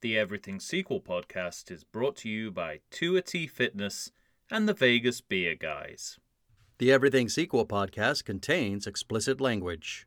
[0.00, 4.12] The Everything Sequel podcast is brought to you by Tuity Fitness
[4.48, 6.20] and the Vegas Beer Guys.
[6.78, 10.06] The Everything Sequel podcast contains explicit language.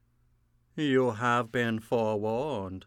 [0.78, 2.86] You have been forewarned.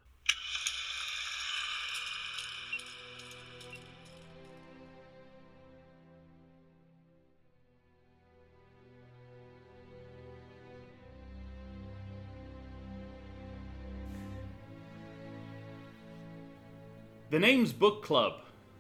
[17.45, 18.36] Name's Book Club,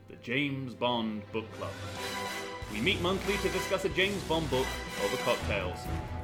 [0.08, 1.70] the James Bond Book Club.
[2.72, 4.66] We meet monthly to discuss a James Bond book
[5.04, 5.80] over cocktails,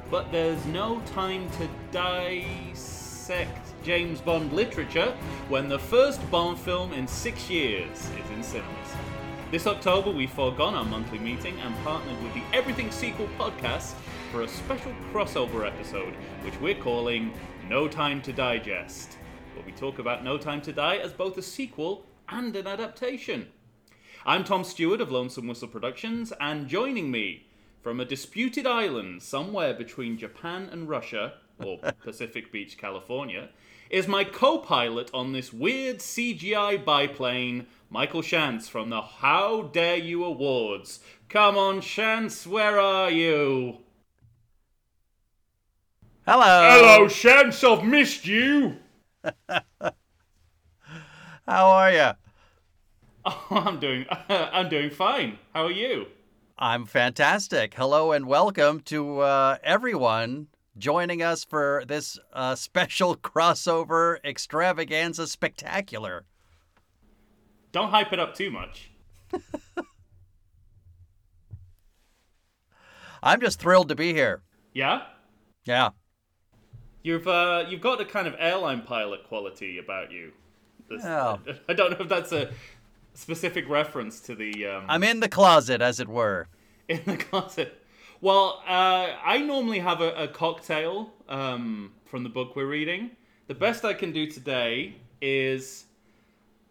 [0.09, 5.15] but there's no time to dissect James Bond literature
[5.49, 8.89] when the first Bond film in six years is in cinemas.
[9.51, 13.93] This October, we've foregone our monthly meeting and partnered with the Everything Sequel podcast
[14.31, 17.33] for a special crossover episode, which we're calling
[17.69, 19.19] No Time to Digest,
[19.53, 23.47] where we talk about No Time to Die as both a sequel and an adaptation.
[24.25, 27.47] I'm Tom Stewart of Lonesome Whistle Productions, and joining me
[27.81, 33.49] from a disputed island somewhere between Japan and Russia, or Pacific Beach, California,
[33.89, 39.97] is my co pilot on this weird CGI biplane, Michael Shantz from the How Dare
[39.97, 41.01] You Awards.
[41.27, 43.79] Come on, Shantz, where are you?
[46.25, 46.69] Hello.
[46.69, 48.77] Hello, Shantz, I've missed you.
[51.51, 52.11] How are you?
[53.25, 55.37] Oh, I'm doing, I'm doing fine.
[55.53, 56.07] How are you?
[56.57, 57.73] I'm fantastic.
[57.73, 66.23] Hello and welcome to uh, everyone joining us for this uh, special crossover extravaganza spectacular.
[67.73, 68.89] Don't hype it up too much.
[73.21, 74.41] I'm just thrilled to be here.
[74.71, 75.01] Yeah?
[75.65, 75.89] Yeah.
[77.03, 80.31] You've uh, you've got a kind of airline pilot quality about you.
[80.91, 81.39] This- Oh.
[81.69, 82.51] I don't know if that's a
[83.13, 86.47] specific reference to the um, I'm in the closet, as it were.
[86.87, 87.77] in the closet.
[88.21, 93.11] Well, uh, I normally have a, a cocktail um, from the book we're reading.
[93.47, 95.85] The best I can do today is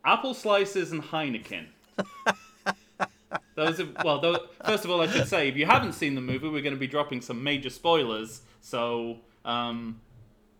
[0.04, 1.66] apple slices and Heineken.
[3.54, 4.20] Those are well.
[4.20, 6.74] Those, first of all, I should say, if you haven't seen the movie, we're going
[6.74, 8.42] to be dropping some major spoilers.
[8.60, 10.00] So, um,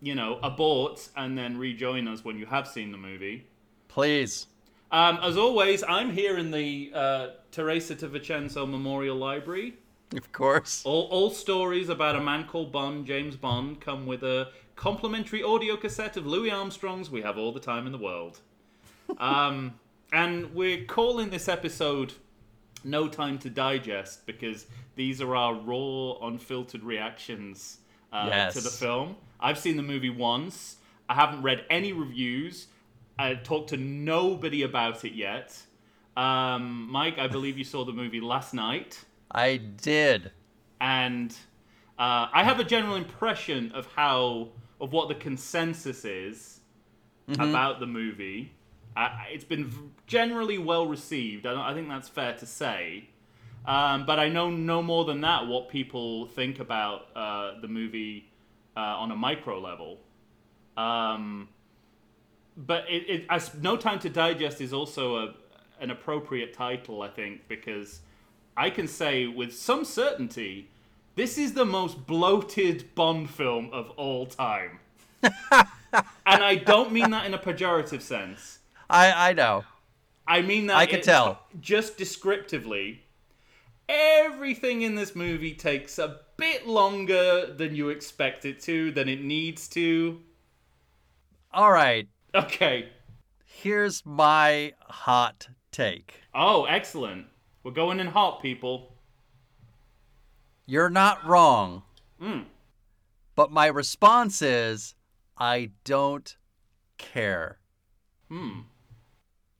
[0.03, 3.47] you know, abort and then rejoin us when you have seen the movie.
[3.90, 4.46] Please.
[4.92, 9.74] Um, as always, I'm here in the uh, Teresa di Vicenzo Memorial Library.
[10.16, 10.82] Of course.
[10.84, 15.76] All, all stories about a man called Bond, James Bond, come with a complimentary audio
[15.76, 18.40] cassette of Louis Armstrong's We Have All the Time in the World.
[19.18, 19.74] Um,
[20.12, 22.12] and we're calling this episode
[22.84, 27.78] No Time to Digest because these are our raw, unfiltered reactions
[28.12, 28.54] uh, Yes.
[28.54, 29.16] to the film.
[29.40, 30.76] I've seen the movie once.
[31.08, 32.68] I haven't read any reviews.
[33.20, 35.60] I talked to nobody about it yet.
[36.16, 40.32] Um, Mike, I believe you saw the movie last night I did.
[40.81, 41.31] and
[41.98, 44.48] uh, I have a general impression of how
[44.81, 46.60] of what the consensus is
[47.38, 48.53] about the movie.
[48.97, 51.47] Uh, it's been generally well received.
[51.47, 53.10] I, I think that's fair to say.
[53.66, 58.31] Um, but I know no more than that what people think about uh, the movie
[58.75, 59.98] uh, on a micro level.
[60.78, 61.50] Um,
[62.66, 65.34] but it, it as No Time to Digest is also a,
[65.81, 68.00] an appropriate title, I think, because
[68.56, 70.69] I can say with some certainty
[71.16, 74.78] this is the most bloated Bond film of all time.
[75.22, 75.32] and
[76.26, 78.60] I don't mean that in a pejorative sense.
[78.88, 79.65] I I know.
[80.26, 81.41] I mean that I it- tell.
[81.60, 83.03] Just descriptively,
[83.88, 89.22] everything in this movie takes a bit longer than you expect it to, than it
[89.22, 90.20] needs to.
[91.53, 92.09] All right.
[92.34, 92.88] Okay.
[93.44, 96.22] Here's my hot take.
[96.34, 97.26] Oh, excellent.
[97.62, 98.94] We're going in hot, people.
[100.66, 101.82] You're not wrong.
[102.22, 102.44] Mm.
[103.34, 104.94] But my response is
[105.36, 106.36] I don't
[106.98, 107.58] care.
[108.28, 108.60] Hmm.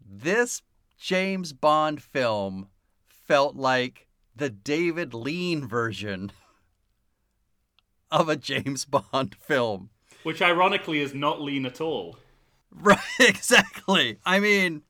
[0.09, 0.62] This
[0.98, 2.68] James Bond film
[3.09, 4.06] felt like
[4.36, 6.33] the David Lean version
[8.10, 9.91] of a James Bond film.
[10.22, 12.16] Which ironically is not lean at all.
[12.83, 14.19] Right, exactly.
[14.25, 14.83] I mean,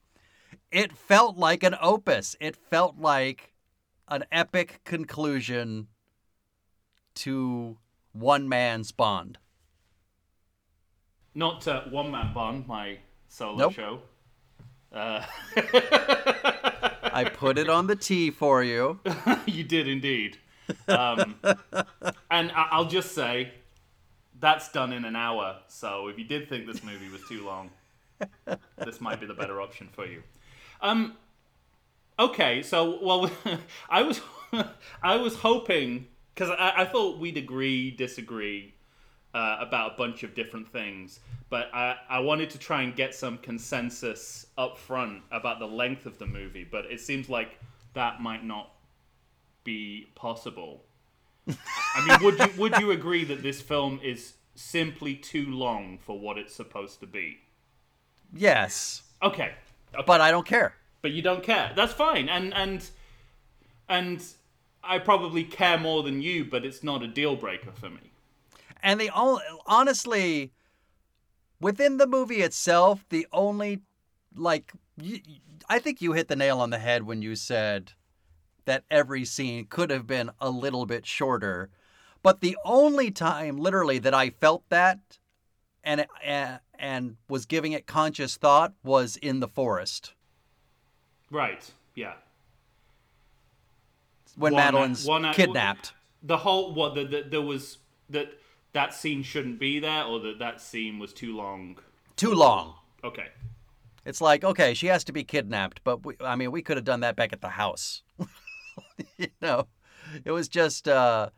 [0.71, 2.37] it felt like an opus.
[2.41, 3.55] It felt like
[4.09, 5.89] an epic conclusion
[7.17, 7.79] to
[8.13, 9.39] one man's Bond.
[11.35, 12.99] Not uh, One Man Bond, my
[13.29, 13.73] solo Nope.
[13.73, 14.01] show.
[14.93, 15.25] Uh,
[15.57, 18.99] I put it on the tee for you.
[19.47, 20.39] you did indeed.
[20.89, 21.37] Um,
[22.31, 23.53] and I- I'll just say,
[24.41, 25.59] that's done in an hour.
[25.69, 27.71] So if you did think this movie was too long,
[28.85, 30.23] this might be the better option for you.
[30.81, 31.17] Um.
[32.19, 33.31] Okay, so well,
[33.89, 34.21] I was
[35.03, 38.75] I was hoping because I, I thought we'd agree, disagree
[39.35, 43.15] uh, about a bunch of different things, but I, I wanted to try and get
[43.15, 47.59] some consensus up front about the length of the movie, but it seems like
[47.95, 48.73] that might not
[49.65, 50.83] be possible.
[51.97, 56.19] I mean, would you would you agree that this film is simply too long for
[56.19, 57.39] what it's supposed to be?
[58.33, 59.53] Yes, Okay,
[59.95, 60.05] okay.
[60.07, 60.75] but I don't care.
[61.03, 61.73] but you don't care.
[61.75, 62.89] That's fine, and and
[63.89, 64.25] and
[64.85, 68.13] I probably care more than you, but it's not a deal breaker for me.
[68.83, 70.53] And the only, honestly,
[71.61, 73.81] within the movie itself, the only,
[74.35, 74.73] like,
[75.69, 77.93] I think you hit the nail on the head when you said
[78.71, 81.71] that every scene could have been a little bit shorter.
[82.23, 85.01] But the only time, literally, that I felt that
[85.83, 90.15] and and, and was giving it conscious thought was in the forest
[91.33, 91.69] Right?
[91.97, 92.15] Yeah.
[94.37, 95.93] when One- Madeline's one kidnapped.
[96.23, 97.79] The whole what the, the there was
[98.09, 98.39] that
[98.73, 101.79] that scene shouldn't be there, or that that scene was too long.
[102.15, 102.75] Too long.
[103.03, 103.27] Okay.
[104.05, 106.85] It's like, okay, she has to be kidnapped, but we, I mean, we could have
[106.85, 108.03] done that back at the house.
[109.19, 109.67] you know,
[110.25, 111.31] it was just, uh,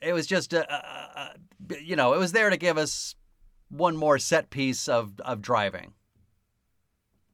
[0.00, 1.28] it was just, uh, uh, uh,
[1.82, 3.14] you know, it was there to give us
[3.68, 5.92] one more set piece of, of driving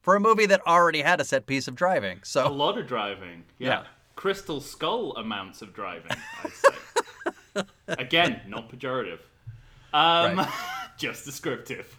[0.01, 2.19] for a movie that already had a set piece of driving.
[2.23, 3.43] So a lot of driving.
[3.57, 3.67] Yeah.
[3.67, 3.83] Yeah.
[4.15, 6.11] Crystal skull amounts of driving.
[6.11, 7.63] I say.
[7.87, 9.19] Again, not pejorative.
[9.93, 10.49] Um, Right.
[10.97, 11.93] just descriptive.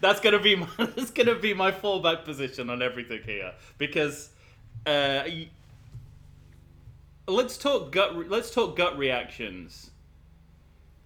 [0.00, 4.30] that's gonna be my that's gonna be my fallback position on everything here because
[4.86, 5.24] uh,
[7.26, 9.90] let's talk gut re- let's talk gut reactions.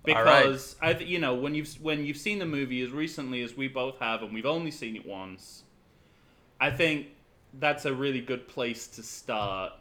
[0.06, 0.25] Right.
[0.25, 3.56] because I th- you know when you've when you've seen the movie as recently as
[3.56, 5.64] we both have and we've only seen it once
[6.60, 7.08] I think
[7.54, 9.72] that's a really good place to start.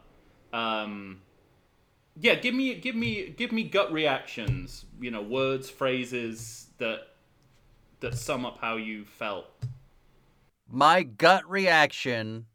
[0.52, 1.20] Um,
[2.20, 7.08] yeah give me give me give me gut reactions you know words phrases that
[8.00, 9.46] that sum up how you felt.
[10.70, 12.46] My gut reaction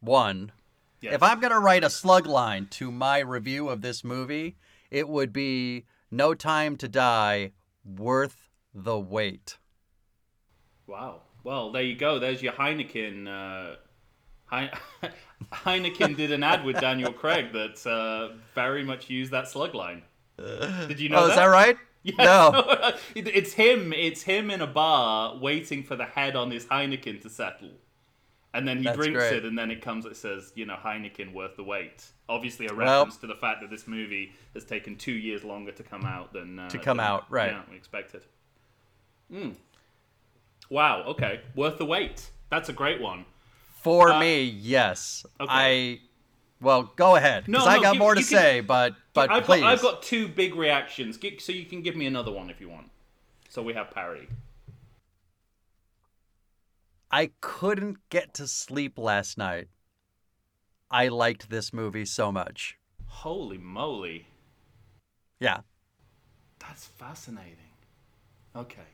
[0.00, 0.52] one
[1.00, 1.14] yes.
[1.14, 4.56] If I'm going to write a slug line to my review of this movie,
[4.90, 7.52] it would be No Time to Die,
[7.84, 9.56] worth the wait.
[10.86, 13.76] wow well there you go there's your heineken uh,
[14.44, 14.70] Hein-
[15.52, 20.02] heineken did an ad with daniel craig that uh, very much used that slug line
[20.36, 21.76] did you know oh, that is that right?
[22.04, 22.16] Yes.
[22.18, 22.92] No.
[23.16, 23.92] It's him.
[23.92, 27.72] It's him in a bar waiting for the head on his Heineken to settle,
[28.58, 29.32] and then he That's drinks great.
[29.36, 30.04] it, and then it comes.
[30.04, 32.04] It says, you know, Heineken worth the wait.
[32.28, 35.72] Obviously, a Well- reference to the fact that this movie has taken two years longer
[35.72, 37.52] to come out than uh, To come than- out, right.
[37.52, 38.22] Yeah, we expected.
[39.32, 39.54] Mm.
[40.70, 41.02] Wow.
[41.04, 42.30] Okay, worth the wait.
[42.50, 43.24] That's a great one.
[43.82, 45.24] For Uh, me, yes.
[45.40, 45.48] okay.
[45.50, 46.00] I.
[46.60, 47.46] Well, go ahead.
[47.46, 49.60] No, Because I got you- more to can- say, but but I've please.
[49.60, 52.68] got, I've got two big reactions, so you can give me another one if you
[52.68, 52.90] want.
[53.48, 54.26] So we have parody.
[57.10, 59.68] I couldn't get to sleep last night.
[60.90, 62.76] I liked this movie so much.
[63.06, 64.26] Holy moly.
[65.40, 65.60] Yeah.
[66.58, 67.54] That's fascinating.
[68.54, 68.80] Okay.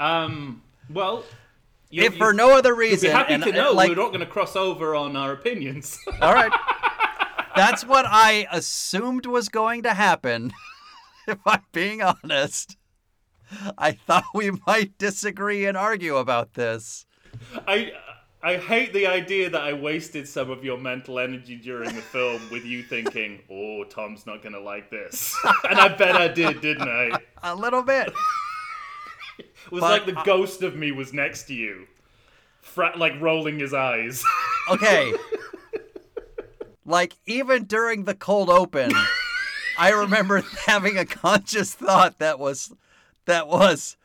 [0.00, 0.62] Um.
[0.90, 1.24] Well,
[1.90, 3.94] you, if for no other you'll be reason, happy and, to uh, know like, we're
[3.94, 5.98] not going to cross over on our opinions.
[6.20, 6.52] All right.
[7.54, 10.52] That's what I assumed was going to happen.
[11.26, 12.76] If I'm being honest,
[13.78, 17.06] I thought we might disagree and argue about this.
[17.66, 17.92] I
[18.42, 22.42] I hate the idea that I wasted some of your mental energy during the film
[22.50, 25.34] with you thinking, "Oh, Tom's not going to like this,"
[25.68, 27.18] and I bet I did, didn't I?
[27.42, 28.12] A little bit.
[29.36, 31.86] It was But like the ghost of me was next to you,
[32.60, 34.22] fra- like rolling his eyes.
[34.70, 35.12] Okay.
[36.86, 38.92] Like, even during the cold open,
[39.78, 42.72] I remember having a conscious thought that was,
[43.26, 43.96] that was,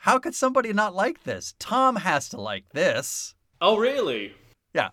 [0.00, 1.54] how could somebody not like this?
[1.58, 3.34] Tom has to like this.
[3.60, 4.34] oh, really?
[4.74, 4.90] Yeah.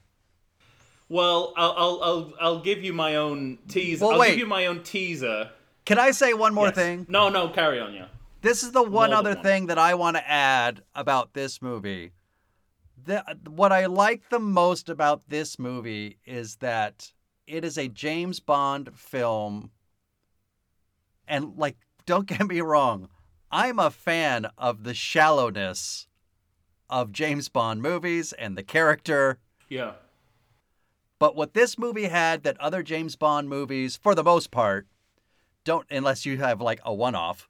[1.08, 4.06] Well, I'll I'll I'll, I'll give you my own teaser.
[4.06, 4.32] Well, I'll wait.
[4.32, 5.50] give you my own teaser.
[5.86, 6.76] Can I say one more Yes.
[6.76, 7.06] thing?
[7.10, 8.08] No, no, carry on, yeah.
[8.42, 9.44] This is the one other one.
[9.44, 12.12] thing that I want to add about this movie.
[13.06, 17.12] The, what I like the most about this movie is that
[17.48, 19.72] it is a James Bond film.
[21.28, 23.10] And, like, don't get me wrong,
[23.52, 26.08] I'm a fan of the shallowness
[26.90, 29.40] of James Bond movies and the character.
[29.68, 29.94] Yeah.
[31.20, 34.88] But what this movie had that other James Bond movies, for the most part,
[35.64, 37.50] don't, unless you have like a one off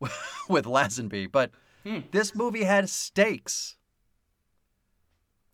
[0.48, 1.30] with Lazenby.
[1.30, 1.50] But
[1.84, 2.00] hmm.
[2.10, 3.76] This movie had stakes.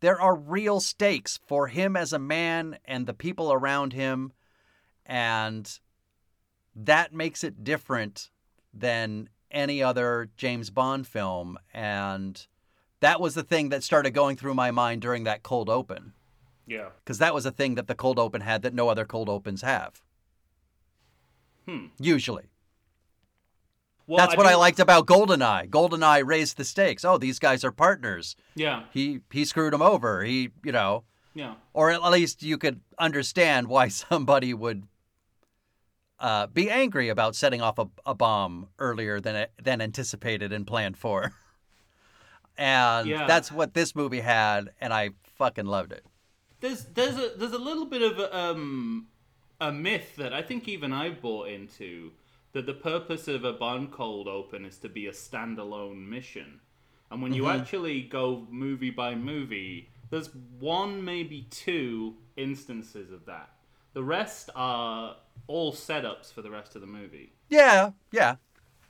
[0.01, 4.33] There are real stakes for him as a man and the people around him,
[5.05, 5.79] and
[6.77, 8.31] that makes it different
[8.73, 11.59] than any other James Bond film.
[11.73, 12.47] And
[13.01, 16.13] that was the thing that started going through my mind during that cold open,
[16.67, 16.89] Yeah.
[17.05, 19.63] because that was a thing that the cold open had that no other cold opens
[19.63, 20.01] have.
[21.67, 21.87] Hmm.
[21.99, 22.45] Usually.
[24.07, 25.69] Well, That's what I liked about Goldeneye.
[25.69, 27.05] Goldeneye raised the stakes.
[27.05, 28.37] Oh, these guys are partners.
[28.55, 28.85] Yeah.
[28.91, 30.25] He he screwed him over.
[30.25, 31.57] He, you know, Yeah.
[31.75, 34.85] or at least you could understand why somebody would
[36.21, 40.97] uh, be angry about setting off a, a bomb earlier than than anticipated and planned
[40.97, 41.33] for.
[42.57, 43.27] And Yeah.
[43.27, 46.05] that's what this movie had, and I fucking loved it.
[46.61, 49.07] There's there's a there's a little bit of a, um
[49.61, 52.11] a myth that I think even I bought into
[52.53, 56.61] that the purpose of a bomb cold open is to be a standalone mission.
[57.11, 63.51] And when you actually go movie by movie, there's one maybe two instances of that.
[63.95, 67.33] The rest are all setups for the rest of the movie.
[67.49, 68.37] Yeah, yeah,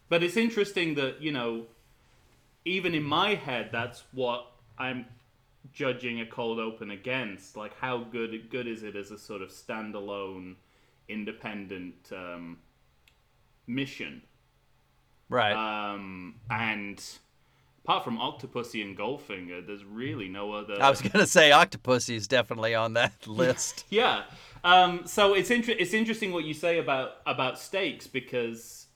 [0.08, 1.66] But it's interesting that, you know,
[2.64, 4.46] even in my head, that's what
[4.78, 5.06] I'm
[5.72, 7.56] judging a cold open against.
[7.56, 10.56] Like, how good good is it as a sort of standalone,
[11.08, 12.58] independent um,
[13.66, 14.22] mission?
[15.28, 15.52] right.
[15.92, 17.02] Um, and
[17.88, 20.76] apart from Octopussy and Goldfinger, there's really no other.
[20.78, 23.86] I was gonna say Octopussy is definitely on that list.
[23.88, 24.24] Yeah.
[24.62, 28.88] Um, so it's inter- it's interesting what you say about about stakes because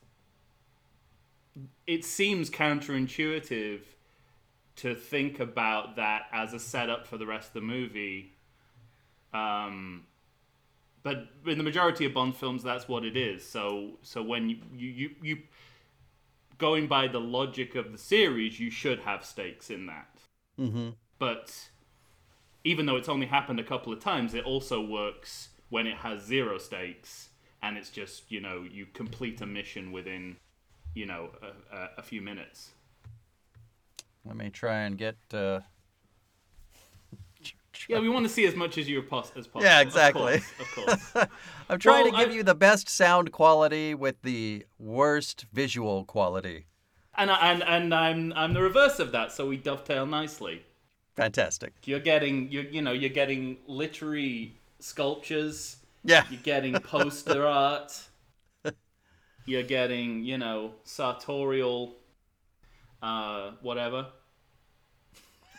[1.87, 3.81] it seems counterintuitive
[4.77, 8.35] to think about that as a setup for the rest of the movie.
[9.33, 10.05] Um,
[11.03, 13.43] but in the majority of Bond films, that's what it is.
[13.43, 15.39] So so when you you, you, you
[16.63, 20.17] going by the logic of the series, you should have stakes in that.
[20.59, 20.91] mm-hmm.
[21.19, 21.69] But
[22.63, 26.23] even though it's only happened a couple of times, it also works when it has
[26.23, 27.31] zero stakes
[27.63, 30.37] and it's just you know you complete a mission within
[30.95, 31.31] you know
[31.73, 32.71] a, a, few minutes.
[34.25, 35.17] Let me try and get.
[35.33, 35.61] Uh...
[37.89, 39.63] Yeah, we want to see as much as you pos- as possible.
[39.65, 40.41] Yeah, of exactly.
[40.41, 41.27] course, Of course.
[41.69, 46.05] I'm trying Well, to give I- you the best sound quality with the worst visual
[46.05, 46.67] quality.
[47.17, 50.63] and I, and and I'm I'm the reverse of that, so we dovetail nicely.
[51.17, 51.73] Fantastic.
[51.85, 55.77] You're getting you you know you're getting literary sculptures.
[56.05, 56.25] Yeah.
[56.31, 57.93] You're getting poster art.
[59.45, 61.97] You're getting, you know, sartorial,
[63.03, 64.07] uh, whatever,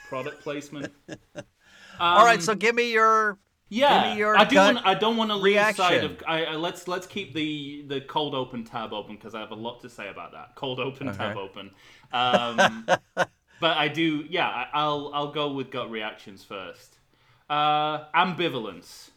[0.08, 0.92] product placement.
[2.16, 3.40] All right, Um, so give me your.
[3.70, 4.62] yeah, give me your I do.
[4.62, 6.04] Want, I don't want to lose sight reaction.
[6.04, 6.24] of.
[6.28, 9.56] I, I, let's let's keep the the cold open tab open because I have a
[9.56, 10.56] lot to say about that.
[10.56, 11.72] Cold open tab open.
[12.12, 12.88] Um,
[13.60, 14.26] but I do.
[14.30, 17.00] Yeah, I, I'll I'll go with gut reactions first.
[17.50, 19.12] Uh, ambivalence.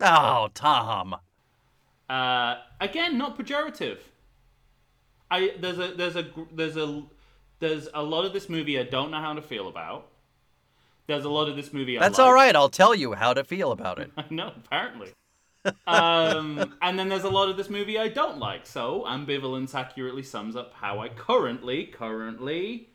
[0.00, 1.16] Oh, Tom.
[2.08, 3.98] Uh, again, not pejorative.
[5.30, 7.04] I there's a there's a there's a
[7.60, 10.11] there's a lot of this movie I don't know how to feel about.
[11.06, 12.26] There's a lot of this movie I That's like.
[12.26, 12.54] all right.
[12.54, 14.10] I'll tell you how to feel about it.
[14.16, 15.12] I know, apparently.
[15.86, 18.66] um, and then there's a lot of this movie I don't like.
[18.66, 22.90] So ambivalence accurately sums up how I currently, currently,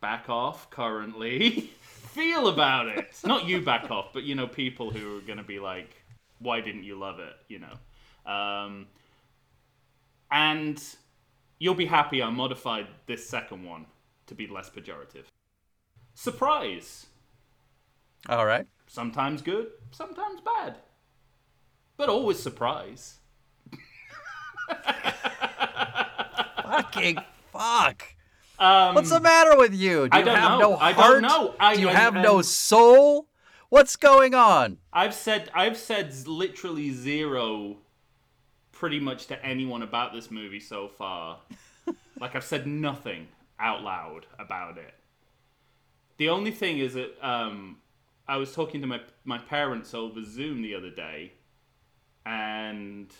[0.00, 3.14] back off, currently feel about it.
[3.24, 5.90] Not you back off, but you know, people who are gonna be like,
[6.38, 8.32] "Why didn't you love it?" You know.
[8.32, 8.86] Um,
[10.30, 10.82] and
[11.58, 13.86] you'll be happy I modified this second one
[14.26, 15.24] to be less pejorative.
[16.14, 17.06] Surprise
[18.28, 18.66] All right.
[18.86, 20.76] sometimes good, sometimes bad,
[21.96, 23.18] but always surprise.
[26.62, 27.18] Fucking
[27.52, 28.04] fuck.
[28.58, 30.08] Um, What's the matter with you?
[30.08, 30.70] Do I you don't have know.
[30.72, 31.54] no I don't know.
[31.60, 33.28] I- Do you I- have no I'm- soul?
[33.70, 34.78] What's going on?
[34.92, 37.76] I've said I've said literally zero,
[38.72, 41.40] pretty much to anyone about this movie so far.
[42.20, 43.28] like I've said nothing
[43.60, 44.94] out loud about it.
[46.16, 47.76] The only thing is that um,
[48.28, 51.32] I was talking to my my parents over Zoom the other day,
[52.26, 53.10] and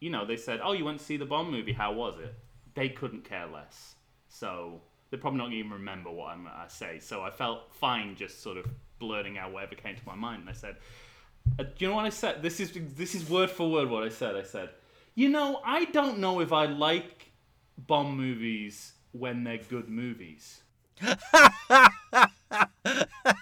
[0.00, 1.72] you know they said, "Oh, you went to see the Bond movie?
[1.72, 2.34] How was it?"
[2.74, 3.94] They couldn't care less,
[4.28, 6.98] so they're probably not even remember what I'm, I say.
[6.98, 8.66] So I felt fine just sort of
[8.98, 10.76] blurting out whatever came to my mind, and I said,
[11.58, 12.42] uh, "Do you know what I said?
[12.42, 14.34] This is this is word for word what I said.
[14.34, 14.70] I said,
[15.14, 17.30] you know, I don't know if I like
[17.78, 20.62] Bond movies when they're good movies."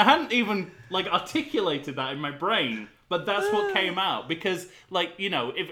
[0.00, 3.74] and I hadn't even like articulated that in my brain, but that's what uh.
[3.74, 5.70] came out because, like, you know, if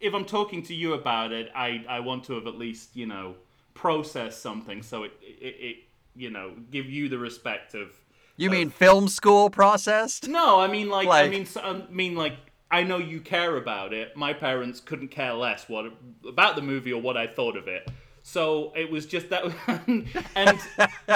[0.00, 3.06] if I'm talking to you about it, I I want to have at least you
[3.06, 3.34] know
[3.74, 5.76] processed something, so it it, it
[6.14, 7.90] you know give you the respect of.
[8.38, 10.28] You mean film school processed?
[10.28, 12.36] No, I mean like, I mean I um, mean like
[12.70, 14.14] I know you care about it.
[14.14, 15.86] My parents couldn't care less what
[16.28, 17.90] about the movie or what I thought of it.
[18.26, 19.44] So it was just that,
[20.34, 20.58] and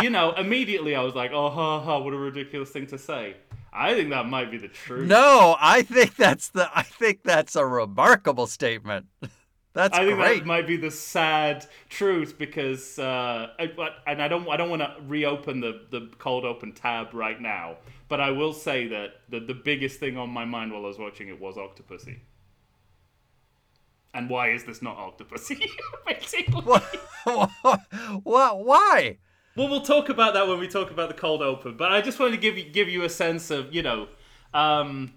[0.00, 3.34] you know, immediately I was like, "Oh, ha, ha, what a ridiculous thing to say."
[3.72, 5.08] I think that might be the truth.
[5.08, 6.70] No, I think that's the.
[6.72, 9.06] I think that's a remarkable statement.
[9.72, 10.38] That's I think great.
[10.40, 13.70] that might be the sad truth because, uh, I,
[14.04, 17.76] and I don't, I don't want to reopen the the cold open tab right now.
[18.08, 20.98] But I will say that the the biggest thing on my mind while I was
[20.98, 22.18] watching it was Octopussy.
[24.12, 25.64] And why is this not Octopussy?
[26.06, 26.60] Basically.
[26.62, 27.80] what?
[28.22, 28.64] what?
[28.64, 29.18] Why?
[29.56, 31.76] Well, we'll talk about that when we talk about the cold open.
[31.76, 34.08] But I just wanted to give you give you a sense of you know.
[34.54, 35.12] Um,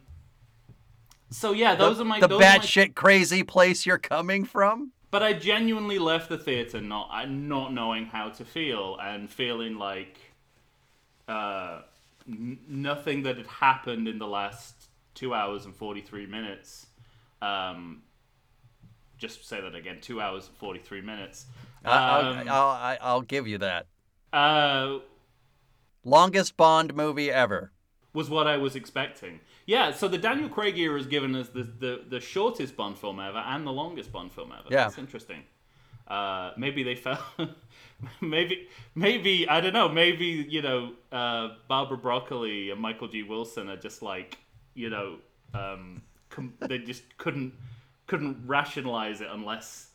[1.29, 4.91] so yeah, those are my the those are my batshit crazy place you're coming from.
[5.11, 9.77] But I genuinely left the theater not uh, not knowing how to feel and feeling
[9.77, 10.17] like
[11.27, 11.81] uh,
[12.27, 14.75] n- nothing that had happened in the last
[15.13, 16.87] two hours and forty three minutes.
[17.41, 18.01] Um,
[19.23, 21.45] just say that again: two hours and forty three minutes.
[21.85, 23.87] I- Um, I'll, I'll, I'll give you that.
[24.31, 24.99] uh,
[26.05, 27.71] Longest Bond movie ever.
[28.13, 29.39] was what I was expecting.
[29.65, 33.19] Yeah, so the Daniel Craig era has given us the, the, the shortest Bond film
[33.19, 34.67] ever and the longest Bond film ever.
[34.69, 34.83] Yeah.
[34.83, 35.43] That's interesting.
[36.07, 37.19] Uh, maybe they felt.
[38.21, 39.87] maybe, maybe I don't know.
[39.87, 43.23] Maybe you know, uh, Barbara Broccoli and Michael G.
[43.23, 44.37] Wilson are just like
[44.75, 45.17] you know,
[45.53, 47.53] um, com- they just couldn't
[48.07, 49.89] couldn't rationalize it unless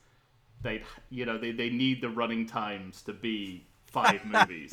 [0.62, 4.72] they you know they, they need the running times to be five movies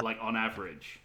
[0.00, 1.00] like on average.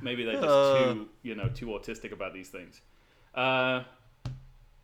[0.00, 0.70] Maybe they're just Uh.
[0.70, 2.80] too you know too autistic about these things.
[3.34, 3.84] Uh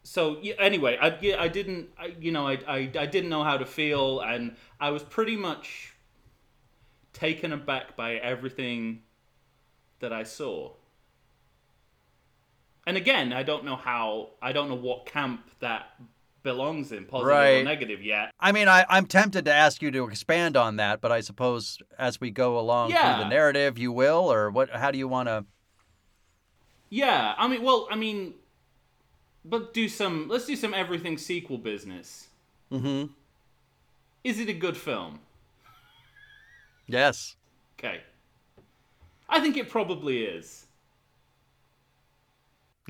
[0.04, 3.44] so yeah, anyway i yeah, i didn't I, you know I, I i didn't know
[3.44, 5.94] how to feel and i was pretty much
[7.12, 9.02] taken aback by everything
[10.00, 10.72] that i saw
[12.86, 15.94] and again i don't know how i don't know what camp that
[16.42, 20.08] belongs in positive or negative yet I mean, I, I'm tempted to ask you to
[20.08, 23.14] expand on that, but I suppose as we go along Yeah.
[23.14, 24.70] through the narrative, you will, or what?
[24.70, 25.44] How do you want to?
[26.90, 28.34] Yeah, I mean, well, I mean,
[29.44, 30.26] but do some.
[30.28, 32.26] Let's do some everything sequel business.
[32.72, 33.12] Mm-hmm.
[34.24, 35.20] Is it a good film?
[36.88, 37.36] Yes.
[37.78, 38.00] Okay.
[39.28, 40.66] I think it probably is.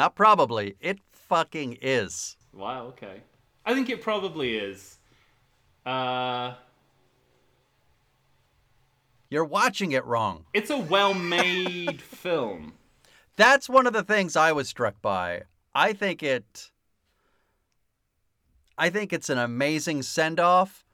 [0.03, 0.75] Not probably.
[0.81, 2.37] It fucking is.
[2.53, 2.87] Wow.
[2.87, 3.23] Okay.
[3.65, 4.99] I think it probably is.
[5.87, 6.55] Uh,
[9.31, 10.45] You're watching it wrong.
[10.53, 12.73] it's a well-made film.
[13.37, 15.43] That's one of the things I was struck by.
[15.73, 16.73] I think it.
[18.77, 20.85] I think it's an amazing send off.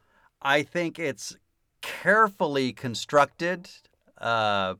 [0.43, 1.35] I think it's
[1.81, 3.71] carefully constructed,
[4.19, 4.75] uh,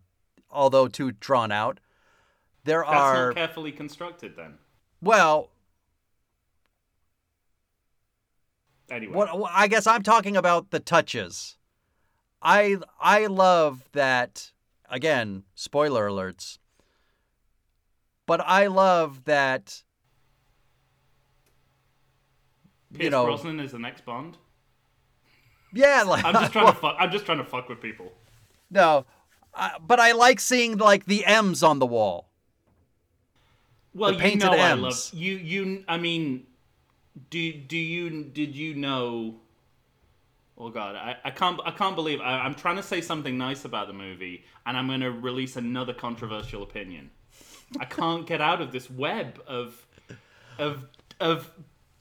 [0.51, 1.81] although too drawn out.
[2.69, 4.37] There That's are not carefully constructed.
[4.37, 4.55] Then.
[5.01, 5.51] well,
[8.91, 9.13] Anyway.
[9.15, 11.57] what I guess I'm talking about the touches.
[12.43, 14.53] I I love that
[14.91, 16.59] again, spoiler alerts.
[18.27, 19.83] But I love that
[22.93, 24.37] Pierce you know, Brosnan is the next Bond.
[25.73, 26.97] yeah, like I'm just trying to fuck.
[26.99, 28.13] I'm just trying to fuck with people.
[28.71, 29.07] no,
[29.81, 32.28] but I like seeing like the M's on the wall.
[33.99, 35.37] Well, you know I love you.
[35.37, 36.47] You, I mean,
[37.31, 39.37] do do you did you know?
[40.57, 43.65] Oh God, I, I can't I can't believe I, I'm trying to say something nice
[43.65, 47.11] about the movie, and I'm going to release another controversial opinion.
[47.79, 49.87] I can't get out of this web of
[50.59, 50.85] of
[51.21, 51.51] of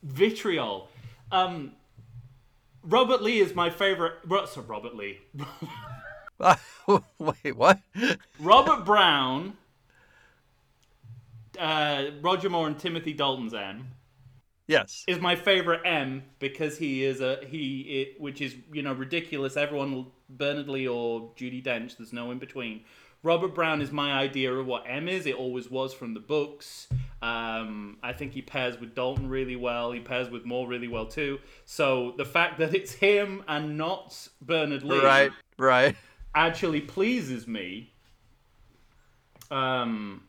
[0.04, 0.90] vitriol.
[1.32, 1.74] Um,
[2.84, 4.14] Robert Lee is my favorite.
[4.50, 5.20] So Robert Lee,
[7.20, 7.80] Wait, what?
[8.40, 9.58] Robert Brown,
[11.58, 13.88] uh, Roger Moore, and Timothy Dalton's M.
[14.68, 15.04] yes.
[15.08, 19.58] is my favorite M because he is a he, it, which is you know ridiculous.
[19.58, 21.98] Everyone Bernard Lee or Judi Dench.
[21.98, 22.84] There's no in between.
[23.24, 25.26] Robert Brown is my idea of what M is.
[25.26, 26.88] It always was from the books.
[27.22, 29.92] Um, I think he pairs with Dalton really well.
[29.92, 31.40] He pairs with Moore really well too.
[31.66, 35.96] So the fact that it's him and not Bernard Lee Right, right.
[36.36, 37.92] actually pleases me.
[39.50, 40.24] Um,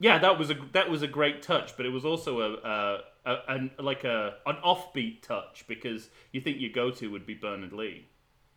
[0.00, 3.00] yeah, that was a that was a great touch, but it was also a, a,
[3.26, 7.34] a an, like a an offbeat touch because you think your go to would be
[7.34, 8.06] Bernard Lee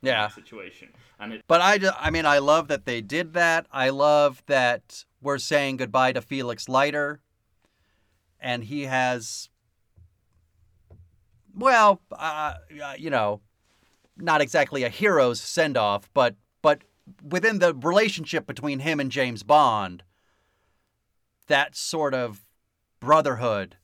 [0.02, 0.28] Yeah.
[0.30, 3.66] situation, and it But I, I mean, I love that they did that.
[3.72, 7.22] I love that we're saying goodbye to Felix Leiter,
[8.40, 9.50] and he has
[11.56, 13.42] well, uh, uh, you know,
[14.18, 16.84] not exactly a hero's send off, but but
[17.24, 20.04] within the relationship between him and James Bond,
[21.48, 22.46] that sort of
[23.00, 23.78] brotherhood,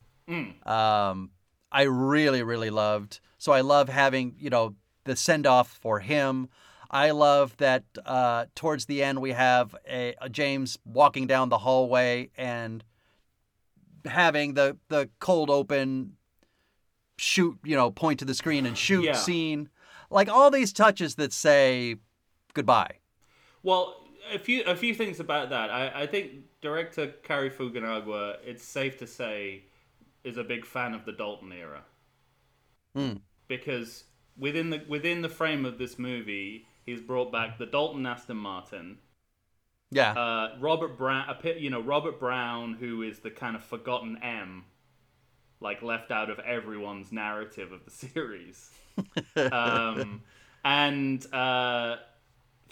[0.66, 1.32] um,
[1.72, 3.20] I really really loved.
[3.38, 6.50] So I love having you know the send off for him.
[6.90, 11.58] I love that uh, towards the end we have a, a James walking down the
[11.60, 12.84] hallway and
[14.06, 16.14] having the the cold open
[17.18, 19.14] shoot, you know, point to the screen and shoot Yeah.
[19.14, 19.70] scene.
[20.10, 21.96] Like all these touches that say
[22.54, 23.00] goodbye.
[23.64, 23.97] Well,
[24.34, 25.70] a few a few things about that.
[25.70, 29.64] I, I think director Cary Fukunaga, it's safe to say,
[30.24, 31.84] is a big fan of the Dalton era.
[32.96, 33.18] Hmm.
[33.48, 34.04] Because
[34.38, 38.98] within the within the frame of this movie, he's brought back the Dalton Aston Martin,
[39.92, 40.12] Yeah.
[40.14, 44.66] uh, Robert Brown, you know Robert Brown, who is the kind of forgotten M,
[45.60, 48.72] like left out of everyone's narrative of the series,
[49.52, 50.22] um,
[50.66, 51.98] and uh,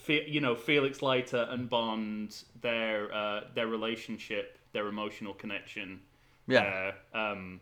[0.06, 6.00] Fe- you know Felix Leiter and Bond, their uh, their relationship, their emotional connection,
[6.48, 6.91] yeah.
[7.13, 7.60] uh, um,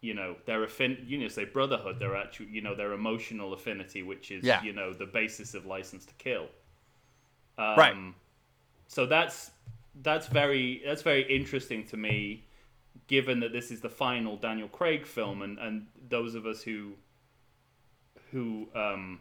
[0.00, 4.02] you know their affin- you know say brotherhood, their actual you know their emotional affinity,
[4.02, 4.62] which is Yeah.
[4.62, 6.46] you know the basis of Licence to Kill.
[7.58, 7.96] Um, Right.
[8.88, 9.52] So that's
[10.02, 12.44] that's very that's very interesting to me,
[13.06, 16.94] given that this is the final Daniel Craig film, and and those of us who
[18.32, 19.20] who um,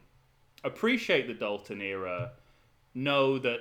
[0.63, 2.31] appreciate the Dalton era
[2.93, 3.59] know that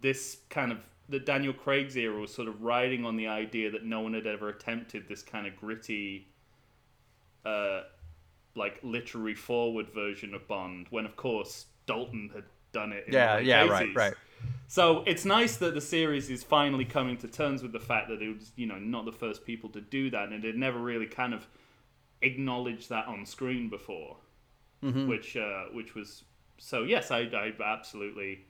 [0.00, 3.84] this kind of the Daniel Craig's era was sort of riding on the idea that
[3.84, 6.26] no one had ever attempted this kind of gritty,
[7.44, 7.82] uh,
[8.54, 10.86] like literary forward version of Bond.
[10.90, 13.04] When of course Dalton had done it.
[13.06, 13.70] In Yeah, yeah, 80s.
[13.70, 14.14] right, right.
[14.66, 18.22] So it's nice that the series is finally coming to terms with the fact that
[18.22, 20.78] it was, you know, not the first people to do that, and it had never
[20.78, 21.46] really kind of
[22.22, 24.16] acknowledged that on screen before,
[24.82, 26.24] which uh, which was
[26.58, 26.82] so.
[26.82, 28.44] Yes, I, I absolutely,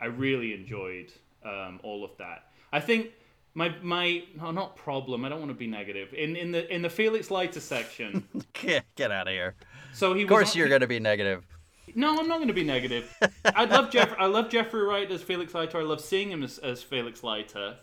[0.00, 1.12] I really enjoyed
[1.44, 2.46] um, all of that.
[2.72, 3.10] I think
[3.54, 5.24] my my no, not problem.
[5.24, 6.12] I don't want to be negative.
[6.14, 9.54] In in the in the Felix Leiter section, Get, get out of here.
[9.92, 11.46] so he Of course, you're going to be negative.
[11.94, 13.14] no, I'm not going to be negative.
[13.44, 14.14] I love Jeff.
[14.18, 15.78] I love Jeffrey Wright as Felix Leiter.
[15.78, 17.76] I love seeing him as, as Felix Leiter.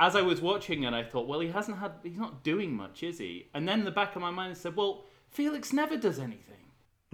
[0.00, 1.92] As I was watching it, I thought, well, he hasn't had.
[2.02, 3.48] He's not doing much, is he?
[3.54, 6.63] And then in the back of my mind said, well, Felix never does anything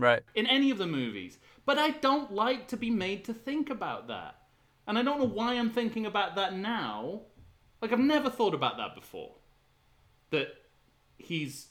[0.01, 0.23] Right.
[0.35, 1.39] in any of the movies.
[1.67, 4.37] But I don't like to be made to think about that,
[4.87, 7.23] and I don't know why I'm thinking about that now.
[7.81, 9.35] Like I've never thought about that before.
[10.31, 10.49] That
[11.19, 11.69] he's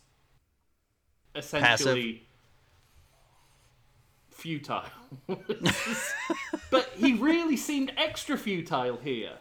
[1.36, 2.28] essentially
[4.30, 4.84] futile.
[6.72, 9.34] but he really seemed extra futile here.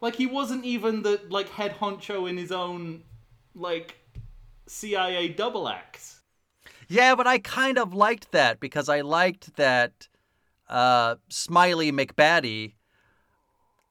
[0.00, 3.02] Like he wasn't even the like head honcho in his own
[3.54, 3.96] like
[4.66, 6.16] CIA double act.
[6.92, 10.08] Yeah, but I kind of liked that because I liked that
[10.68, 12.74] uh, Smiley McBaddy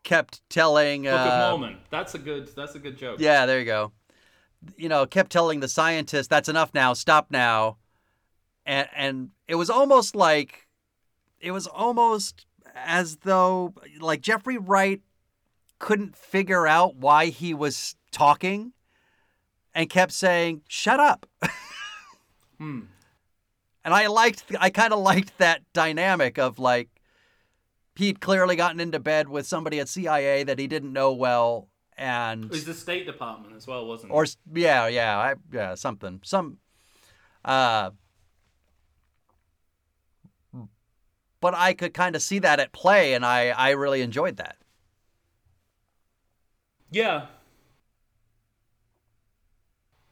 [0.03, 1.03] kept telling.
[1.03, 1.79] Book uh, of Mormon.
[1.89, 2.55] That's a good.
[2.55, 3.19] That's a good joke.
[3.19, 3.91] Yeah, there you go.
[4.77, 6.93] You know, kept telling the scientist, "That's enough now.
[6.93, 7.77] Stop now,"
[8.67, 10.67] and and it was almost like,
[11.39, 15.01] it was almost as though like Jeffrey Wright
[15.79, 18.73] couldn't figure out why he was talking,
[19.73, 21.25] and kept saying, "Shut up."
[22.61, 22.81] Hmm.
[23.83, 26.89] And I liked, I kind of liked that dynamic of like,
[27.95, 31.67] he'd clearly gotten into bed with somebody at CIA that he didn't know well,
[31.97, 34.15] and It was the State Department as well, wasn't it?
[34.15, 36.57] Or yeah, yeah, I, yeah, something, some,
[37.43, 37.91] uh,
[41.39, 44.57] but I could kind of see that at play, and I I really enjoyed that.
[46.91, 47.25] Yeah.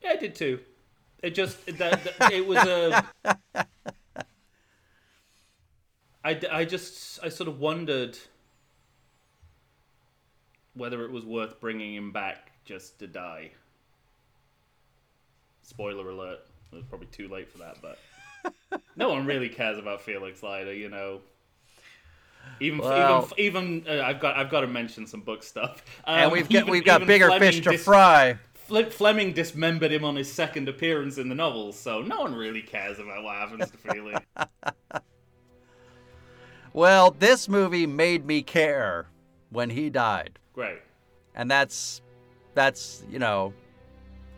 [0.02, 0.60] Yeah, I did too.
[1.22, 3.06] It just that, that it was a.
[6.24, 8.18] I, I just I sort of wondered
[10.74, 13.52] whether it was worth bringing him back just to die.
[15.64, 16.40] Spoiler alert!
[16.72, 20.74] It was probably too late for that, but no one really cares about Felix Leiter,
[20.74, 21.22] you know.
[22.60, 25.84] Even Well- even even uh, I've got I've got to mention some book stuff.
[26.06, 28.38] and Um, we've got even- we've got bigger Fleming fish to dis- fry.
[28.70, 32.62] Fle- Fleming dismembered him on his second appearance in the novels, so no one really
[32.62, 34.20] cares about what happens to Felix.
[36.72, 39.08] Well, this movie made me care
[39.50, 40.78] when he died, Great.
[41.34, 42.02] and that's
[42.54, 43.54] that's you know,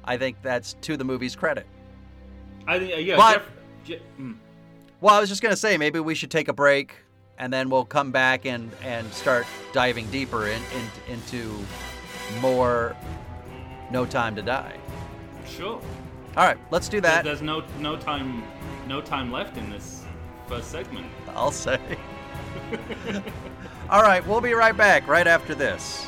[0.06, 1.68] I think that's to the movie's credit.
[2.68, 3.18] I think uh, yeah.
[3.18, 3.46] But- Jeff,
[3.84, 4.38] Je- mm.
[5.02, 6.96] Well, I was just gonna say maybe we should take a break,
[7.38, 10.62] and then we'll come back and and start diving deeper in,
[11.08, 11.54] in into
[12.40, 12.96] more
[13.92, 14.78] No Time to Die.
[15.46, 15.82] Sure.
[16.38, 17.26] All right, let's do that.
[17.26, 18.44] There's no no time
[18.88, 20.06] no time left in this
[20.48, 21.08] first segment.
[21.36, 21.78] I'll say.
[23.90, 26.08] All right, we'll be right back right after this.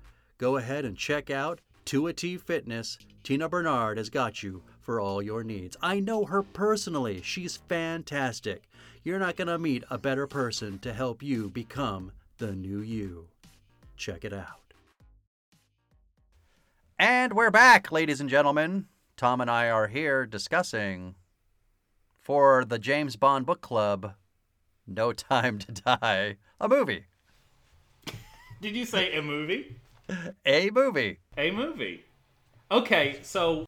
[0.41, 2.97] Go ahead and check out 2 T Fitness.
[3.21, 5.77] Tina Bernard has got you for all your needs.
[5.83, 7.21] I know her personally.
[7.21, 8.63] She's fantastic.
[9.03, 13.27] You're not going to meet a better person to help you become the new you.
[13.97, 14.73] Check it out.
[16.97, 18.87] And we're back, ladies and gentlemen.
[19.17, 21.13] Tom and I are here discussing
[22.19, 24.15] for the James Bond Book Club
[24.87, 27.05] No Time to Die, a movie.
[28.59, 29.75] Did you say a movie?
[30.45, 31.19] A movie.
[31.37, 32.03] A movie.
[32.69, 33.65] Okay, so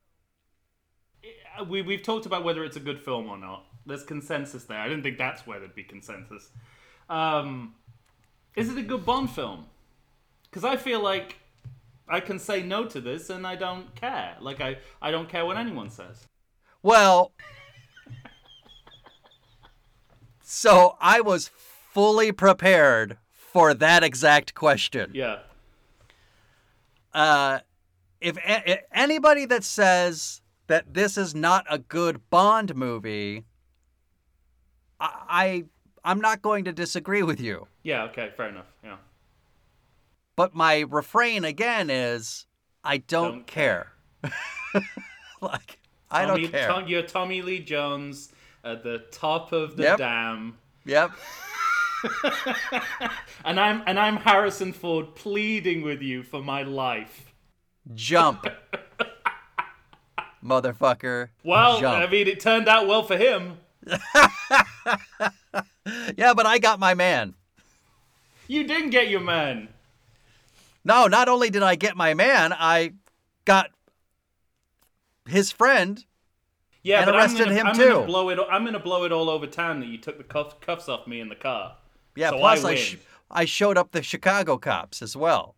[1.68, 3.66] we we've talked about whether it's a good film or not.
[3.86, 4.80] There's consensus there.
[4.80, 6.50] I didn't think that's where there'd be consensus.
[7.10, 7.76] Um,
[8.56, 9.66] is it a good Bond film?
[10.44, 11.38] Because I feel like
[12.08, 14.36] I can say no to this and I don't care.
[14.40, 16.28] Like I I don't care what anyone says.
[16.82, 17.32] Well,
[20.42, 25.12] so I was fully prepared for that exact question.
[25.14, 25.40] Yeah.
[27.14, 27.60] Uh,
[28.22, 33.44] if a- anybody that says that this is not a good Bond movie,
[35.00, 35.64] I, I
[36.06, 37.68] I'm not going to disagree with you.
[37.84, 38.04] Yeah.
[38.06, 38.32] Okay.
[38.36, 38.66] Fair enough.
[38.84, 38.98] Yeah.
[40.36, 42.46] But my refrain again is
[42.84, 43.92] I don't, Don't care.
[45.42, 45.78] like
[46.10, 46.68] I Tommy, don't care.
[46.68, 48.32] Tom, you're Tommy Lee Jones
[48.64, 49.98] at the top of the Yep.
[49.98, 50.58] dam.
[50.86, 51.12] Yep.
[53.46, 57.34] and I'm and I'm Harrison Ford pleading with you for my life.
[57.94, 58.48] Jump.
[60.44, 61.30] Motherfucker.
[61.44, 61.98] Well, Jump.
[62.08, 63.58] I mean, it turned out well for him.
[66.18, 67.34] Yeah, but I got my man.
[68.48, 69.68] You didn't get your man.
[70.86, 72.94] No, not only did I get my man, I
[73.46, 73.72] got
[75.28, 76.04] his friend.
[76.84, 77.90] Yeah, And but arrested I'm gonna, him I'm too.
[77.94, 78.40] Gonna blow it.
[78.50, 81.20] I'm gonna blow it all over town that you took the cuff, cuffs off me
[81.20, 81.78] in the car.
[82.16, 82.98] Yeah, So plus I I, sh-
[83.32, 85.56] I showed up the Chicago cops as well.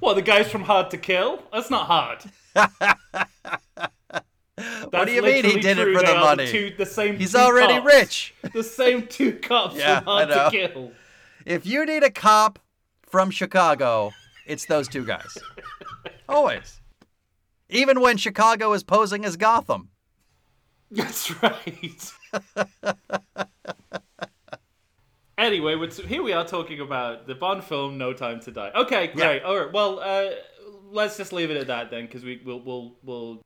[0.00, 1.42] Well, the guys from Hard to Kill?
[1.52, 2.22] That's not hard.
[4.90, 6.46] what do you mean he did it for the money?
[6.46, 7.16] two, the same.
[7.18, 7.86] He's already cops.
[7.86, 8.34] rich.
[8.52, 10.92] The same two cops Yeah, from Hard to Kill.
[11.46, 12.58] If you need a cop
[13.02, 14.12] from Chicago,
[14.46, 15.36] it's those two guys.
[16.28, 16.80] Always.
[17.68, 19.90] Even when Chicago is posing as Gotham.
[20.90, 22.12] That's right.
[25.38, 29.42] Anyway, here we are talking about the Bond film "No Time to Die." Okay, great.
[29.42, 29.72] All right.
[29.72, 30.30] Well, uh,
[30.90, 33.42] let's just leave it at that then, because we will we'll we'll.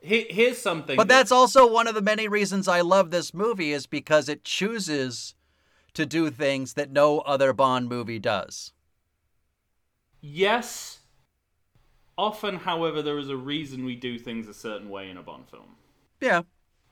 [0.00, 0.96] Here, here's something.
[0.96, 4.28] But that- that's also one of the many reasons I love this movie is because
[4.28, 5.34] it chooses
[5.94, 8.72] to do things that no other Bond movie does.
[10.20, 11.00] yes.
[12.16, 15.48] Often, however, there is a reason we do things a certain way in a Bond
[15.50, 15.74] film.
[16.20, 16.42] Yeah.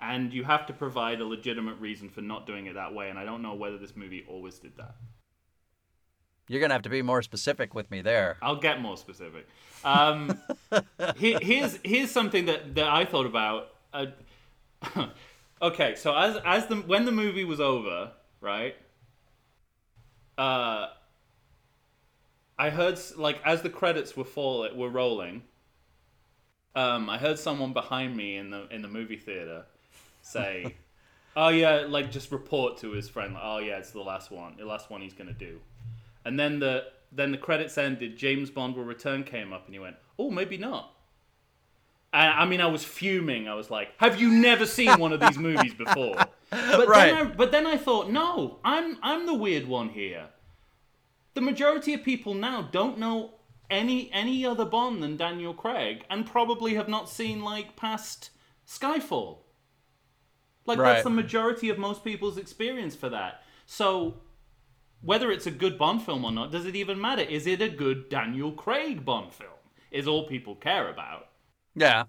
[0.02, 3.16] And you have to provide a legitimate reason for not doing it that way, and
[3.16, 4.96] I don't know whether this movie always did that.
[6.48, 8.36] You're going to have to be more specific with me there.
[8.42, 9.46] I'll get more specific.
[9.84, 10.40] Um,
[11.16, 13.68] he- here's here's something that, that I thought about.
[13.94, 14.06] Uh,
[15.62, 18.10] okay, so as as the when the movie was over,
[18.40, 18.74] right?
[20.36, 20.88] Uh,
[22.58, 25.42] I heard like as the credits were fall were rolling.
[26.74, 29.66] Um, I heard someone behind me in the in the movie theater
[30.22, 30.76] say,
[31.36, 33.34] "Oh yeah, like just report to his friend.
[33.34, 34.56] Like, oh yeah, it's the last one.
[34.56, 35.60] The last one he's gonna do."
[36.24, 38.16] And then the then the credits ended.
[38.16, 40.94] James Bond will return came up, and he went, "Oh, maybe not."
[42.14, 43.48] And I mean, I was fuming.
[43.48, 46.16] I was like, "Have you never seen one of these movies before?"
[46.50, 47.06] But Right.
[47.06, 50.28] then I, but then I thought, no, I'm I'm the weird one here.
[51.32, 53.34] The majority of people now don't know
[53.70, 58.28] any any other Bond than Daniel Craig, and probably have not seen like past
[58.68, 59.38] Skyfall.
[60.66, 60.92] Like Right.
[60.92, 63.42] that's the majority of most people's experience for that.
[63.66, 64.20] So
[65.00, 67.22] whether it's a good Bond film or not, does it even matter?
[67.22, 69.50] Is it a good Daniel Craig Bond film?
[69.90, 71.28] Is all people care about.
[71.74, 72.04] Yeah.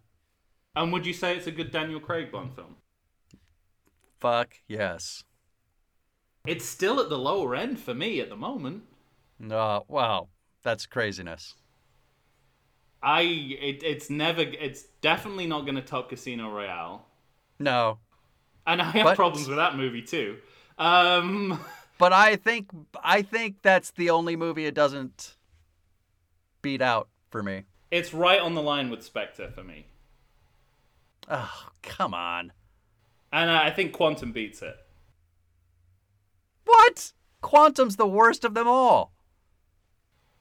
[0.75, 2.77] And would you say it's a good Daniel Craig Bond film?
[4.19, 5.23] Fuck yes.
[6.45, 8.83] It's still at the lower end for me at the moment.
[9.39, 10.29] No, well,
[10.61, 11.55] that's craziness.
[13.01, 17.05] I it, it's never it's definitely not going to top Casino Royale.
[17.59, 17.99] No,
[18.65, 20.37] And I have But- problems with that movie too.
[20.77, 21.59] Um
[21.97, 22.69] but I think
[23.03, 25.35] I think that's the only movie it doesn't
[26.61, 27.63] beat out for me.
[27.91, 29.85] it's right on the line with Spectre for me.
[31.29, 32.51] Oh, come on.
[33.31, 34.75] And I think Quantum beats it.
[36.65, 37.11] What?
[37.41, 39.11] Quantum's the worst of them all.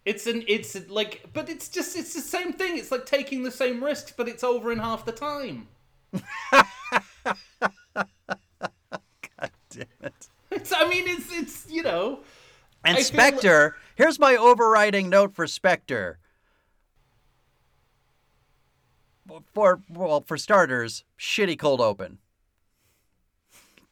[0.04, 2.78] It's an it's like but it's just it's the same thing.
[2.78, 5.68] It's like taking the same risks but it's over in half the time.
[9.70, 10.28] Damn it.
[10.66, 12.20] It's I mean it's it's you know
[12.84, 16.18] And I Spectre, here's my overriding note for Spectre.
[19.54, 22.18] For well, for starters, shitty cold open.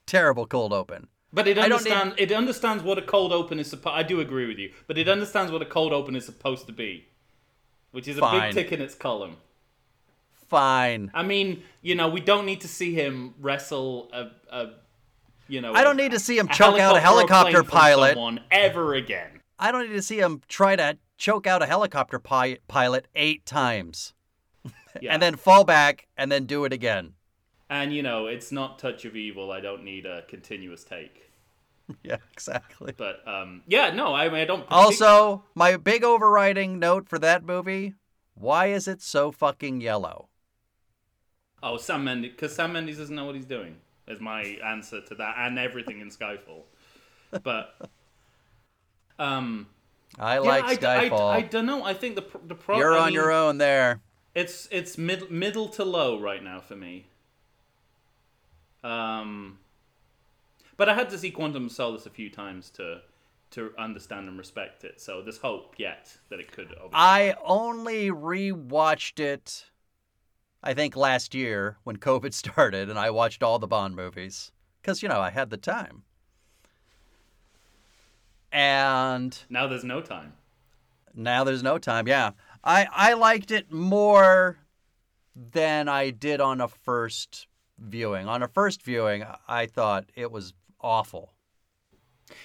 [0.06, 1.09] Terrible cold open.
[1.33, 3.96] But it don't need- understands it understands what a cold open is supposed.
[3.96, 6.72] I do agree with you, but it understands what a cold open is supposed to
[6.72, 7.06] be,
[7.92, 8.54] which is a Fine.
[8.54, 9.37] big tick in its column.
[10.48, 11.12] Fine.
[11.14, 14.70] I mean, you know, we don't need to see him wrestle a, a
[15.50, 15.74] you know.
[15.74, 18.42] I don't need to see him choke out a helicopter helicopter or plane from pilot.
[18.50, 19.40] ever again.
[19.58, 23.44] I don't need to see him try to choke out a helicopter pi- pilot eight
[23.44, 24.14] times
[25.00, 25.12] Yeah.
[25.12, 27.12] and then fall back and then do it again.
[27.68, 29.52] and you know, it's not touch of evil.
[29.52, 31.26] I don't need a continuous take.
[32.04, 32.94] Yeah, exactly.
[32.96, 34.64] But um, yeah, no, I mean, I don't.
[34.70, 37.94] Also, my big overriding note for that movie
[38.34, 40.28] why is it so fucking yellow?
[41.62, 43.76] oh, Sam Mendes, because Sam Mendes doesn't know what he's doing.
[44.11, 46.62] Is my answer to that, and everything in Skyfall.
[47.42, 47.77] But
[49.18, 49.68] um,
[50.18, 51.31] I yeah, like I, Skyfall.
[51.31, 51.85] I, I, don't know.
[51.85, 52.79] I think the the pro.
[52.79, 54.01] You're I on mean, your own there.
[54.35, 57.07] It's it's mid, middle to low right now for me.
[58.83, 59.59] Um,
[60.77, 63.03] but I had to see Quantum Solace a few times to
[63.53, 65.01] to understand and respect it.
[65.01, 66.68] So there's hope yet that it could.
[66.73, 66.90] Overcome.
[66.92, 69.69] I only rewatched it,
[70.62, 75.03] I think last year when COVID started, and I watched all the Bond movies because
[75.03, 76.03] you know I had the time.
[78.53, 80.33] And now there's no time.
[81.14, 82.09] now there's no time.
[82.09, 82.33] Yeah,
[82.64, 84.59] I I liked it more
[85.37, 87.46] than I did on a first
[87.79, 88.27] viewing.
[88.29, 91.33] On a first viewing, I thought it was awful.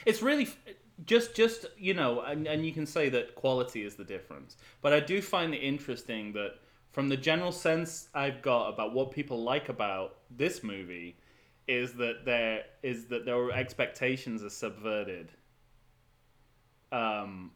[0.06, 0.58] It's really f-
[1.06, 4.58] just just you know, and, and you can say that quality is the difference.
[4.82, 6.60] But I do find it interesting that
[6.96, 11.18] from the general sense I've got about what people like about this movie
[11.68, 15.28] is that there is that their expectations are subverted.
[16.94, 17.52] Um,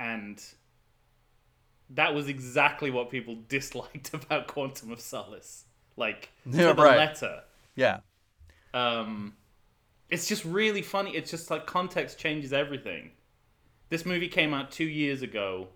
[0.00, 0.42] and
[1.90, 6.96] that was exactly what people disliked about Quantum of Solace, like to the right.
[6.96, 7.42] letter
[7.76, 8.00] Yeah.
[8.74, 9.34] um,
[10.08, 11.12] it's just really funny.
[11.14, 13.12] It's just like context changes everything.
[13.88, 15.68] This movie came out two years ago.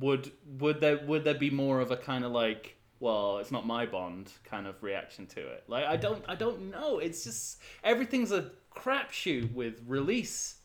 [0.00, 3.66] Would would there would there be more of a kind of like, well, it's not
[3.66, 5.64] my Bond kind of reaction to it?
[5.68, 6.98] Like I don't I don't know.
[6.98, 10.56] It's just everything's a crapshoot with release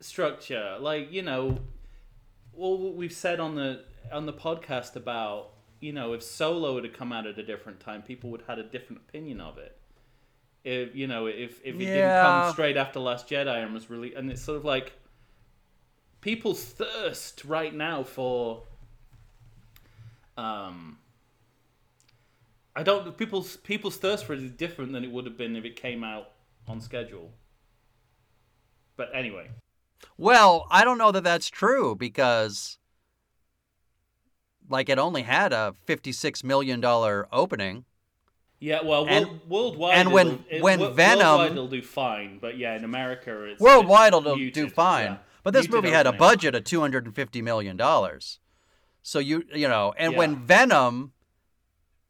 [0.00, 0.76] structure.
[0.80, 1.58] Like you know,
[2.56, 7.12] all we've said on the on the podcast about you know if Solo had come
[7.12, 9.76] out at a different time, people would have had a different opinion of it.
[10.64, 14.14] If you know if if it didn't come straight after Last Jedi and was really
[14.14, 14.92] and it's sort of like
[16.24, 18.62] people's thirst right now for
[20.38, 20.96] um
[22.74, 25.64] I don't people's people's thirst for it is different than it would have been if
[25.66, 26.30] it came out
[26.66, 27.30] on schedule.
[28.96, 29.50] But anyway,
[30.16, 32.78] Well, I don't know that that's true because,
[34.68, 37.84] like, it only had a fifty-six million dollar opening.
[38.60, 42.74] Yeah, well, And- worldwide, and when- it, when Venom- worldwide it'll do fine, but yeah,
[42.76, 45.04] in America, it's Worldwide, it'll muted, do fine.
[45.12, 45.18] yeah.
[45.44, 48.40] But this movie had a budget of two hundred and fifty million dollars.
[49.02, 50.18] So you you know, and Yeah.
[50.18, 51.12] when Venom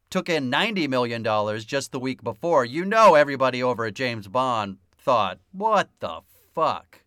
[0.09, 4.27] took in ninety million dollars just the week before, you know everybody over at James
[4.27, 6.21] Bond thought, "What the
[6.55, 7.01] fuck?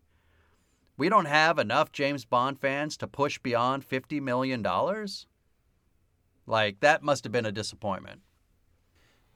[0.97, 5.25] We don't have enough James Bond fans to push beyond fifty million dollars."
[6.45, 8.21] Like that must have been a disappointment.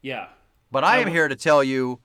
[0.02, 0.28] Yeah,
[0.72, 2.02] But I am here to tell you,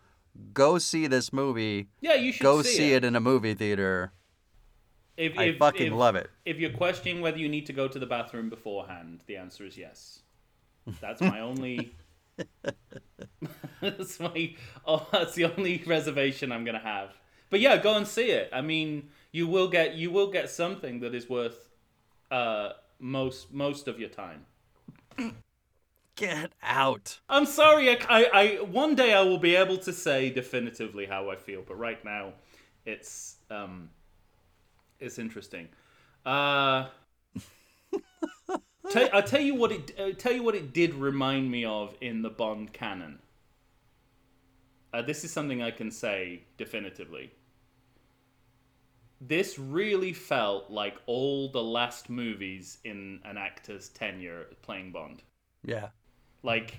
[0.53, 1.89] go see this movie.
[2.01, 4.12] yeah, you should Go see, see it in a movie theater.
[5.19, 6.31] If, I if- fucking if- love it.
[6.47, 9.77] If you're questioning whether you need to go to the bathroom beforehand, the answer is
[9.77, 10.21] yes.
[11.01, 11.93] That's my only.
[13.83, 14.55] that's my.
[14.87, 17.11] Oh, that's the only reservation I'm gonna have.
[17.51, 18.49] But yeah, go and see it.
[18.53, 21.69] I mean, you will get you will get something that is worth
[22.31, 24.47] uh, most most of your time.
[26.16, 27.21] Get out.
[27.29, 27.91] I'm sorry.
[27.91, 31.62] I, I, I one day I will be able to say definitively how I feel,
[31.66, 32.33] but right now,
[32.85, 33.91] it's um,
[35.01, 35.68] it's interesting.
[36.24, 36.88] Uh,
[38.90, 41.94] tell, I'll tell you what it uh, tell you what it did remind me of
[42.01, 43.20] in the Bond canon.
[44.92, 47.30] Uh, this is something I can say definitively.
[49.20, 55.22] This really felt like all the last movies in an actor's tenure playing Bond.
[55.64, 55.88] Yeah.
[56.42, 56.76] Like,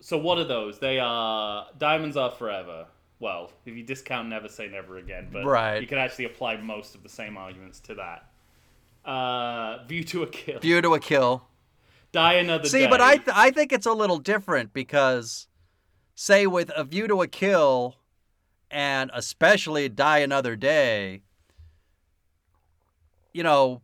[0.00, 0.78] so what are those?
[0.78, 2.86] They are Diamonds Are Forever.
[3.20, 5.80] Well, if you discount Never Say Never Again, but Right.
[5.80, 8.30] you can actually apply most of the same arguments to that.
[9.04, 10.60] Uh, View to a Kill.
[10.60, 11.44] View to a kill.
[12.12, 12.68] Die Another Day.
[12.68, 12.86] See, Day.
[12.88, 15.46] but I th- I think it's a little different because,
[16.14, 17.96] say, with a view to a kill,
[18.70, 21.22] and especially die another day.
[23.32, 23.82] You know,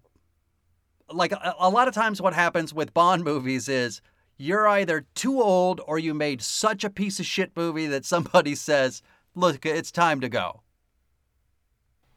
[1.12, 4.00] like a, a lot of times, what happens with Bond movies is
[4.36, 8.54] you're either too old or you made such a piece of shit movie that somebody
[8.54, 9.02] says,
[9.34, 10.62] "Look, it's time to go."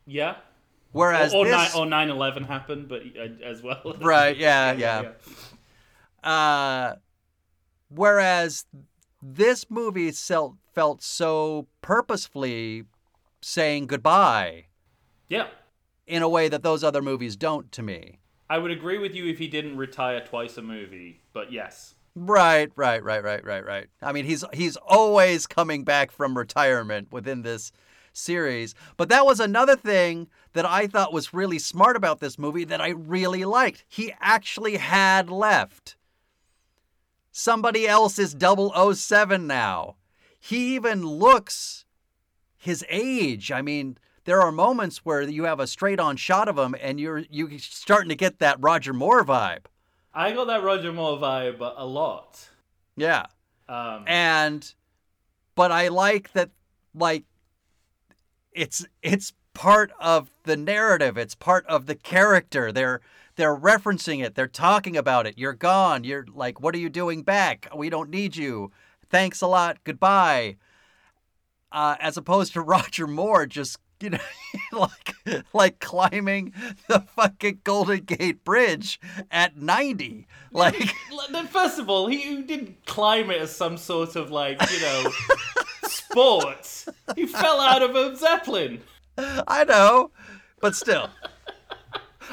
[0.05, 0.35] yeah.
[0.93, 3.95] Whereas or, or, this, ni- or 9/11 happened, but uh, as well.
[4.01, 5.11] Right, yeah, yeah.
[6.23, 6.95] Uh,
[7.89, 8.65] whereas
[9.21, 12.83] this movie felt felt so purposefully
[13.41, 14.65] saying goodbye
[15.29, 15.47] Yeah.
[16.07, 18.19] in a way that those other movies don't to me.
[18.49, 21.95] I would agree with you if he didn't retire twice a movie, but yes.
[22.19, 23.87] Right, right, right, right, right, right.
[24.01, 27.71] I mean, he's he's always coming back from retirement within this
[28.11, 28.73] series.
[28.97, 32.81] But that was another thing that I thought was really smart about this movie that
[32.81, 33.85] I really liked.
[33.87, 35.95] He actually had left.
[37.31, 39.97] Somebody else is 007 now.
[40.39, 41.85] He even looks
[42.57, 43.51] his age.
[43.51, 46.99] I mean, there are moments where you have a straight on shot of him and
[46.99, 49.65] you're you starting to get that Roger Moore vibe.
[50.17, 52.49] I got that Roger Moore vibe a lot.
[52.95, 53.27] Yeah.
[53.69, 54.73] Um, and
[55.53, 56.49] but I like that
[56.95, 57.23] like
[58.51, 61.19] it's it's part of the narrative.
[61.19, 62.71] It's part of the character.
[62.71, 62.99] They're
[63.35, 64.33] they're referencing it.
[64.33, 65.37] They're talking about it.
[65.37, 66.03] You're gone.
[66.03, 67.67] You're like, what are you doing back?
[67.75, 68.71] We don't need you.
[69.11, 69.77] Thanks a lot.
[69.83, 70.55] Goodbye.
[71.71, 74.19] Uh, as opposed to Roger Moore just you know
[74.71, 75.15] like
[75.53, 76.53] like climbing
[76.87, 78.99] the fucking Golden Gate Bridge
[79.31, 80.93] at 90 like
[81.31, 85.11] Then First of all, he didn't climb it as some sort of like you know
[85.83, 86.85] sport.
[87.15, 88.81] He fell out of a zeppelin.
[89.17, 90.11] I know
[90.61, 91.09] but still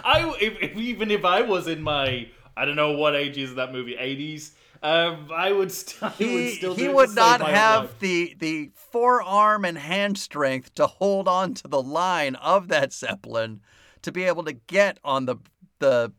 [0.05, 3.55] I if, if, even if I was in my I don't know what age is
[3.57, 4.53] that movie eighties.
[4.85, 6.75] Um, I would, st- I would still.
[6.75, 7.99] he would not have life.
[8.01, 13.61] the the forearm and hand strength to hold on to the line of that zeppelin
[14.03, 15.37] to be able to get on the
[15.79, 16.13] the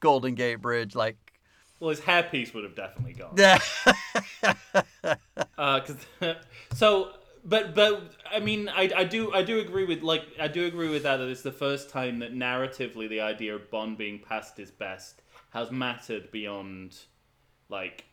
[0.00, 1.16] Golden Gate Bridge like
[1.80, 3.34] Well, his hairpiece would have definitely gone.
[3.36, 3.58] yeah
[5.58, 5.80] Uh
[6.74, 7.12] so,
[7.44, 10.88] but but I mean, I, I do I do agree with like I do agree
[10.88, 14.56] with that that it's the first time that narratively the idea of Bond being past
[14.56, 16.96] his best has mattered beyond
[17.72, 18.04] like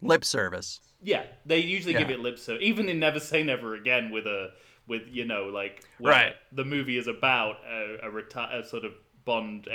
[0.00, 0.80] lip service.
[1.00, 4.50] yeah they usually give it lip service even in Never Say Never Again with a
[4.88, 6.34] with you know like where Right.
[6.50, 8.92] the movie is about a, a, reti- a sort of
[9.24, 9.68] Bond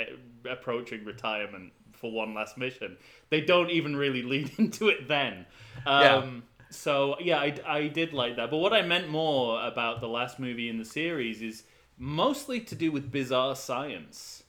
[0.50, 2.98] approaching retirement for one last mission.
[3.30, 5.46] They don't even really lead into it then.
[5.86, 6.30] Um, Yeah.
[6.70, 8.50] So yeah, I, I did like that.
[8.50, 11.62] But what I meant more about the last movie in the series is
[11.96, 14.42] mostly to do with bizarre science.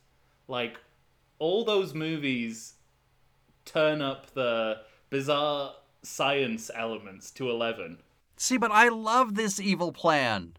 [0.49, 0.77] Like
[1.39, 2.73] all those movies
[3.65, 7.99] turn up the bizarre science elements to 11.
[8.37, 10.53] See, but I love this evil plan.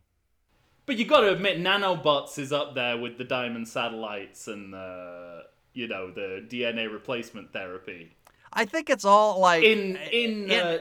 [0.87, 5.43] But you got to admit, nanobots is up there with the diamond satellites and uh,
[5.73, 8.17] you know the DNA replacement therapy
[8.53, 10.81] I think it's all like in in in,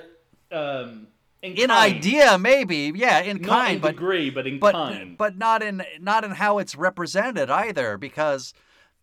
[0.52, 1.08] uh, um,
[1.42, 5.18] in, in idea, maybe, yeah, in not kind, in but degree, but in but kind.
[5.18, 7.98] but not in not in how it's represented either.
[7.98, 8.54] Because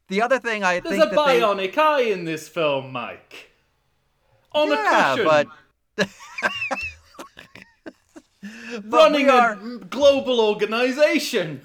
[0.08, 3.50] the other thing I There's think a that they bionic eye in this film, Mike.
[4.52, 5.48] On yeah, a cushion,
[5.96, 6.08] but
[8.84, 11.62] but running are, a global organization.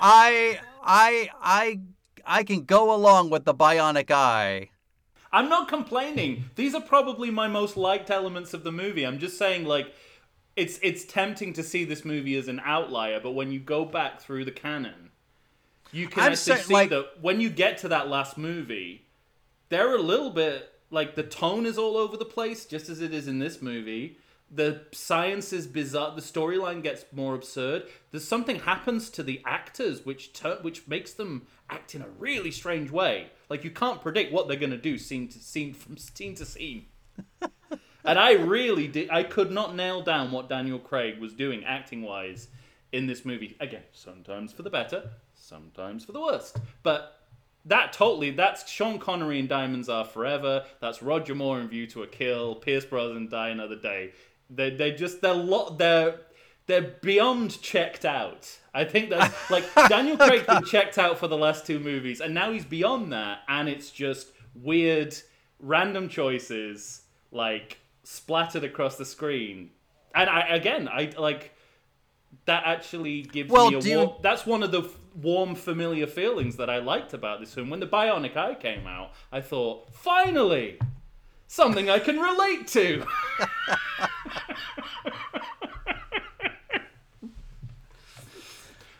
[0.00, 1.80] I I I
[2.24, 4.70] I can go along with the bionic eye.
[5.32, 6.44] I'm not complaining.
[6.56, 9.06] These are probably my most liked elements of the movie.
[9.06, 9.94] I'm just saying, like,
[10.56, 14.20] it's it's tempting to see this movie as an outlier, but when you go back
[14.20, 15.11] through the canon,
[15.92, 19.06] you can I'm actually see like- that when you get to that last movie,
[19.68, 23.14] they're a little bit like the tone is all over the place, just as it
[23.14, 24.18] is in this movie.
[24.54, 26.14] The science is bizarre.
[26.14, 27.84] The storyline gets more absurd.
[28.10, 32.50] There's something happens to the actors which tur- which makes them act in a really
[32.50, 33.30] strange way.
[33.48, 36.84] Like you can't predict what they're gonna do scene to scene from scene to scene.
[38.04, 39.08] and I really did.
[39.10, 42.48] I could not nail down what Daniel Craig was doing acting wise
[42.92, 43.56] in this movie.
[43.58, 45.12] Again, sometimes for the better,
[45.52, 46.56] sometimes for the worst.
[46.82, 47.20] But
[47.66, 50.64] that totally that's Sean Connery in Diamonds Are Forever.
[50.80, 52.54] That's Roger Moore in View to a Kill.
[52.56, 54.12] Pierce Brosnan Die Another Day.
[54.50, 56.20] They they just they're lot they're
[56.66, 58.58] they're beyond checked out.
[58.74, 62.32] I think that's like Daniel Craig's been checked out for the last two movies, and
[62.34, 65.14] now he's beyond that, and it's just weird,
[65.60, 69.70] random choices like splattered across the screen.
[70.14, 71.52] And I again, I like
[72.46, 74.82] that actually gives Well, me a do you- that's one of the
[75.14, 77.70] warm familiar feelings that I liked about this film.
[77.70, 80.78] When the Bionic Eye came out, I thought, finally,
[81.46, 83.04] something I can relate to.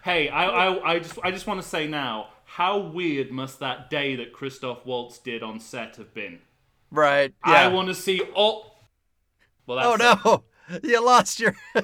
[0.03, 3.89] hey, I, I, I just I just want to say now, how weird must that
[3.89, 6.41] day that Christoph Waltz did on set have been?
[6.91, 7.33] Right.
[7.47, 7.55] Yeah.
[7.55, 8.77] I want to see all.
[9.67, 10.45] Well, oh no,
[10.83, 11.57] you lost your.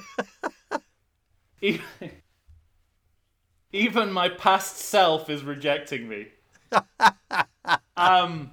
[3.71, 6.27] Even, my past self is rejecting me.
[7.97, 8.51] um,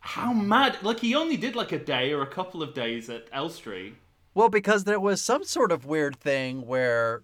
[0.00, 0.78] how mad!
[0.82, 3.94] Like he only did like a day or a couple of days at Elstree.
[4.34, 7.22] Well, because there was some sort of weird thing where,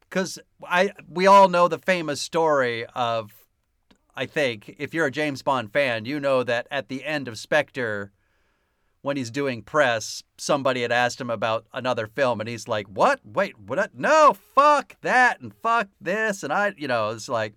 [0.00, 3.32] because I we all know the famous story of,
[4.16, 7.38] I think if you're a James Bond fan, you know that at the end of
[7.38, 8.12] Spectre,
[9.02, 13.20] when he's doing press, somebody had asked him about another film, and he's like, "What?
[13.24, 13.94] Wait, what?
[13.94, 17.54] No, fuck that, and fuck this," and I, you know, it's like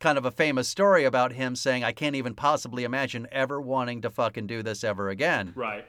[0.00, 4.02] kind of a famous story about him saying, "I can't even possibly imagine ever wanting
[4.02, 5.86] to fucking do this ever again." Right.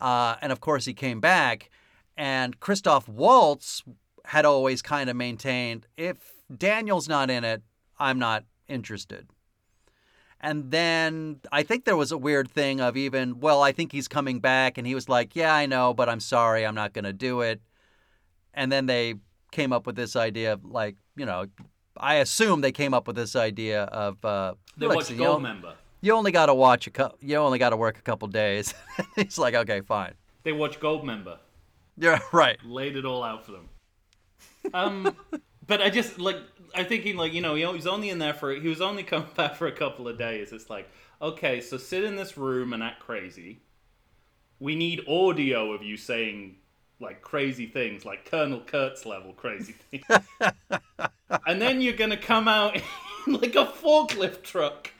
[0.00, 1.70] Uh, and of course, he came back.
[2.16, 3.82] And Christoph Waltz
[4.26, 7.62] had always kind of maintained if Daniel's not in it,
[7.98, 9.28] I'm not interested.
[10.44, 14.08] And then I think there was a weird thing of even, well, I think he's
[14.08, 14.76] coming back.
[14.76, 17.40] And he was like, yeah, I know, but I'm sorry, I'm not going to do
[17.40, 17.62] it.
[18.52, 19.14] And then they
[19.52, 21.46] came up with this idea of, like, you know,
[21.96, 25.76] I assume they came up with this idea of, uh, They you Goldmember.
[26.02, 28.74] you only got to watch a couple, you only got to work a couple days.
[29.16, 30.12] he's like, okay, fine.
[30.42, 31.38] They watch Goldmember.
[31.96, 32.58] Yeah, right.
[32.66, 33.68] Laid it all out for them.
[34.74, 35.16] Um,
[35.66, 36.38] but I just like
[36.74, 39.28] I thinking like you know he was only in there for he was only coming
[39.36, 40.52] back for a couple of days.
[40.52, 40.88] It's like
[41.20, 43.60] okay, so sit in this room and act crazy.
[44.60, 46.56] We need audio of you saying
[47.00, 50.04] like crazy things, like Colonel Kurtz level crazy things,
[51.46, 52.76] and then you're gonna come out
[53.26, 54.90] in like a forklift truck.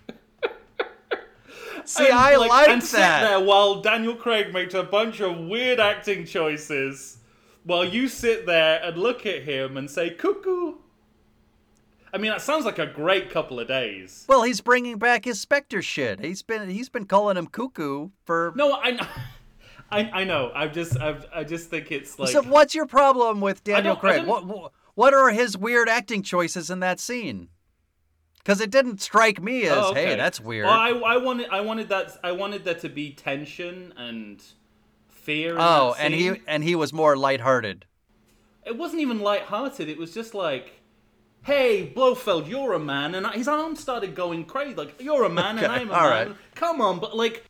[1.87, 2.87] See, and, I like, and that.
[2.87, 7.19] sit there while Daniel Craig makes a bunch of weird acting choices,
[7.65, 10.75] while you sit there and look at him and say "cuckoo."
[12.12, 14.25] I mean, that sounds like a great couple of days.
[14.29, 16.21] Well, he's bringing back his Spectre shit.
[16.21, 18.53] He's been he's been calling him cuckoo for.
[18.55, 19.07] No, I know,
[19.91, 20.53] I, I know.
[20.55, 24.25] I just, I, I just think it's like so what's your problem with Daniel Craig?
[24.27, 27.49] don't- What what are his weird acting choices in that scene?
[28.39, 30.05] Because it didn't strike me as, Oh, okay.
[30.11, 30.67] hey, that's weird.
[30.67, 34.41] Well, I, I wanted, I wanted that, I wanted there to be tension and
[35.25, 35.57] fear.
[35.59, 37.87] Oh, and he and he was more lighthearted.
[38.64, 39.89] it wasn't even light-hearted.
[39.89, 40.81] It was just like,
[41.43, 44.75] "Hey, Blofeld, you're a man," and his arm started going crazy.
[44.75, 46.37] Like, "You're a man, and I'm a man." right.
[46.55, 47.45] Come on, but like,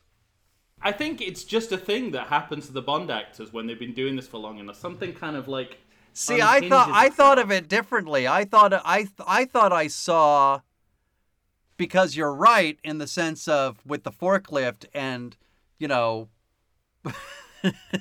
[0.82, 3.94] I think it's just a thing that happens to the Bond actors when they've been
[3.94, 4.76] doing this for long enough.
[4.76, 5.78] Something kind of like.
[6.16, 8.28] See, I thought unhinges I thought of it differently.
[8.28, 10.60] I thought I th- I thought I saw
[11.76, 15.36] because you're right in the sense of with the forklift and
[15.78, 16.28] you know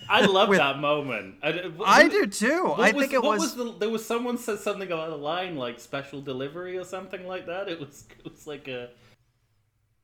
[0.09, 1.36] I love with, that moment.
[1.41, 2.74] I, I do too.
[2.78, 5.55] I was, think it was, was the, there was someone said something about a line
[5.55, 7.70] like special delivery or something like that.
[7.70, 8.89] It was it was like a.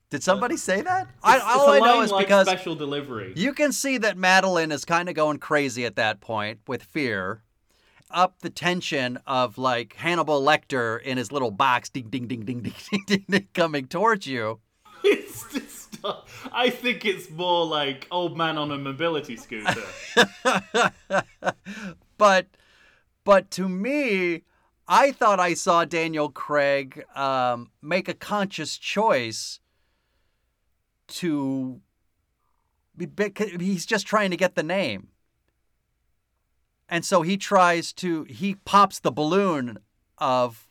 [0.10, 1.04] Did somebody uh, say that?
[1.04, 3.34] It's, I, all I know is like because special delivery.
[3.36, 7.44] You can see that Madeline is kind of going crazy at that point with fear,
[8.10, 12.62] up the tension of like Hannibal Lecter in his little box, ding ding ding ding
[12.62, 14.60] ding ding ding, ding coming towards you.
[15.92, 16.06] Just,
[16.52, 19.84] I think it's more like old man on a mobility scooter.
[22.18, 22.48] but,
[23.24, 24.44] but to me,
[24.88, 29.60] I thought I saw Daniel Craig um, make a conscious choice
[31.10, 31.82] to.
[33.60, 35.10] He's just trying to get the name.
[36.90, 39.78] And so he tries to, he pops the balloon
[40.18, 40.68] of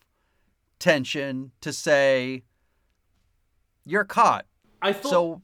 [0.78, 2.42] tension to say,
[3.86, 4.44] You're caught.
[4.80, 5.42] I thought So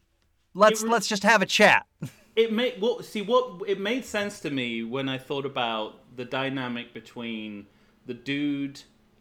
[0.55, 1.87] let's re- let's just have a chat.
[2.37, 6.25] it made well see what it made sense to me when I thought about the
[6.25, 7.67] dynamic between
[8.07, 8.81] the dude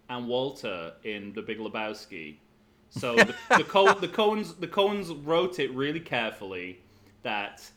[0.09, 2.38] and Walter in The Big Lebowski.
[2.89, 6.80] So the, the, Co- the Coens the Coens wrote it really carefully
[7.24, 7.70] that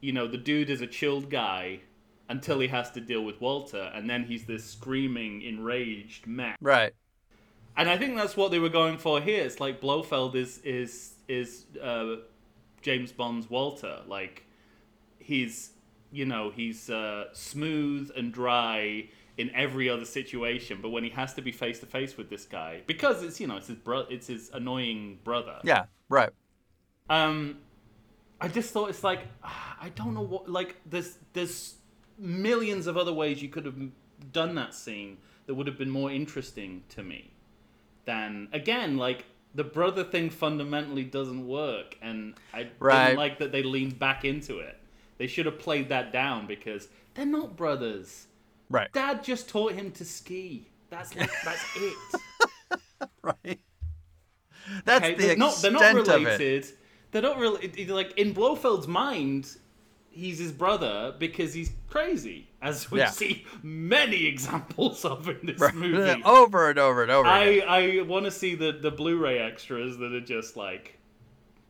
[0.00, 1.80] you know the dude is a chilled guy
[2.28, 6.56] until he has to deal with Walter, and then he's this screaming, enraged mess.
[6.60, 6.94] Right.
[7.76, 9.44] And I think that's what they were going for here.
[9.44, 12.16] It's like Blofeld is is is uh,
[12.82, 14.00] James Bond's Walter.
[14.06, 14.44] Like
[15.18, 15.70] he's
[16.10, 19.08] you know he's uh, smooth and dry
[19.38, 22.44] in every other situation, but when he has to be face to face with this
[22.44, 25.58] guy, because it's you know it's his bro- it's his annoying brother.
[25.64, 25.84] Yeah.
[26.08, 26.30] Right.
[27.08, 27.58] Um,
[28.40, 31.76] I just thought it's like I don't know what like there's there's
[32.18, 33.76] millions of other ways you could have
[34.32, 35.16] done that scene
[35.46, 37.32] that would have been more interesting to me
[38.04, 39.24] than again like
[39.54, 43.06] the brother thing fundamentally doesn't work and I Right.
[43.08, 44.78] didn't like that they leaned back into it.
[45.18, 48.26] They should have played that down because they're not brothers.
[48.70, 48.90] Right.
[48.92, 50.68] Dad just taught him to ski.
[50.90, 52.80] That's like that's it.
[53.22, 53.60] Right.
[54.84, 56.24] That's Okay, the they're extent not, they're not of it.
[56.24, 56.66] related.
[57.10, 59.56] They're not really like in Blofeld's mind.
[60.12, 63.06] He's his brother because he's crazy, as we Yeah.
[63.06, 65.74] see many examples of in this Right.
[65.74, 66.22] movie.
[66.26, 67.62] over and over and over again.
[67.66, 70.98] I I want to see the the Blu-ray extras that are just like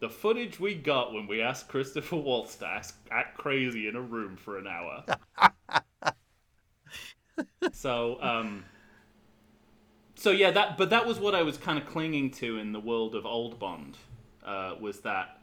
[0.00, 4.00] the footage we got when we asked Christopher Waltz to ask, act crazy in a
[4.00, 5.04] room for an hour.
[7.72, 8.64] so um.
[10.16, 12.80] So yeah, that but that was what I was kind of clinging to in the
[12.80, 13.96] world of old Bond,
[14.44, 15.38] uh, was that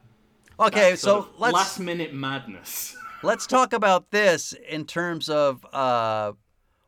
[0.59, 2.97] Okay, so let's last minute madness.
[3.23, 6.33] let's talk about this in terms of uh,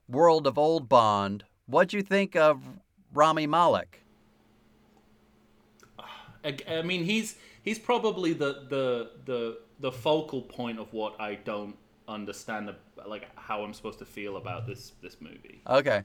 [0.09, 1.45] World of Old Bond.
[1.67, 2.61] What do you think of
[3.13, 4.03] Rami Malek?
[6.43, 11.35] I, I mean, he's he's probably the the the the focal point of what I
[11.35, 12.73] don't understand,
[13.07, 16.03] like how I'm supposed to feel about this this movie Okay.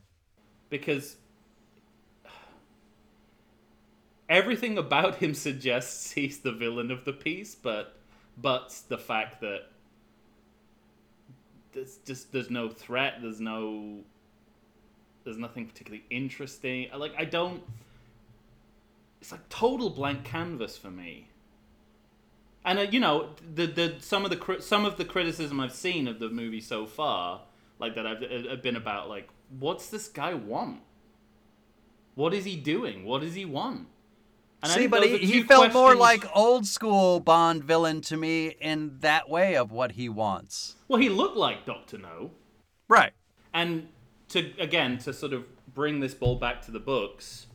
[0.71, 1.17] because
[4.29, 7.97] everything about him suggests he's the villain of the piece, but
[8.37, 9.71] but the fact that
[11.73, 14.01] there's just there's no threat, there's no
[15.25, 16.89] there's nothing particularly interesting.
[16.97, 17.63] Like I don't.
[19.21, 21.29] It's like total blank canvas for me.
[22.65, 26.09] And uh, you know the the some of the some of the criticism I've seen
[26.09, 27.43] of the movie so far,
[27.79, 30.81] like that I've uh, have been about like what's this guy want?
[32.15, 33.05] What is he doing?
[33.05, 33.89] What does he want?
[34.63, 38.99] And See, but he, he felt more like old school Bond villain to me in
[39.01, 40.77] that way of what he wants.
[40.89, 42.31] well, he looked like Doctor No.
[42.89, 43.13] Right.
[43.53, 43.89] And
[44.31, 45.45] to again to sort of
[45.75, 47.47] bring this ball back to the books,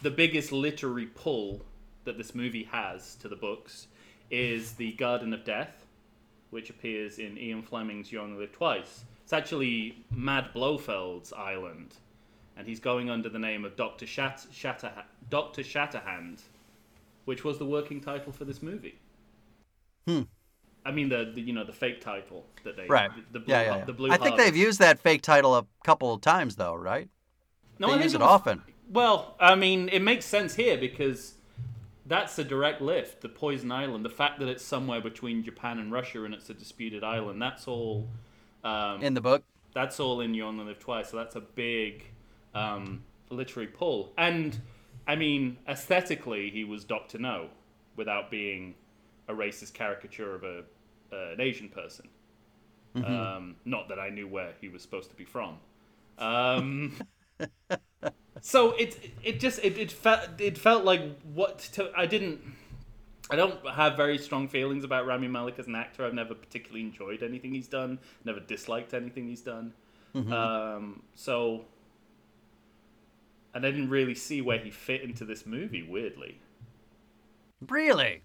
[0.00, 1.62] the biggest literary pull
[2.04, 3.86] that this movie has to the books
[4.30, 5.84] is the Garden of Death,
[6.50, 9.04] which appears in Ian Fleming's You Only Live Twice.
[9.22, 11.94] It's actually Mad Blofeld's island,
[12.56, 16.40] and he's going under the name of Doctor Shat- Shatterha- Doctor Shatterhand,
[17.24, 18.98] which was the working title for this movie.
[20.06, 20.22] Hmm.
[20.84, 23.10] I mean the, the you know the fake title that they Right.
[23.32, 23.84] the, the blue yeah, yeah, yeah.
[23.84, 27.08] the blue I think they've used that fake title a couple of times, though, right?
[27.78, 28.62] No, they I use it was- often.
[28.90, 31.34] Well, I mean, it makes sense here because
[32.04, 33.22] that's a direct lift.
[33.22, 36.54] The Poison Island, the fact that it's somewhere between Japan and Russia and it's a
[36.54, 38.06] disputed island, that's all.
[38.64, 39.44] Um, In the book.
[39.72, 41.10] that's all in You Only Live Twice.
[41.10, 42.04] So that's a big
[42.54, 44.12] um, literary pull.
[44.18, 44.60] And
[45.06, 47.48] I mean, aesthetically, he was Doctor No
[47.96, 48.74] without being
[49.28, 50.64] a racist caricature of a
[51.12, 52.08] uh, an Asian person.
[52.94, 55.56] Um, not that I knew where he was supposed to be from.
[56.18, 56.94] Um,
[58.40, 62.40] so it it just it, it felt it felt like what to, I didn't.
[63.30, 66.04] I don't have very strong feelings about Rami Malek as an actor.
[66.04, 67.98] I've never particularly enjoyed anything he's done.
[68.24, 69.72] Never disliked anything he's done.
[70.14, 71.64] Um, so,
[73.54, 75.82] and I didn't really see where he fit into this movie.
[75.82, 76.38] Weirdly,
[77.68, 78.22] Really?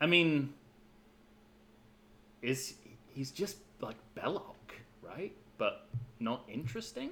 [0.00, 0.54] I mean,
[2.40, 2.74] is
[3.14, 4.54] he's just like Belloq,
[5.02, 5.32] right?
[5.58, 5.86] But
[6.18, 7.10] not interesting.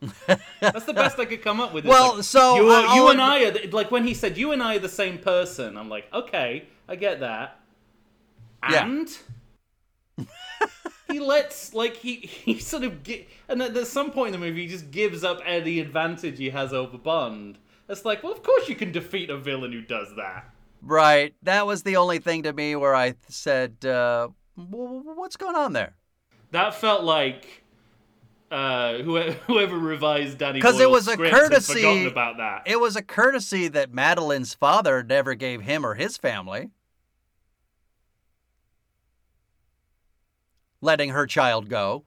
[0.60, 1.84] That's the best I could come up with.
[1.84, 4.52] Well, like, so you, I- you and I are the, like when he said you
[4.52, 5.76] and I are the same person.
[5.76, 7.58] I'm like, okay, I get that.
[8.68, 8.84] Yeah.
[11.10, 14.62] He lets like he he sort of get and at some point in the movie
[14.62, 17.58] he just gives up any advantage he has over Bond.
[17.88, 20.48] It's like, well, of course you can defeat a villain who does that.
[20.82, 21.34] Right.
[21.42, 25.56] That was the only thing to me where I said, uh, "W- w- "What's going
[25.56, 25.94] on there?"
[26.52, 27.64] That felt like
[28.50, 32.62] uh, whoever, whoever revised Danny 'Cause it was a courtesy- about that.
[32.66, 36.70] It was a courtesy that Madeline's father never gave him or his family.
[40.80, 42.04] Letting her child go.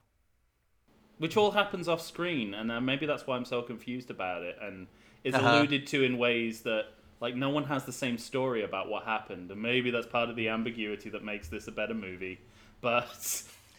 [1.18, 4.56] which all happens off screen, and uh, maybe that's why I'm so confused about it,
[4.60, 4.86] and
[5.22, 5.48] is Uh-huh.
[5.58, 6.86] alluded to in ways that
[7.20, 10.36] like no one has the same story about what happened, and maybe that's part of
[10.36, 12.40] the ambiguity that makes this a better movie.
[12.80, 13.06] But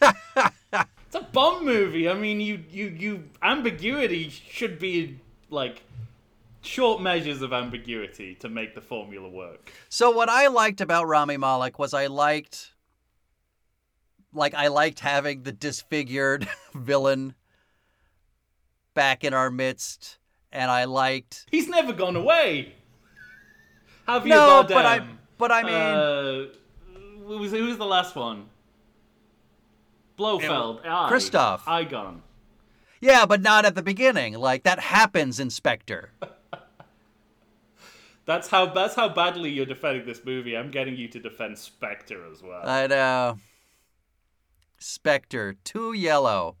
[0.00, 2.08] it's a bomb movie.
[2.08, 5.20] I mean, you you you ambiguity should be
[5.50, 5.82] like
[6.62, 9.72] short measures of ambiguity to make the formula work.
[9.88, 12.72] So what I liked about Rami Malek was I liked
[14.32, 17.34] like I liked having the disfigured villain
[18.94, 20.18] back in our midst
[20.52, 22.74] and I liked He's never gone away.
[24.08, 24.68] Javier No, Bardem.
[24.68, 25.06] but I
[25.38, 26.44] but I mean uh,
[27.26, 28.46] who was who was the last one?
[30.16, 30.80] Blofeld.
[30.84, 31.08] Aye.
[31.08, 31.64] Christoph.
[31.66, 32.20] Igon.
[33.02, 34.34] yeah, but not at the beginning.
[34.34, 36.10] Like that happens, in Spectre.
[38.24, 40.56] That's how that's how badly you're defending this movie.
[40.56, 42.62] I'm getting you to defend Spectre as well.
[42.68, 43.38] I know.
[44.78, 46.56] Spectre, too yellow.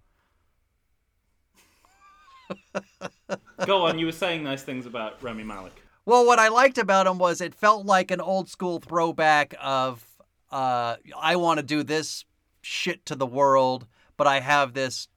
[3.64, 3.98] Go on.
[3.98, 5.82] You were saying nice things about Rami Malek.
[6.04, 10.06] Well, what I liked about him was it felt like an old school throwback of
[10.50, 12.24] uh, I want to do this
[12.62, 13.86] shit to the world,
[14.16, 15.08] but I have this.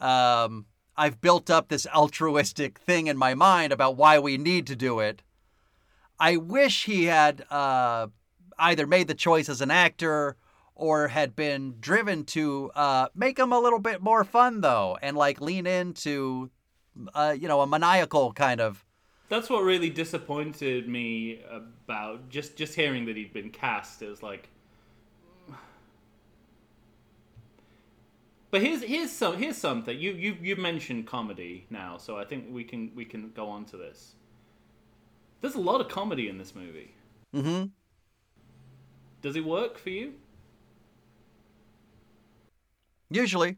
[0.00, 0.66] Um,
[0.96, 5.00] I've built up this altruistic thing in my mind about why we need to do
[5.00, 5.22] it.
[6.18, 8.08] I wish he had uh,
[8.58, 10.36] either made the choice as an actor
[10.80, 15.14] or had been driven to uh, make him a little bit more fun, though, and
[15.14, 16.50] like lean into,
[17.14, 18.82] uh, you know, a maniacal kind of.
[19.28, 24.00] That's what really disappointed me about just just hearing that he'd been cast.
[24.00, 24.48] It was like,
[28.50, 32.46] but here's here's some here's something you you you mentioned comedy now, so I think
[32.50, 34.14] we can we can go on to this.
[35.42, 36.94] There's a lot of comedy in this movie.
[37.34, 37.66] Mm-hmm.
[39.20, 40.14] Does it work for you?
[43.10, 43.56] Usually.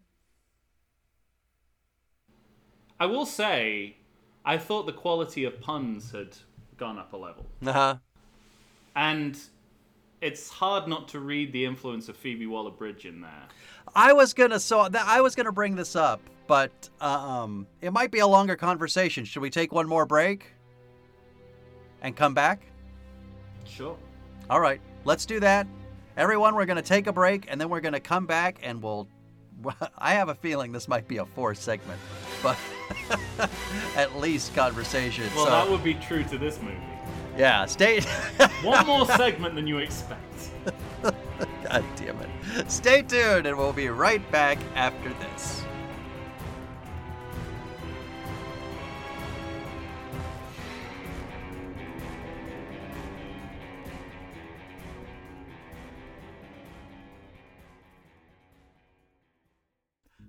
[2.98, 3.96] I will say,
[4.44, 6.36] I thought the quality of puns had
[6.76, 7.46] gone up a level.
[7.64, 7.96] Uh huh.
[8.96, 9.38] And
[10.20, 13.48] it's hard not to read the influence of Phoebe Waller-Bridge in there.
[13.94, 18.10] I was gonna so that I was gonna bring this up, but um, it might
[18.10, 19.24] be a longer conversation.
[19.24, 20.46] Should we take one more break
[22.02, 22.62] and come back?
[23.64, 23.96] Sure.
[24.48, 25.66] All right, let's do that.
[26.16, 29.08] Everyone, we're gonna take a break and then we're gonna come back and we'll.
[29.98, 32.00] I have a feeling this might be a four segment,
[32.42, 32.56] but
[33.96, 35.24] at least conversation.
[35.34, 36.76] Well, so that would be true to this movie.
[37.36, 38.00] yeah, stay.
[38.62, 40.50] One more segment than you expect.
[41.02, 42.70] God damn it.
[42.70, 45.64] Stay tuned and we'll be right back after this.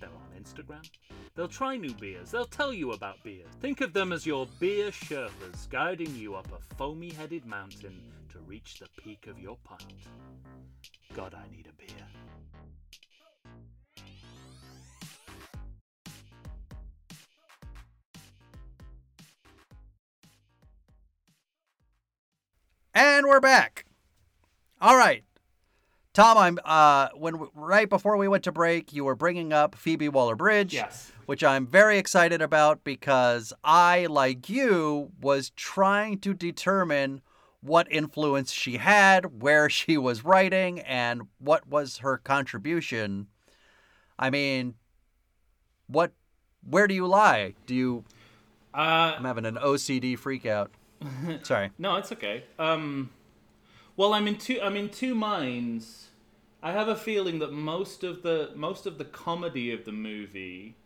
[0.00, 0.88] they're on Instagram.
[1.34, 3.48] They'll try new beers, they'll tell you about beers.
[3.60, 8.38] Think of them as your beer Sherpas guiding you up a foamy headed mountain to
[8.40, 9.84] reach the peak of your pint.
[11.14, 12.06] God, I need a beer.
[22.94, 23.86] And we're back.
[24.80, 25.24] All right.
[26.14, 30.08] Tom, I'm uh when right before we went to break, you were bringing up Phoebe
[30.10, 31.10] Waller-Bridge, Yes.
[31.26, 37.22] which I'm very excited about because I, like you, was trying to determine
[37.62, 43.28] what influence she had, where she was writing, and what was her contribution.
[44.18, 44.74] I mean,
[45.86, 46.12] what
[46.68, 47.54] where do you lie?
[47.66, 48.04] Do you
[48.74, 50.70] Uh, I'm having an OCD freak out.
[51.42, 51.70] Sorry.
[51.78, 52.44] no, it's okay.
[52.58, 53.08] Um,
[53.96, 54.58] Well, I'm in two.
[54.62, 56.08] I'm in two minds.
[56.62, 60.76] I have a feeling that most of the most of the comedy of the movie,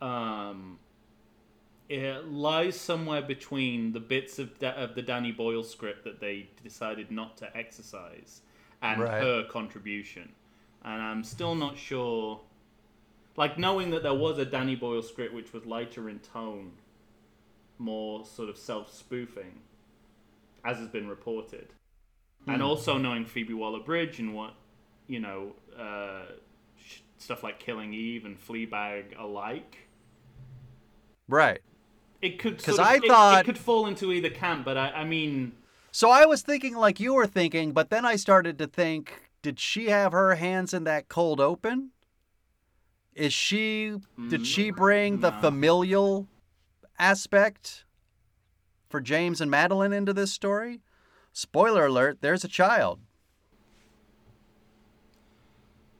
[0.00, 0.78] um,
[1.88, 6.48] it lies somewhere between the bits of da- of the Danny Boyle script that they
[6.62, 8.42] decided not to exercise
[8.82, 9.22] and Right.
[9.22, 10.32] her contribution,
[10.84, 12.40] and I'm still not sure.
[13.36, 16.72] Like knowing that there was a Danny Boyle script which was lighter in tone,
[17.78, 19.60] more sort of self spoofing,
[20.66, 21.68] as has been reported,
[22.46, 24.54] and also knowing Phoebe Waller Bridge and what
[25.06, 26.22] you know uh,
[27.18, 29.88] stuff like Killing Eve and Fleabag alike.
[31.28, 31.60] Right.
[32.22, 34.90] It could 'Cause sort of- I it- it, could fall into either camp, but I,
[34.90, 35.52] I mean,
[35.92, 39.58] So I was thinking like you were thinking, but then I started to think, did
[39.58, 41.90] she have her hands in that cold open?
[43.14, 43.96] Is she
[44.28, 46.28] did she bring the familial
[46.98, 47.84] aspect
[48.96, 50.80] for James and Madeline into this story?
[51.30, 53.00] Spoiler alert, there's a child.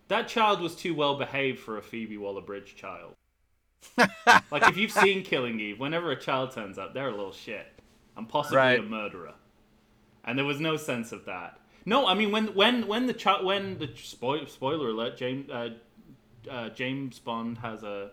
[0.09, 3.13] that child was too well behaved for a Phoebe Waller Bridge child.
[3.99, 7.67] like if you've seen Killing Eve, whenever a child turns up, they're a little shit
[8.17, 8.79] and possibly Right.
[8.79, 9.35] a murderer,
[10.25, 11.61] and there was no sense of that.
[11.85, 15.69] No, I mean when when when the child when the spoil, spoiler alert, James uh,
[16.51, 18.13] uh, James Bond has a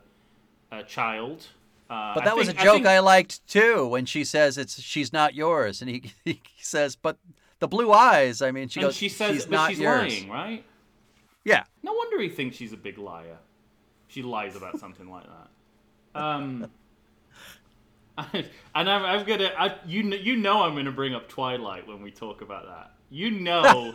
[0.74, 1.48] a child.
[1.94, 4.58] Uh, But that was a think- I joke think- I, liked too when she says
[4.58, 7.18] it's she's not yours and he, he says but
[7.60, 10.12] the blue eyes, I mean she and goes she says, she's not she's yours.
[10.14, 10.66] lying, right?
[11.46, 11.64] Yeah.
[11.84, 13.38] No wonder he thinks she's a big liar.
[14.08, 16.20] She lies about something like that.
[16.22, 16.70] Um,
[18.18, 22.12] and I'm, I'm gonna, I, you, you know, I'm gonna bring up Twilight when we
[22.12, 22.93] talk about that.
[23.14, 23.94] You know,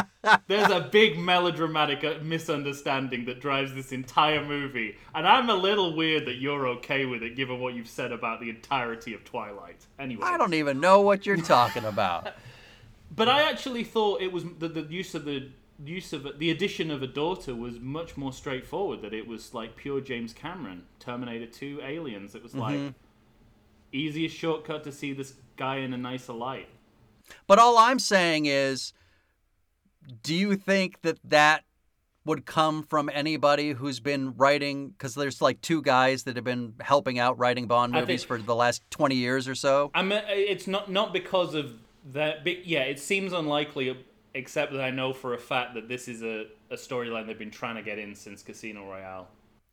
[0.46, 5.96] there's a big melodramatic uh, misunderstanding that drives this entire movie, and I'm a little
[5.96, 9.84] weird that you're okay with it, given what you've said about the entirety of Twilight.
[9.98, 12.32] Anyway, I don't even know what you're talking about.
[13.16, 15.48] but I actually thought it was the, the use of the
[15.84, 19.02] use of the addition of a daughter was much more straightforward.
[19.02, 22.36] That it was like pure James Cameron, Terminator Two, Aliens.
[22.36, 22.78] It was like
[23.90, 26.68] easiest shortcut to see this guy in a nicer light.
[27.46, 28.92] But all I'm saying is,
[30.22, 31.64] do you think that that
[32.24, 34.90] would come from anybody who's been writing?
[34.90, 38.46] Because there's like two guys that have been helping out writing Bond movies think- for
[38.46, 39.90] the last 20 years or so.
[39.94, 41.74] I mean, it's not not because of
[42.12, 42.44] that.
[42.44, 43.96] But yeah, it seems unlikely.
[44.32, 47.50] Except that I know for a fact that this is a, a storyline they've been
[47.50, 49.26] trying to get in since Casino Royale.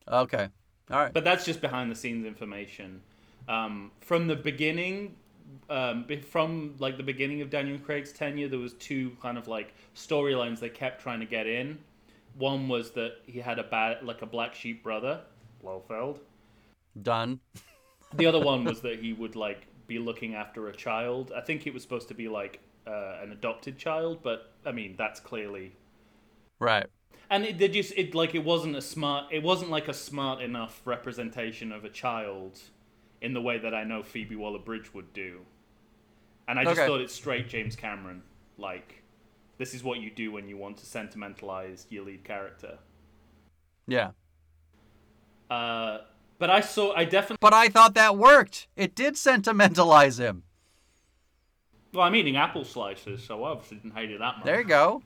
[0.07, 0.47] Okay.
[0.89, 1.13] All right.
[1.13, 3.01] But that's just behind the scenes information.
[3.47, 5.15] Um, from the beginning,
[5.69, 9.73] um, from like the beginning of Daniel Craig's tenure, there was two kind of like
[9.95, 11.79] storylines they kept trying to get in.
[12.37, 15.21] One was that he had a bad, like a black sheep brother,
[15.61, 16.19] Blofeld.
[17.01, 17.39] Done.
[18.13, 21.31] The other one was that he would like be looking after a child.
[21.35, 24.95] I think it was supposed to be like uh, an adopted child, but I mean
[24.97, 25.75] that's clearly
[26.59, 26.87] Right.
[27.29, 30.41] and it they just it like it wasn't a smart it wasn't like a smart
[30.41, 32.59] enough representation of a child
[33.21, 35.41] in the way that I know Phoebe Waller Bridge would do.
[36.47, 36.87] And I just Okay.
[36.87, 38.21] thought it's straight James Cameron.
[38.57, 39.03] Like
[39.57, 42.77] this is what you do when you want to sentimentalize your lead character.
[43.87, 44.11] Yeah.
[45.49, 45.99] Uh
[46.39, 48.67] but I saw I definitely But I thought that worked.
[48.75, 50.43] It did sentimentalize him.
[51.93, 54.45] well I'm eating apple slices, so I obviously didn't hate it that much.
[54.45, 55.01] There you go.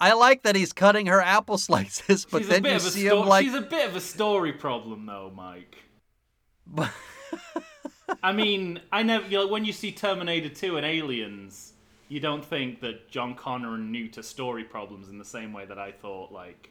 [0.00, 3.28] I like that he's cutting her apple slices, but she's then you see sto- him
[3.28, 3.44] like.
[3.44, 5.76] she's a bit of a story problem though, Mike.
[8.22, 9.26] I mean, I never.
[9.26, 11.72] You know, when you see Terminator 2 and Aliens,
[12.08, 15.78] you don't think that John Connor knew to story problems in the same way that
[15.78, 16.32] I thought.
[16.32, 16.70] Like,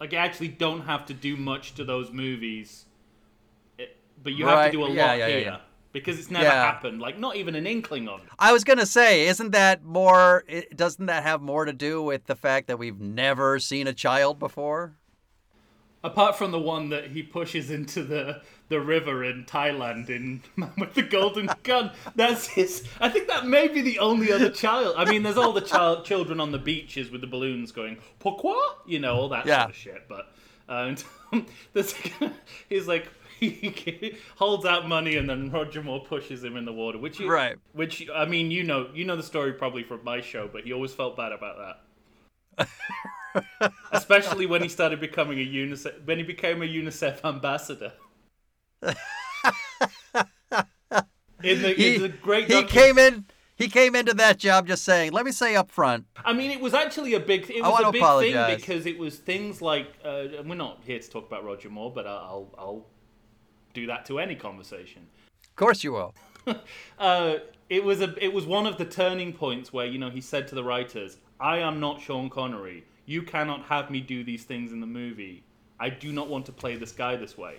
[0.00, 2.86] like you actually don't have to do much to those movies,
[3.78, 3.86] eh,
[4.22, 5.58] but you have to do a yeah, lot yeah, here yeah.
[5.92, 7.00] because it's never happened.
[7.00, 8.28] Like, not even an inkling of it.
[8.38, 10.44] I was gonna say, isn't that more?
[10.74, 14.38] Doesn't that have more to do with the fact that we've never seen a child
[14.38, 14.96] before?
[16.04, 20.72] Apart from the one that he pushes into the the river in Thailand in Man
[20.78, 22.84] with the Golden Gun, that's his.
[23.00, 24.94] I think that may be the only other child.
[24.96, 28.56] I mean, there's all the child children on the beaches with the balloons going pourquoi,
[28.86, 29.60] you know, all that Yeah.
[29.62, 30.08] sort of shit.
[30.08, 30.32] But
[30.68, 30.94] uh,
[31.72, 31.94] there's,
[32.68, 36.98] he's like he holds out money and then Roger Moore pushes him in the water,
[36.98, 37.56] which you, Right.
[37.74, 40.72] Which I mean, you know, you know the story probably from my show, but he
[40.72, 41.78] always felt bad about
[42.58, 42.68] that.
[43.92, 47.92] Especially when he started becoming a UNICEF, when he became a UNICEF ambassador.
[48.82, 48.94] in
[51.62, 53.26] the, He, in the great he came in.
[53.54, 56.60] He came into that job just saying, "Let me say up front, I mean, it
[56.60, 57.48] was actually a big.
[57.48, 58.46] It I was a big apologize.
[58.48, 59.86] thing because it was things like.
[60.04, 62.86] Uh, we're not here to talk about Roger Moore, but I'll I'll
[63.72, 65.06] do that to any conversation.
[65.48, 66.14] of course you will."
[66.98, 67.34] uh,
[67.70, 70.48] it was a it was one of the turning points where you know he said
[70.48, 72.84] to the writers, "I am not Sean Connery.
[73.06, 75.42] You cannot have me do these things in the movie.
[75.80, 77.56] I do not want to play this guy this way.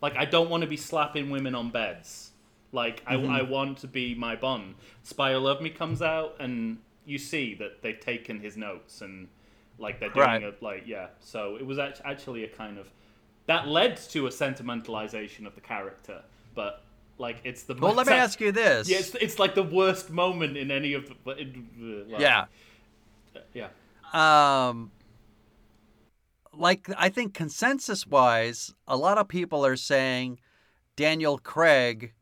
[0.00, 2.30] Like I don't want to be slapping women on beds.
[2.72, 4.76] Like I, I want to be my Bond.
[5.02, 9.26] Spy Who Loved Me comes out, and you see that they've taken his notes and
[9.78, 10.42] like they're doing Right.
[10.42, 11.08] it like yeah.
[11.20, 12.88] So it was actually a kind of
[13.46, 16.22] that led to a sentimentalization of the character,
[16.54, 16.82] but
[17.18, 18.88] like it's the Well, let me ask you this.
[18.88, 21.30] Yeah, it's, it's like the worst moment in any of the.
[21.32, 22.44] it- uh, yeah.
[23.52, 23.68] yeah.
[24.12, 24.90] Um,
[26.52, 30.40] like I think consensus wise, a lot of people are saying
[30.96, 32.12] Daniel Craig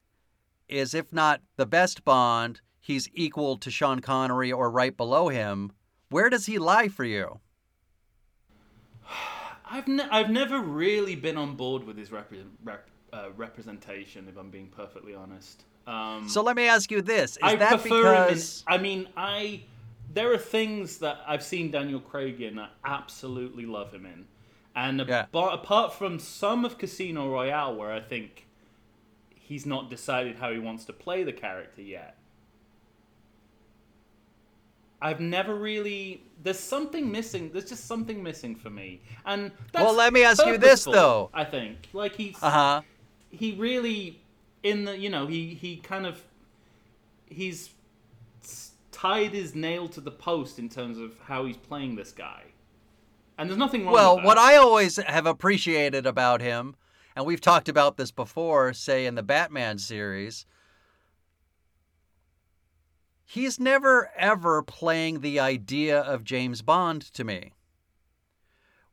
[0.69, 5.73] is, if not the best Bond, he's equal to Sean Connery or right below him.
[6.11, 7.41] Where does he lie for you?
[9.71, 14.37] I've ne- I've never really been on board with his repre- rep- uh, representation, if
[14.37, 15.65] I'm being perfectly honest.
[15.87, 17.93] Um, So let me ask you this: Is I that him.
[17.93, 18.65] In, because?
[18.67, 19.63] I mean, I
[20.13, 24.27] there are things that I've seen Daniel Craig in that I absolutely love him in,
[24.75, 25.27] and Yeah.
[25.33, 28.47] apart from some of Casino Royale, where I think
[29.35, 32.17] he's not decided how he wants to play the character yet.
[35.01, 36.23] I've never really.
[36.43, 37.51] There's something missing.
[37.53, 41.31] There's just something missing for me, and that's Well, let me ask you this, though.
[41.33, 42.83] I think, like he's Uh huh.
[43.31, 44.21] he really
[44.65, 46.21] in the you know he he kind of
[47.27, 47.71] he's
[49.01, 52.43] tied his nail to the post in terms of how he's playing this guy
[53.39, 54.27] and there's nothing wrong Well, with that.
[54.27, 56.75] Well, what I always have appreciated about him,
[57.15, 60.45] and we've talked about this before, say in the Batman series,
[63.25, 67.55] he's never ever playing the idea of James Bond to me.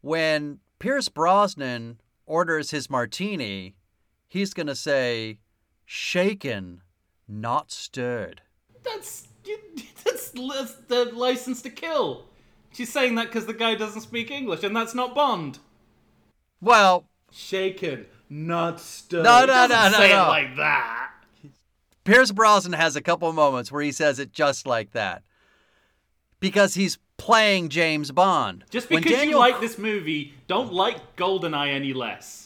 [0.02, 3.76] When Pierce Brosnan orders his martini,
[4.28, 5.40] he's going to say,
[5.86, 6.82] shaken,
[7.28, 8.42] not stirred.
[8.84, 9.30] that's
[10.04, 12.26] that's, that's the Licence to Kill
[12.72, 15.60] she's saying that because the guy doesn't speak english and that's not bond
[16.62, 20.26] Well, shaken not stirred No, no, no, no, say no.
[20.26, 21.12] it like that
[22.04, 25.24] Pierce Brosnan has a couple moments where he says it just like that.
[26.40, 28.64] Because he's playing James Bond.
[28.70, 32.45] just because you like this movie don't like goldeneye any less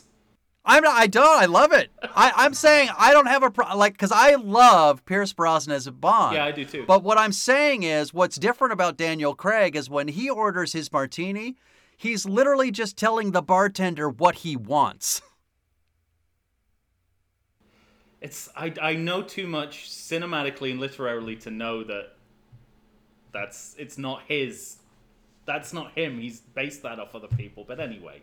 [0.70, 1.42] I'm not, I don't.
[1.42, 1.90] I love it.
[2.04, 5.88] I, I'm saying I don't have a pro- like because I love Pierce Brosnan as
[5.88, 6.36] a Bond.
[6.36, 6.86] Yeah, I do too.
[6.86, 10.92] But what I'm saying is, what's different about Daniel Craig is when he orders his
[10.92, 11.56] martini,
[11.98, 15.24] he's literally just telling the bartender what he wants.
[18.22, 22.16] It's I, I know too much cinematically and literarily to know that
[23.32, 24.78] that's it's not his
[25.46, 28.22] that's not him he's based that off other people but anyway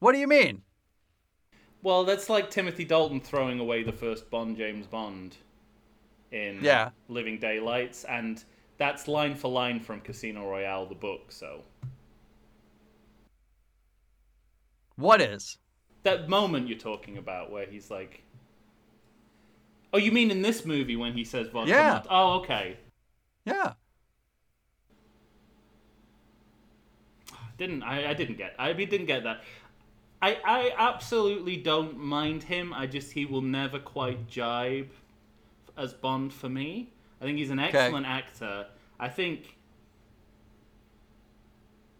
[0.00, 0.62] What do you mean?
[1.82, 5.36] Well that's like timothy dalton throwing away the first bond james bond
[6.32, 6.90] in Yeah.
[7.08, 8.42] living daylights and
[8.78, 11.62] that's line for line from casino royale the book so
[14.96, 15.58] What is?
[16.02, 18.22] that moment you're talking about where he's like
[19.92, 22.02] oh you mean in this movie when he says vodka Yeah.
[22.10, 22.76] oh okay
[23.44, 23.72] Yeah.
[27.58, 29.40] didn't I, I didn't get I didn't get that.
[30.22, 32.72] I I absolutely don't mind him.
[32.72, 34.90] I just he will never quite jibe
[35.76, 36.90] as Bond for me.
[37.20, 38.66] I think he's an excellent actor.
[38.98, 39.56] I think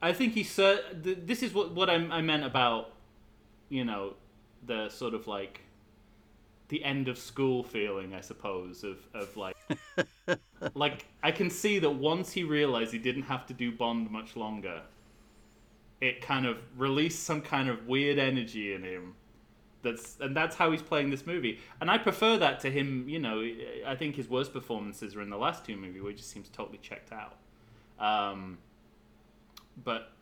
[0.00, 2.92] I think he's cer- th- this is what what I, I meant about
[3.68, 4.14] you know
[4.64, 5.60] the sort of like
[6.68, 9.56] the end of school feeling I suppose of of like
[10.74, 14.36] like I can see that once he realized he didn't have to do Bond much
[14.36, 14.82] longer
[16.00, 19.14] it kind of released some kind of weird energy in him
[19.86, 21.60] that's and that's how he's playing this movie.
[21.80, 23.48] And i prefer that to him you know
[23.86, 26.48] i think his worst performances are in the last two movies where he just seems
[26.48, 27.36] totally checked out.
[27.98, 28.58] Um,
[29.82, 30.12] but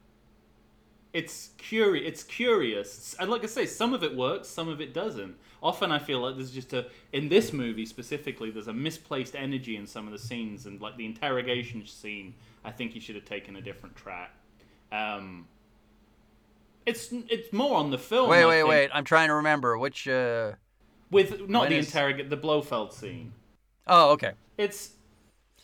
[1.12, 3.16] it's curious it's curious.
[3.18, 5.36] And like i say some of it works some of it doesn't.
[5.62, 9.76] Often i feel like there's just a in this movie specifically there's a misplaced energy
[9.76, 13.24] in some of the scenes and like the interrogation scene i think he should have
[13.24, 14.30] taken a different track.
[14.92, 15.46] Um,
[16.86, 18.28] it's it's more on the film.
[18.28, 18.90] Wait, I wait, think, wait.
[18.92, 20.08] I'm trying to remember which.
[20.08, 20.52] Uh...
[21.10, 23.32] With not the is- interrogate the Blofeld scene.
[23.86, 24.32] Oh, okay.
[24.56, 24.92] It's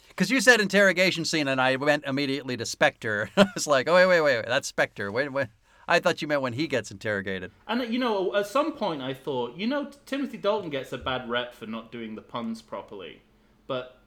[0.08, 3.30] Because you said interrogation scene, and I went immediately to Spectre.
[3.36, 4.46] I was like, oh wait, wait, wait, wait.
[4.46, 5.10] That's Spectre.
[5.10, 5.48] Wait, wait.
[5.88, 7.50] I thought you meant when he gets interrogated.
[7.66, 11.28] and you know at some point I thought you know Timothy Dalton gets a bad
[11.28, 13.22] rep for not doing the puns properly,
[13.66, 13.98] but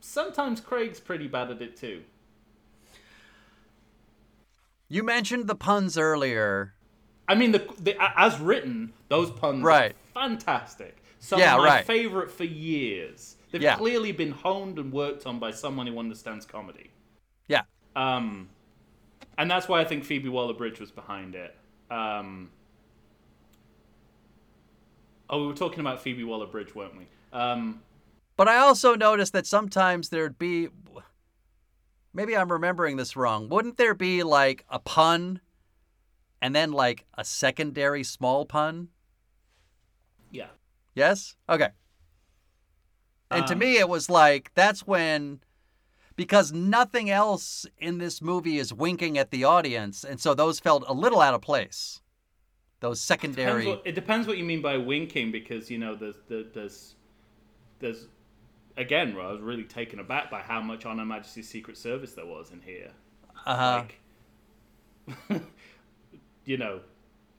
[0.00, 2.02] sometimes Craig's pretty bad at it too.
[4.92, 6.74] You mentioned the puns earlier.
[7.28, 9.92] I mean, the, the as written, those puns Right.
[10.16, 10.96] are fantastic.
[11.20, 11.86] Some Yeah, of my right.
[11.86, 13.36] favorite for years.
[13.52, 13.76] They've Yeah.
[13.76, 16.90] clearly been honed and worked on by someone who understands comedy.
[17.46, 17.62] Yeah.
[17.94, 18.48] Um,
[19.38, 21.56] and that's why I think Phoebe Waller-Bridge was behind it.
[21.88, 22.50] Um,
[25.28, 27.06] oh, we were talking about Phoebe Waller-Bridge, weren't we?
[27.32, 27.80] Um,
[28.36, 30.68] But I also noticed that sometimes there'd be
[32.12, 33.48] maybe I'm remembering this wrong.
[33.48, 35.40] Wouldn't there be like a pun
[36.42, 38.88] and then like a secondary small pun?
[40.30, 40.48] yeah.
[40.94, 41.36] Yes?
[41.48, 41.68] Okay.
[43.30, 45.40] And to Um, me, it was like that's when,
[46.16, 50.84] because nothing else in this movie is winking at the audience, and so those felt
[50.88, 52.00] a little out of place.
[52.80, 53.66] Those Depends secondary.
[53.66, 56.96] what, it depends what you mean by winking, because you know there's there- there's
[57.78, 58.08] there's
[58.80, 62.14] again, where I was really taken aback by how much on Her Majesty's Secret Service
[62.14, 62.90] there was in here.
[63.46, 63.84] Uh-huh.
[65.28, 65.42] Like,
[66.44, 66.80] you know,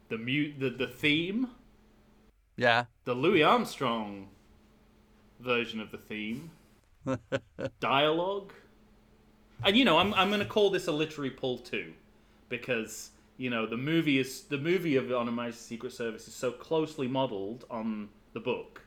[0.10, 1.50] the mute the the theme,
[2.58, 2.86] yeah.
[3.06, 4.30] the Louis Armstrong
[5.40, 6.52] version of the theme,
[7.80, 8.54] dialogue,
[9.64, 11.94] and you know, I'm I'm going to call this a literary pull too,
[12.50, 16.36] because you know the movie is the movie of On Her Majesty's Secret Service is
[16.36, 18.82] so closely modelled on the book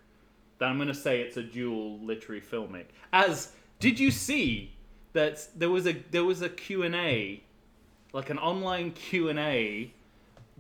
[0.64, 2.86] I'm going to say it's a dual literary filmic.
[3.12, 4.72] As did you see
[5.12, 7.42] that there was a there was a Q and A,
[8.12, 9.92] like an online Q and A,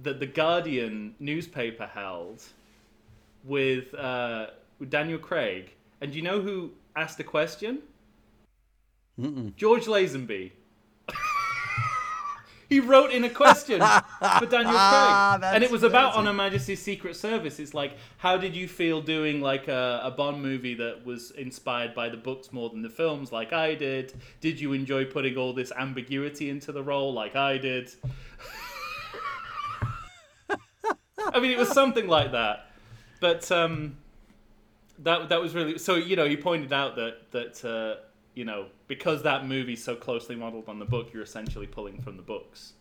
[0.02, 2.42] that the Guardian newspaper held
[3.44, 4.48] with uh,
[4.78, 7.80] with Daniel Craig, and do you know who asked the question?
[9.20, 9.54] Mm-mm.
[9.56, 10.52] George Lazenby.
[12.68, 16.14] He wrote in a question for Daniel Craig, That's and it was about.
[16.14, 17.58] On Her Majesty's Secret Service.
[17.58, 21.94] It's like, how did you feel doing like a, a Bond movie that was inspired
[21.94, 24.14] by the books more than the films, like I did?
[24.40, 27.92] Did you enjoy putting all this ambiguity into the role, like I did?
[31.32, 32.70] I mean, it was something like that,
[33.20, 33.96] but um,
[35.00, 35.96] that that was really so.
[35.96, 38.00] You know, he pointed out that that uh,
[38.34, 42.16] you know because that movie's so closely modeled on the book, you're essentially pulling from
[42.16, 42.74] the books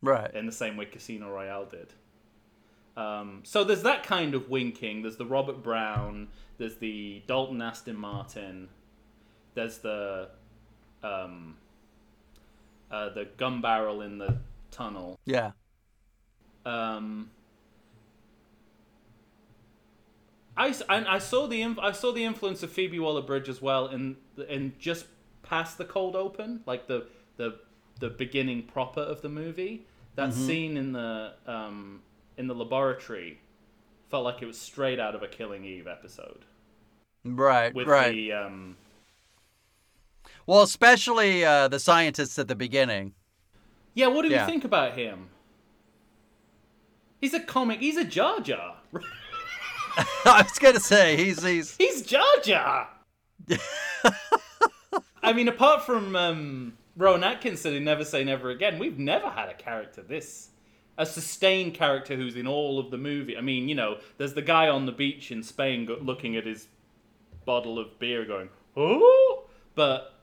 [0.00, 0.32] Right.
[0.34, 1.92] in the same way Casino Royale did.
[2.96, 5.02] Um, so there's that kind of winking.
[5.02, 6.28] There's the Robert Brown.
[6.58, 8.68] There's the Dalton Aston Martin.
[9.54, 10.28] There's the
[11.02, 11.56] um,
[12.90, 14.36] uh, the gun barrel in the
[14.70, 15.18] tunnel.
[15.24, 15.52] Yeah.
[16.66, 17.30] Um,
[20.56, 24.16] I, and I saw the I saw the influence of Phoebe Waller-Bridge as well in
[24.48, 25.06] in just
[25.52, 27.58] past the cold open, like the the
[28.00, 29.84] the beginning proper of the movie.
[30.14, 32.00] That scene in the um,
[32.38, 33.38] in the laboratory
[34.10, 36.44] felt like it was straight out of a Killing Eve episode
[37.24, 37.74] Right.
[37.74, 38.12] with right.
[38.12, 38.76] the um,
[40.46, 43.12] Well, especially uh, the scientists at the beginning.
[43.94, 44.06] yeah.
[44.06, 44.46] What do Yeah.
[44.46, 45.28] you think about him?
[47.20, 47.80] He's a comic.
[47.80, 48.76] He's a Jar Jar.
[50.24, 52.88] I was gonna say he's he's He's Jar Jar.
[55.22, 59.48] I mean, apart from um, Rowan Atkinson in Never Say Never Again, we've never had
[59.48, 60.48] a character this.
[60.98, 63.36] A sustained character who's in all of the movie.
[63.36, 66.44] I mean, you know, there's the guy on the beach in Spain go- looking at
[66.44, 66.68] his
[67.46, 69.44] bottle of beer going, oh!
[69.74, 70.20] But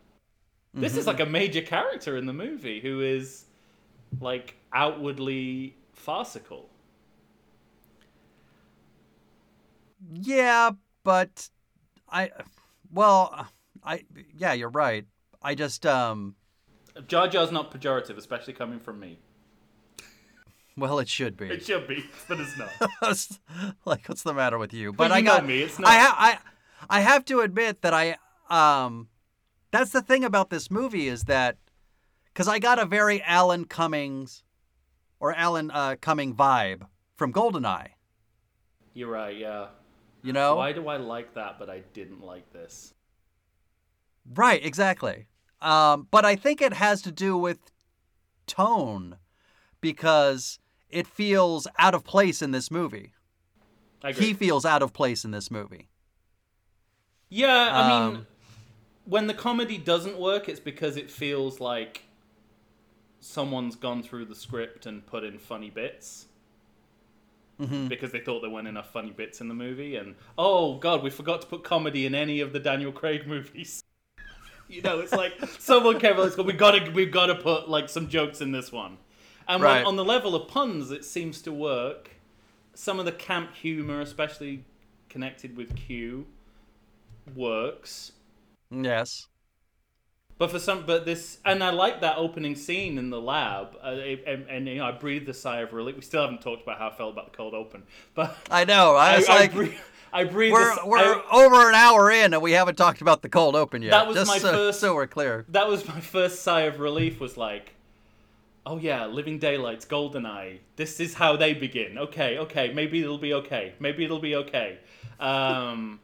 [0.74, 3.46] this is like a major character in the movie who is,
[4.20, 6.70] like, outwardly farcical.
[10.14, 10.72] yeah,
[11.04, 11.50] but
[12.10, 12.32] I
[12.92, 13.48] well
[13.90, 14.04] I
[14.36, 15.06] yeah you're right.
[15.42, 16.36] I just um
[17.08, 19.20] Jar Jar's not pejorative, especially coming from me.
[20.78, 21.48] well it should be.
[21.48, 22.70] It should be, but it's not.
[23.86, 24.94] like what's the matter with you?
[24.94, 25.92] But you I know got me, it's I not.
[26.02, 26.16] ha-
[26.90, 28.18] I I have to admit that I
[28.50, 29.10] um
[29.72, 31.58] that's the thing about this movie is that
[32.34, 34.44] cuz I got a very Alan Cummings
[35.20, 36.88] or Alan uh, Cumming vibe
[37.18, 37.90] from Goldeneye,
[38.94, 39.68] You're right, yeah.
[40.24, 40.56] you know?
[40.56, 42.94] Why do I like that, but I didn't like this?
[44.34, 45.26] Right, exactly.
[45.62, 47.60] Um, but I think it has to do with
[48.48, 49.18] tone
[49.82, 53.14] because it feels out of place in this movie.
[54.04, 54.28] I agree.
[54.28, 55.90] He feels out of place in this movie.
[57.32, 58.28] yeah, I mean, Um,
[59.06, 62.04] when the comedy doesn't work, it's because it feels like
[63.20, 66.28] someone's gone through the script and put in funny bits.
[67.60, 67.90] Mhm.
[67.90, 71.10] Because they thought there weren't enough funny bits in the movie, and oh god, we
[71.10, 73.84] forgot to put comedy in any of the Daniel Craig movies.
[74.70, 77.90] You know, it's like someone came along said, "We gotta, we've got to put like
[77.90, 78.98] some jokes in this one."
[79.48, 79.86] And when, Right.
[79.86, 82.12] on the level of puns, it seems to work.
[82.76, 84.64] Some of the camp humor, especially
[85.10, 86.28] connected with Q,
[87.36, 88.12] works.
[88.72, 89.28] Yes.
[90.38, 93.88] But for some, but this, and I like that opening scene in the lab, uh,
[93.88, 95.96] and, and you know, I breathed a sigh of relief.
[95.96, 97.84] We still haven't talked about how I felt about the cold open,
[98.16, 98.96] but I know.
[98.96, 99.66] I I, was I, like, bre-
[100.12, 100.52] I breathe.
[100.54, 103.56] We're a, we're I- over an hour in and we haven't talked about the cold
[103.56, 103.92] open yet.
[103.92, 105.46] That was Just my so, first- so we're clear.
[105.50, 107.20] that was my first sigh of relief.
[107.20, 107.76] Was like,
[108.66, 110.60] oh yeah, Living Daylights, Goldeneye.
[110.76, 111.98] This is how they begin.
[111.98, 113.74] Okay, okay, maybe it'll be okay.
[113.80, 114.80] Maybe it'll be okay.
[115.20, 116.00] Um,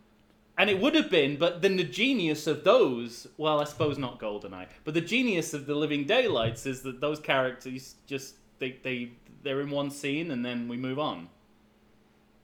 [0.58, 4.20] and it would have been, but then the genius of those, well, I suppose not
[4.20, 9.12] Goldeneye, but the genius of the Living Daylights is that those characters just they they
[9.44, 11.28] they're in one scene and then we move on.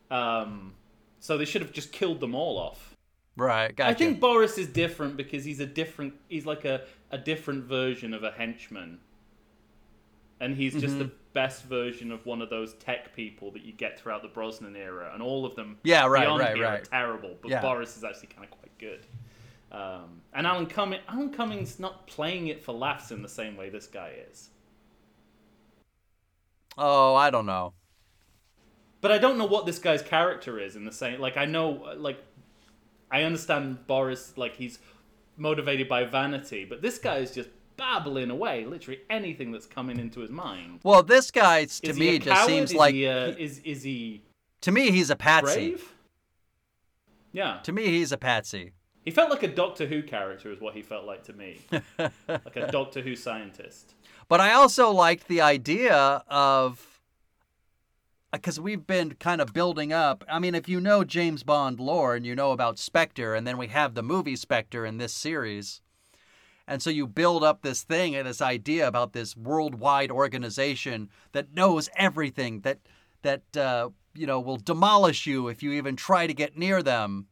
[0.10, 0.74] Um,
[1.22, 2.98] so they should have just killed them all off.
[3.38, 3.90] Right, gotcha.
[3.90, 6.14] I think Boris is different because he's a different.
[6.28, 6.82] He's like a,
[7.12, 9.00] a different version of a henchman,
[10.42, 11.16] and he's just the Mm-hmm.
[11.34, 15.12] best version of one of those tech people that you get throughout the Brosnan era,
[15.14, 15.78] and all of them.
[15.84, 16.82] Yeah, right, beyond right, here right.
[16.82, 17.62] Are terrible, but Yeah.
[17.62, 19.06] Boris is actually kind of quite good.
[19.72, 23.70] Um, and Alan Cumming, Alan Cummings not playing it for laughs in the same way
[23.70, 24.50] this guy is.
[26.78, 27.74] Oh, I don't know.
[29.02, 31.20] But I don't know what this guy's character is in the same.
[31.20, 32.24] Like I know, like
[33.10, 34.80] I understand Boris, like he's
[35.38, 40.20] motivated by vanity, but this guy is just babbling away, literally anything that's coming into
[40.20, 40.80] his mind.
[40.84, 44.22] Well, this guy to Is me just seems is like he, uh, is is he
[44.62, 45.72] to me he's a patsy.
[45.72, 45.94] brave?
[47.34, 48.74] Yeah, To me he's a patsy.
[49.04, 51.60] he felt like a Doctor Who character, is what he felt like to me,
[51.98, 53.96] like a Doctor Who scientist.
[54.28, 55.96] But I also liked the idea
[56.28, 56.91] of
[58.32, 60.24] because we've been kind of building up.
[60.30, 63.58] I mean, if you know James Bond lore and you know about Spectre, and then
[63.58, 65.82] we have the movie Spectre in this series,
[66.68, 71.54] and so you build up this thing and this idea about this worldwide organization that
[71.54, 72.80] knows everything that
[73.24, 77.28] that uh, you know will demolish you if you even try to get near them,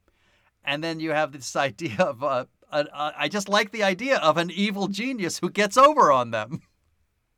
[0.66, 4.52] and then you have this idea of uh, I just like the idea of an
[4.52, 6.62] evil genius who gets over on them.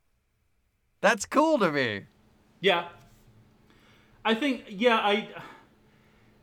[1.01, 2.05] That's cool to me.
[2.59, 2.89] Yeah.
[4.23, 5.29] I think yeah, I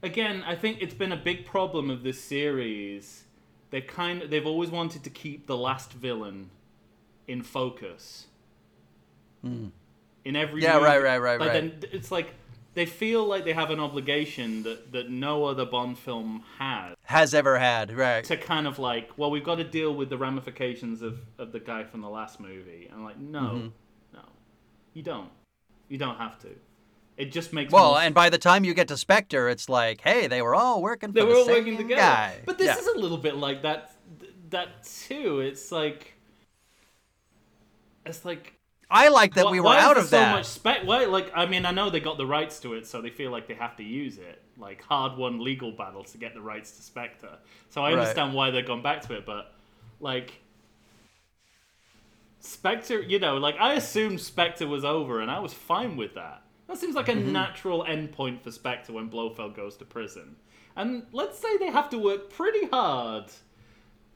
[0.02, 3.24] again, I think it's been a big problem of this series.
[3.70, 6.50] They've kind of, they've always wanted to keep the last villain
[7.26, 8.26] in focus.
[9.44, 9.72] In
[10.36, 10.62] every.
[10.62, 10.84] Yeah, movie.
[10.84, 11.80] right, right, right, like, right.
[11.80, 12.34] then It's like
[12.74, 17.34] they feel like they have an obligation that, that no other Bond film has Has
[17.34, 18.22] ever had, right?
[18.24, 21.60] to kind of like, well, we've got to deal with the ramifications of, of the
[21.60, 22.88] guy from the last movie.
[22.92, 23.68] And like, no, Mm-hmm.
[24.14, 24.20] no,
[24.94, 25.30] you don't.
[25.88, 26.48] You don't have to.
[27.18, 30.00] It just makes Well, more and by the time you get to Spectre, it's like,
[30.02, 32.00] hey, they were all working for they the were all same working together.
[32.00, 32.38] guy.
[32.46, 32.78] But this Yeah.
[32.78, 33.92] is a little bit like that.
[34.50, 35.40] That too.
[35.40, 36.14] It's like,
[38.06, 38.54] it's like
[38.90, 40.32] I like that why- we were out of so that.
[40.32, 40.84] much spec.
[40.86, 43.30] Why, like, I mean, I know they got the rights to it, so they feel
[43.30, 44.40] like they have to use it.
[44.56, 47.36] Like hard-won legal battle to get the rights to Spectre.
[47.68, 47.98] So I Right.
[47.98, 49.54] understand why they've gone back to it, but
[50.00, 50.40] like.
[52.40, 56.42] Spectre, you know, like I assumed Spectre was over, and I was fine with that.
[56.68, 57.32] That seems like a Mm-hmm.
[57.32, 60.36] natural endpoint for Spectre when Blofeld goes to prison.
[60.76, 63.32] And let's say they have to work pretty hard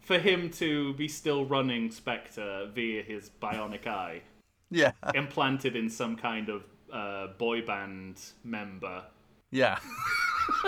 [0.01, 4.23] for him to be still running Spectre via his bionic eye,
[4.70, 9.05] yeah, implanted in some kind of uh, boy band member.
[9.51, 9.79] yeah,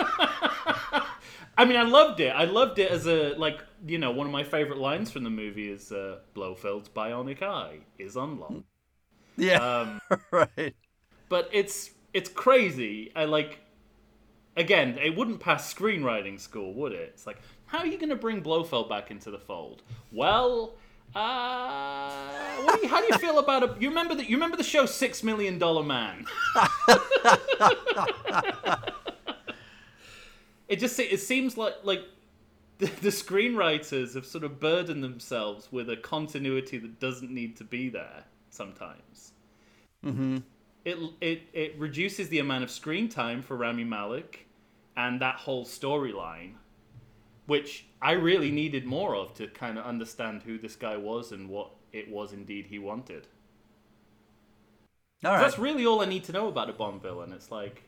[1.57, 2.29] I mean, I loved it.
[2.29, 5.29] I loved it as a like, you know, one of my favorite lines from the
[5.29, 8.63] movie is uh, Blofeld's bionic eye is unlocked.
[9.37, 9.59] yeah.
[9.59, 9.99] Um,
[10.31, 10.75] right.
[11.29, 13.11] But it's it's crazy.
[13.15, 13.59] I like
[14.55, 17.11] again, it wouldn't pass screenwriting school, would it?
[17.13, 19.83] It's like, how are you going to bring Blofeld back into the fold?
[20.11, 20.75] Well,
[21.13, 23.71] uh, do you, how do you feel about it?
[23.81, 24.29] You remember that?
[24.29, 26.25] You remember the show Six Million Dollar Man?
[30.67, 32.03] it just it seems like like
[32.79, 37.63] the, the screenwriters have sort of burdened themselves with a continuity that doesn't need to
[37.63, 39.31] be there sometimes
[40.85, 44.47] it it it reduces the amount of screen time for Rami Malek
[44.95, 46.53] and that whole storyline,
[47.47, 51.49] which I really needed more of to kind of understand who this guy was and
[51.49, 53.27] what it was indeed he wanted.
[55.23, 55.41] All right.
[55.41, 57.33] That's really all I need to know about a Bond villain.
[57.33, 57.83] It's like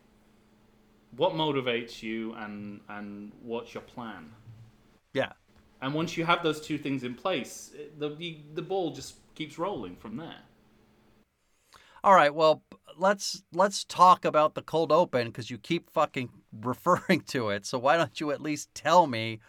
[1.15, 4.31] what motivates you and and what's your plan.
[5.13, 5.33] Yeah.
[5.81, 9.59] And once you have those two things in place, the the, the ball just keeps
[9.59, 10.41] rolling from there.
[12.07, 12.33] All right.
[12.33, 12.63] Well,
[12.95, 16.29] let's let's talk about the cold open because you keep fucking
[16.61, 17.65] referring to it.
[17.65, 19.41] So why don't you at least tell me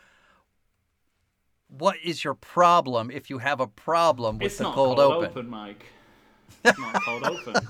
[1.69, 5.13] what is your problem if you have a problem with It's the not cold, cold
[5.15, 5.31] open?
[5.31, 5.87] open, Mike.
[6.65, 7.69] It's not cold open.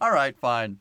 [0.00, 0.78] All right, fine.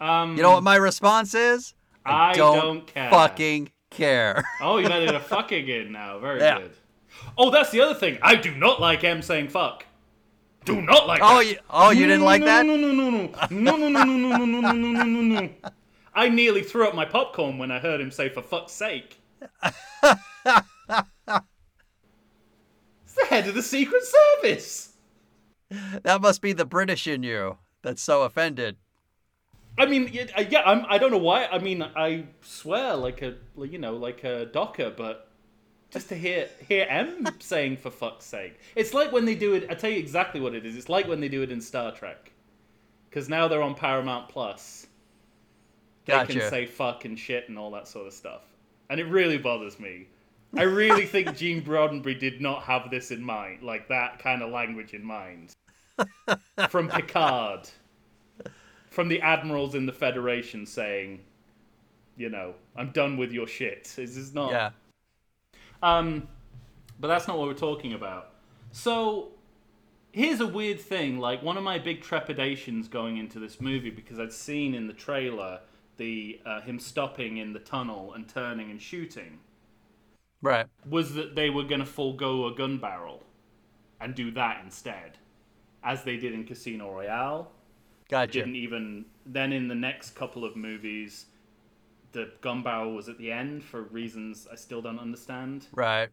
[0.00, 1.74] Um, You know what my response is?
[2.06, 3.10] I don't, don't care.
[3.10, 4.44] fucking care.
[4.60, 6.20] Oh, you added a fucking in now.
[6.20, 6.58] Very Yeah.
[6.60, 6.72] good.
[7.36, 8.18] Oh, that's the other thing.
[8.22, 9.86] I do not like M saying fuck.
[10.64, 11.46] Do not like oh, that.
[11.46, 12.64] you, oh, you didn't like that?
[12.64, 15.40] No, no, no, no, no, no, no, no, no, no, no, no, no, no, no,
[15.40, 15.50] no.
[16.14, 19.20] I nearly threw up my popcorn when I heard him say, for fuck's sake.
[19.40, 20.20] it's
[23.14, 24.90] the head of the Secret Service.
[26.02, 28.76] That must be the British in you that's so offended.
[29.78, 31.46] I mean, yeah, I- yeah I'm, I don't know why.
[31.46, 35.31] I mean, I swear, like a, you know, like a docker, but
[35.92, 39.66] just to hear hear M saying "for fuck's sake," it's like when they do it.
[39.70, 40.76] I tell you exactly what it is.
[40.76, 42.32] It's like when they do it in Star Trek,
[43.08, 44.86] because now they're on Paramount Plus.
[46.04, 46.32] They Gotcha.
[46.32, 48.42] can say "fuck" and "shit" and all that sort of stuff,
[48.90, 50.08] and it really bothers me.
[50.56, 54.50] I really think Gene Roddenberry did not have this in mind, like that kind of
[54.50, 55.52] language in mind.
[56.68, 57.68] From Picard
[58.92, 61.20] from the admirals in the Federation saying,
[62.16, 63.84] you know, I'm done with your shit.
[63.96, 64.50] This is not.
[64.50, 64.70] Yeah.
[65.82, 66.28] Um,
[67.00, 68.30] but that's not what we're talking about.
[68.70, 69.32] So
[70.12, 71.18] here's a weird thing.
[71.18, 74.92] Like one of my big trepidations going into this movie because I'd seen in the
[74.92, 75.60] trailer
[75.96, 79.38] the uh, him stopping in the tunnel and turning and shooting
[80.40, 80.66] Right.
[80.88, 83.22] was that they were going to forego a gun barrel
[84.00, 85.18] and do that instead,
[85.84, 87.52] as they did in Casino Royale
[88.08, 88.32] Gotcha.
[88.32, 91.26] didn't even then in the next couple of movies
[92.12, 95.66] the gun barrel was at the end for reasons I still don't understand.
[95.72, 96.08] Right.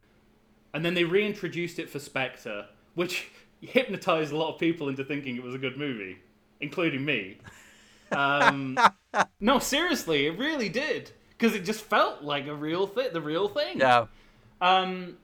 [0.74, 3.28] And then they reintroduced it for Spectre, which
[3.62, 6.18] hypnotized a lot of people into thinking it was a good movie,
[6.62, 7.38] including me.
[8.12, 8.78] Um,
[9.40, 13.48] no, seriously, it really did because it just felt like a real thing, the real
[13.48, 13.80] thing.
[13.80, 14.08] Yeah.
[14.62, 15.18] Um,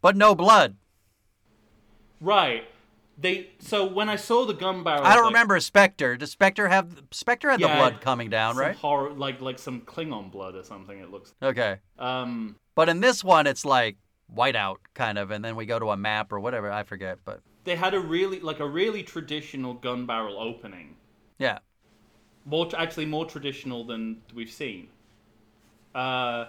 [0.00, 0.76] But no blood.
[2.20, 2.64] right.
[3.16, 6.16] They so when I saw the gun barrel, I don't remember Spectre.
[6.16, 8.74] Does Spectre have Spectre had the blood coming down, right?
[8.74, 10.98] Horror, like like some Klingon blood or something.
[10.98, 11.32] It looks.
[11.42, 11.78] Okay.
[11.98, 13.96] Um, But in this one, it's like
[14.34, 16.72] whiteout kind of, and then we go to a map or whatever.
[16.72, 20.96] I forget, but they had a really like a really traditional gun barrel opening
[21.38, 21.58] yeah.
[22.44, 24.88] more actually more traditional than we've seen
[25.94, 26.46] uh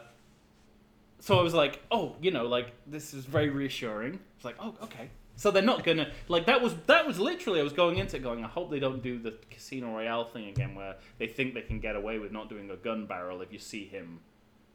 [1.19, 4.75] so i was like oh you know like this is very reassuring it's like oh
[4.83, 8.15] okay so they're not gonna like that was that was literally i was going into
[8.17, 11.53] it going i hope they don't do the casino royale thing again where they think
[11.53, 14.19] they can get away with not doing a gun barrel if you see him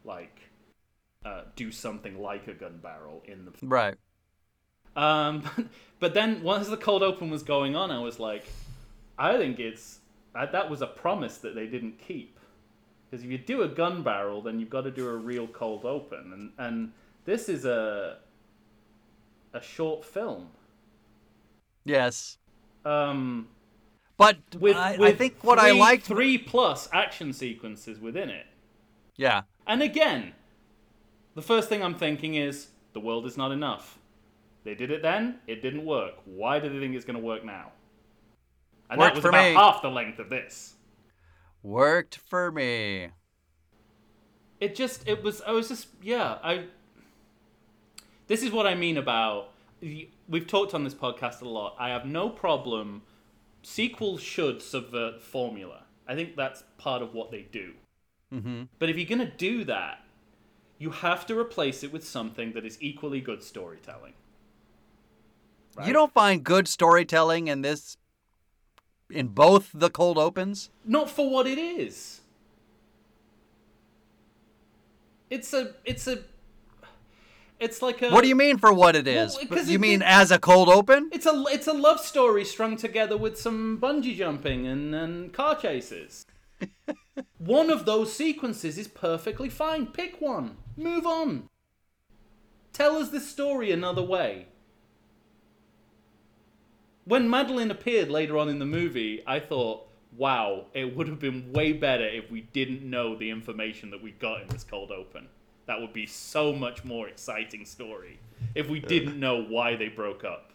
[0.03, 0.51] like
[1.25, 3.95] uh, do something like a gun barrel in the Right.
[4.95, 5.43] um,
[5.99, 8.45] but then once the cold open was going on, I was like,
[9.17, 9.99] I think it's
[10.33, 12.39] that, that was a promise that they didn't keep.
[13.09, 15.85] Because if you do a gun barrel, then you've got to do a real cold
[15.85, 16.91] open, and and
[17.25, 18.17] this is a
[19.53, 20.49] a short film.
[21.85, 22.37] Yes.
[22.85, 23.47] Um,
[24.17, 26.03] But with, I, I think what I three- liked.
[26.05, 28.45] three plus action sequences within it.
[29.17, 29.41] Yeah.
[29.67, 30.33] And again,
[31.35, 33.97] the first thing I'm thinking is the world is not enough.
[34.63, 36.15] They did it then, it didn't work.
[36.25, 37.71] Why do they think it's going to work now?
[38.89, 39.53] And Worked that was about me.
[39.53, 40.75] half the length of this.
[41.63, 43.09] Worked for me.
[44.59, 46.65] It just, it was, I was just, yeah, I.
[48.31, 49.49] This is what I mean about.
[49.81, 51.75] We've talked on this podcast a lot.
[51.77, 53.01] I have no problem.
[53.61, 55.83] Sequels should subvert formula.
[56.07, 57.73] I think that's part of what they do.
[58.33, 58.63] Mm-hmm.
[58.79, 60.05] But if you're going to do that,
[60.79, 64.13] you have to replace it with something that is equally good storytelling.
[65.85, 67.97] You don't find good storytelling in this,
[69.09, 70.69] in both the cold opens.
[70.85, 72.21] Not for what it is.
[75.29, 75.73] It's a.
[75.83, 76.19] It's a.
[77.61, 78.09] It's like a.
[78.09, 79.37] What do you mean for what it is?
[79.49, 81.09] Well, you it- mean it- as a cold open?
[81.13, 81.43] It's a.
[81.49, 86.25] It's a love story strung together with some bungee jumping and and car chases.
[87.37, 89.85] one of those sequences is perfectly fine.
[89.85, 90.57] Pick one.
[90.75, 91.49] Move on.
[92.73, 94.47] Tell us this story another way.
[97.05, 101.51] When Madeleine appeared later on in the movie, I thought, wow, it would have been
[101.51, 105.27] way better if we didn't know the information that we got in this cold open.
[105.67, 108.19] That would be so much more exciting story
[108.55, 110.51] if we didn't know why they broke up.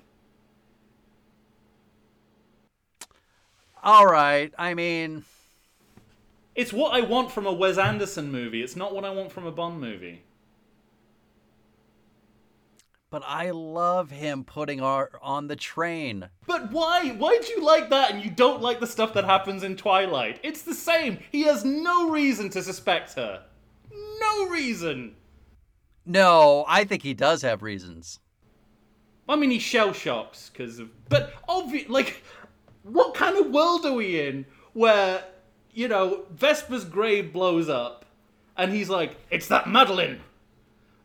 [3.82, 4.52] All right.
[4.58, 5.24] I mean,
[6.54, 8.62] It's what I want from a Wes Anderson movie.
[8.62, 10.22] It's not what I want from a Bond movie.
[13.08, 16.28] but I love him putting our on the train.
[16.46, 17.10] But why?
[17.12, 20.40] Why do you like that and you don't like the stuff that happens in Twilight?
[20.42, 21.18] It's the same.
[21.30, 23.44] He has no reason to suspect her.
[23.92, 25.16] No reason.
[26.04, 28.20] No, I think he does have reasons.
[29.28, 30.90] I mean, he shell shocks because of.
[31.08, 32.22] But obviously, like,
[32.84, 35.24] what kind of world are we in where,
[35.72, 38.04] you know, Vesper's grave blows up
[38.56, 40.20] and he's like, it's that Madeleine.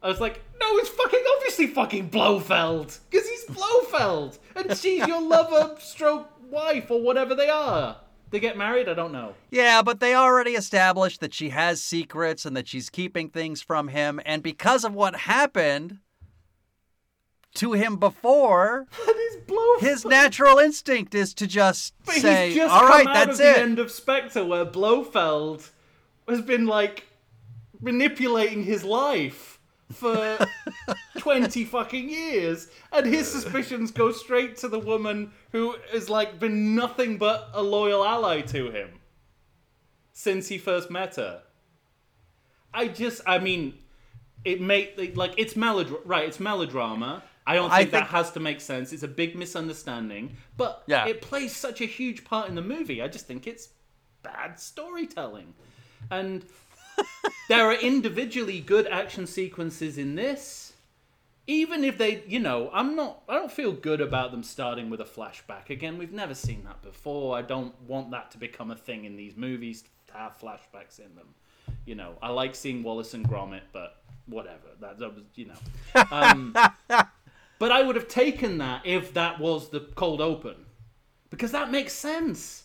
[0.03, 5.21] I was like, no, it's fucking obviously fucking Blofeld because he's Blofeld and she's your
[5.27, 7.97] lover, stroke wife or whatever they are.
[8.31, 8.89] They get married?
[8.89, 9.35] I don't know.
[9.49, 13.89] Yeah, but they already established that she has secrets and that she's keeping things from
[13.89, 14.19] him.
[14.25, 15.99] And because of what happened
[17.55, 18.87] to him before,
[19.79, 23.37] his natural instinct is to just But say, he's just "All come right, that's of
[23.39, 25.69] the it." end of Spectre, where Blofeld
[26.27, 27.07] has been like
[27.81, 29.50] manipulating his life
[29.93, 30.37] for
[31.17, 36.75] twenty fucking years, and his suspicions go straight to the woman who has like been
[36.75, 38.89] nothing but a loyal ally to him
[40.13, 41.41] since he first met her.
[42.73, 43.73] I just, I mean,
[44.45, 46.27] it make like it's melodrama, right?
[46.27, 47.23] It's melodrama.
[47.45, 48.93] I don't I think, that has to make sense.
[48.93, 51.07] It's a big misunderstanding, but Yeah.
[51.07, 53.01] it plays such a huge part in the movie.
[53.01, 53.69] I just think it's
[54.21, 55.53] bad storytelling,
[56.11, 56.45] and
[57.49, 60.73] there are individually good action sequences in this.
[61.47, 65.01] Even if they, you know, I'm not, I don't feel good about them starting with
[65.01, 65.69] a flashback.
[65.69, 67.37] Again, we've never seen that before.
[67.37, 71.15] I don't want that to become a thing in these movies to have flashbacks in
[71.15, 71.33] them.
[71.85, 74.67] You know, I like seeing Wallace and Gromit, but whatever.
[74.79, 76.03] That, that was, you know.
[76.11, 76.55] Um,
[77.59, 80.55] but I would have taken that if that was the cold open,
[81.29, 82.63] because that makes sense.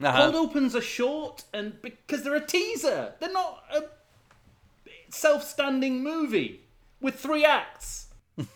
[0.00, 0.30] Uh-huh.
[0.30, 3.84] Cold opens are short, and because they're a teaser, they're not a
[5.10, 6.60] self-standing movie
[7.00, 8.06] with three acts.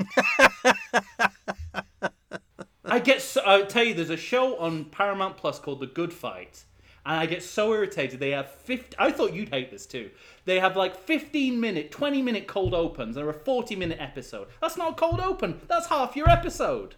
[2.84, 3.22] I get.
[3.22, 6.64] So, I tell you, there's a show on Paramount Plus called The Good Fight,
[7.04, 8.20] and I get so irritated.
[8.20, 8.96] They have 50.
[8.98, 10.10] I thought you'd hate this too.
[10.44, 13.16] They have like 15 minute, 20 minute cold opens.
[13.16, 14.48] They're a 40 minute episode.
[14.60, 15.60] That's not a cold open.
[15.68, 16.94] That's half your episode.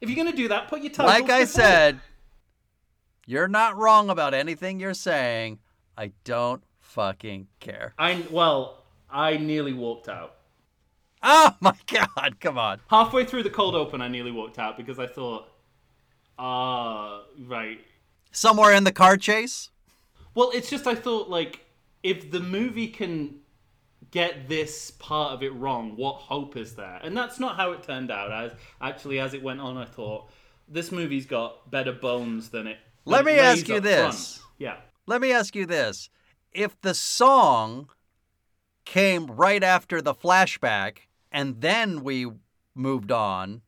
[0.00, 2.00] If you're gonna do that, put your titles like I said,
[3.26, 5.58] you're not wrong about anything you're saying.
[5.96, 7.94] I don't fucking care.
[7.98, 10.36] I well, I nearly walked out.
[11.22, 12.80] Oh my god, come on.
[12.88, 15.48] Halfway through the cold open, I nearly walked out because I thought,
[16.38, 17.80] ah, right.
[18.30, 19.70] Somewhere in the car chase?
[20.34, 21.60] Well, it's just I thought like
[22.02, 23.36] if the movie can
[24.10, 27.00] get this part of it wrong, what hope is there?
[27.02, 28.30] And that's not how it turned out.
[28.30, 30.30] As actually, as it went on, I thought
[30.68, 32.78] this movie's got better bones than it.
[33.04, 34.36] Let me ask you this.
[34.36, 34.52] front.
[34.58, 34.76] Yeah.
[35.06, 36.08] Let me ask you this.
[36.52, 37.88] If the song
[38.84, 40.98] came right after the flashback
[41.32, 42.30] and then we
[42.74, 43.62] moved on,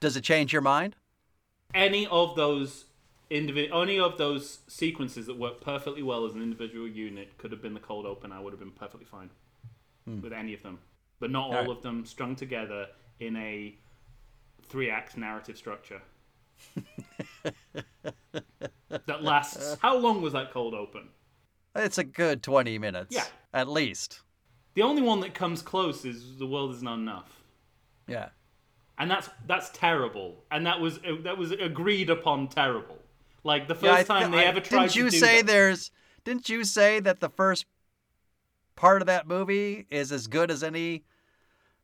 [0.00, 0.96] does it change your mind?
[1.74, 2.84] any of those
[3.30, 7.60] individ- any of those sequences that work perfectly well as an individual unit could have
[7.60, 8.32] been the cold open.
[8.32, 9.30] I would have been perfectly fine
[10.04, 10.20] hmm.
[10.20, 10.78] with any of them,
[11.18, 11.68] but not all Alright.
[11.68, 12.86] of them strung together
[13.18, 13.74] in a
[14.66, 16.00] three-act narrative structure
[19.06, 19.76] that lasts.
[19.80, 21.08] How long was that cold open?
[21.76, 23.14] It's a good 20 minutes.
[23.14, 23.24] Yeah.
[23.52, 24.20] At least.
[24.74, 27.42] The only one that comes close is "The World Is Not Enough."
[28.08, 28.28] Yeah.
[28.98, 32.98] and that's that's terrible, and that was that was agreed upon terrible.
[33.44, 35.36] Like the first Yeah, time th- they I- ever tried Didn't you to do say
[35.42, 35.46] that.
[35.46, 35.90] there's
[36.24, 37.66] didn't you say that the first
[38.76, 41.04] part of that movie is as good as any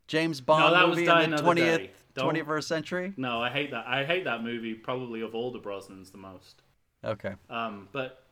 [0.09, 1.91] James Bond that movie in the Another Day.
[2.15, 3.13] 20th Don't- 21st century?
[3.17, 3.87] No, I hate that.
[3.87, 6.63] I hate that movie probably of all the Brosnans the most.
[7.05, 7.35] Okay.
[7.49, 8.25] Um, but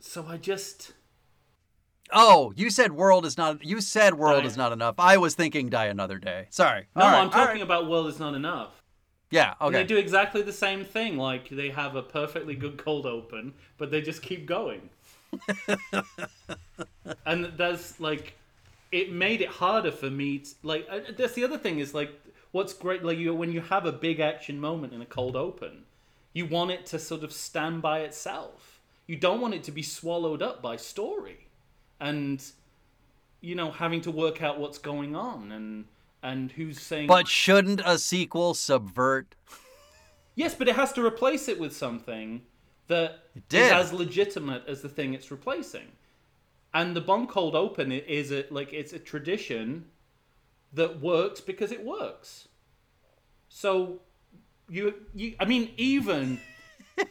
[0.00, 0.92] so I just
[2.12, 4.94] Oh, you said world is not you said world Die- is not enough.
[4.98, 6.46] I was thinking die another day.
[6.50, 6.86] Sorry.
[6.94, 7.62] no, right, I'm talking right.
[7.62, 8.82] about World Is Not Enough.
[9.30, 9.82] Yeah, And okay.
[9.82, 11.16] they do exactly the same thing.
[11.16, 14.90] Like they have a perfectly good cold open, but they just keep going.
[17.26, 18.34] and that's like,
[18.92, 20.38] it made it harder for me.
[20.38, 22.12] To, like uh, that's the other thing is like,
[22.54, 25.82] what's great like you when you have a big action moment in a cold open,
[26.32, 28.80] you want it to sort of stand by itself.
[29.08, 31.48] You don't want it to be swallowed up by story,
[32.00, 32.42] and
[33.40, 35.86] you know having to work out what's going on and
[36.22, 39.34] and who's saying But shouldn't a sequel subvert
[40.36, 42.42] Yes, but it has to replace it with something
[42.88, 43.20] that
[43.50, 45.92] is as legitimate as the thing it's replacing.
[46.72, 49.86] And the Bond Cold Open is a like it's a tradition
[50.74, 52.48] that works because it works.
[53.48, 54.00] So
[54.68, 56.40] you you I mean even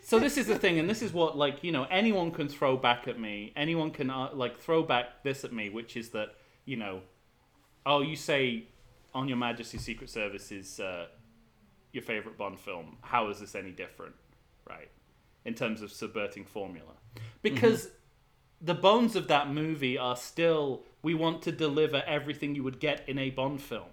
[0.02, 2.78] so this is the thing and this is what like you know anyone can throw
[2.78, 3.54] back at me.
[3.56, 6.36] Anyone can uh, like throw back this at me which is that,
[6.66, 7.02] you know,
[7.86, 8.68] oh you say
[9.14, 11.08] on your majesty's secret service is uh,
[11.92, 12.98] your favorite Bond film.
[13.02, 14.16] How is this any different,
[14.68, 14.90] right?
[15.46, 16.94] In terms of subverting formula,
[17.42, 17.90] because
[18.64, 23.08] the bones of that movie are still we want to deliver everything you would get
[23.10, 23.90] in a Bond film.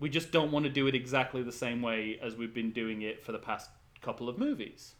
[0.00, 3.02] We just don't want to do it exactly the same way as we've been doing
[3.02, 4.94] it for the past couple of movies.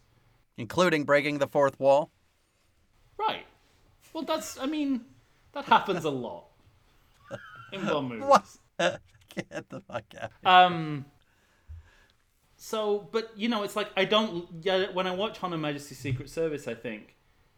[0.57, 2.11] including breaking the fourth wall?
[3.17, 3.45] Right.
[4.13, 5.01] Well, that's I mean
[5.53, 6.45] that happens a lot
[7.71, 8.25] in Bond movies.
[8.25, 8.45] What?
[9.35, 10.31] Get the fuck out.
[10.45, 11.05] Um,
[12.55, 14.47] so, but you know, it's like I don't.
[14.61, 17.15] Yeah, when I watch On Her Majesty's Secret Service, I think,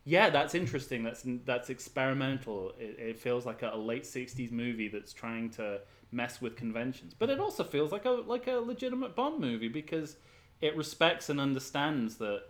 [0.09, 1.03] yeah, that's interesting.
[1.03, 2.73] That's that's experimental.
[2.79, 5.81] It, it feels like a, a late '60s movie that's trying to
[6.11, 10.17] mess with conventions, but it also feels like a like a legitimate Bond movie because
[10.61, 12.41] it respects and understands that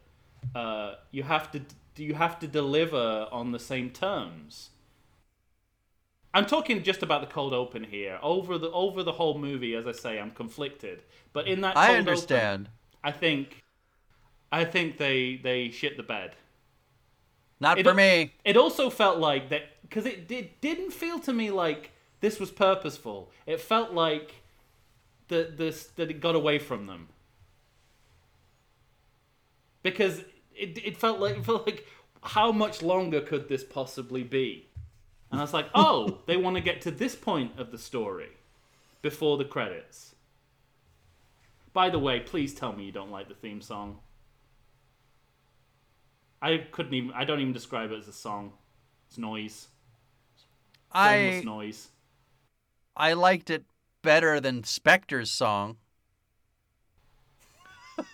[0.55, 1.59] uh, you have to
[1.97, 4.69] you have to deliver on the same terms.
[6.33, 8.19] I'm talking just about the cold open here.
[8.21, 11.03] Over the over the whole movie, as I say, I'm conflicted.
[11.33, 12.67] But in that, I understand.
[12.67, 12.73] Open,
[13.03, 13.63] I think,
[14.49, 16.37] I think they they shit the bed.
[17.59, 18.33] Not it, for me.
[18.45, 21.91] It also felt like that because it, it didn't feel to me like
[22.21, 23.31] this was purposeful.
[23.45, 24.35] It felt like
[25.27, 27.09] that this that it got away from them
[29.83, 30.19] because
[30.55, 31.85] it it felt like it felt like
[32.21, 34.67] how much longer could this possibly be?
[35.31, 38.29] And I was like, oh, they want to get to this point of the story
[39.01, 40.15] before the credits.
[41.71, 43.99] By the way, please tell me you don't like the theme song.
[46.41, 47.11] I couldn't even.
[47.13, 48.53] I don't even describe it as a song.
[49.07, 49.67] It's noise.
[50.91, 51.89] I noise.
[52.95, 53.65] I liked it
[54.01, 55.77] better than Spectre's song.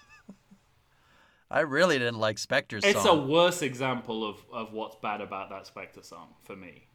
[1.52, 3.20] I really didn't like Spectre's it's song.
[3.20, 6.88] It's a worse example of, of what's bad about that Spectre song for me.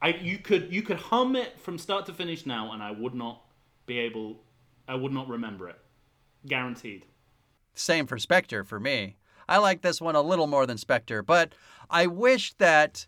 [0.00, 3.14] I you could you could hum it from start to finish now, and I would
[3.14, 3.42] not
[3.86, 4.42] be able.
[4.88, 5.78] I would not remember it.
[6.46, 7.06] Guaranteed.
[7.74, 9.16] Same for Spectre for me.
[9.48, 11.54] I like this one a little more than Spectre, but
[11.88, 13.06] I wish that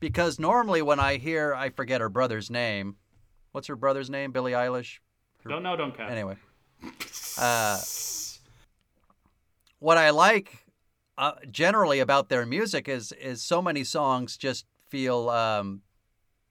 [0.00, 2.96] because normally when I hear I forget her brother's name.
[3.52, 4.32] What's her brother's name?
[4.32, 4.98] Billie Eilish.
[5.44, 5.50] Her...
[5.50, 5.76] Don't know.
[5.76, 6.06] Don't care.
[6.06, 6.36] Anyway.
[7.38, 7.80] Uh,
[9.78, 10.66] what I like
[11.16, 15.82] uh, generally about their music is is so many songs just feel um,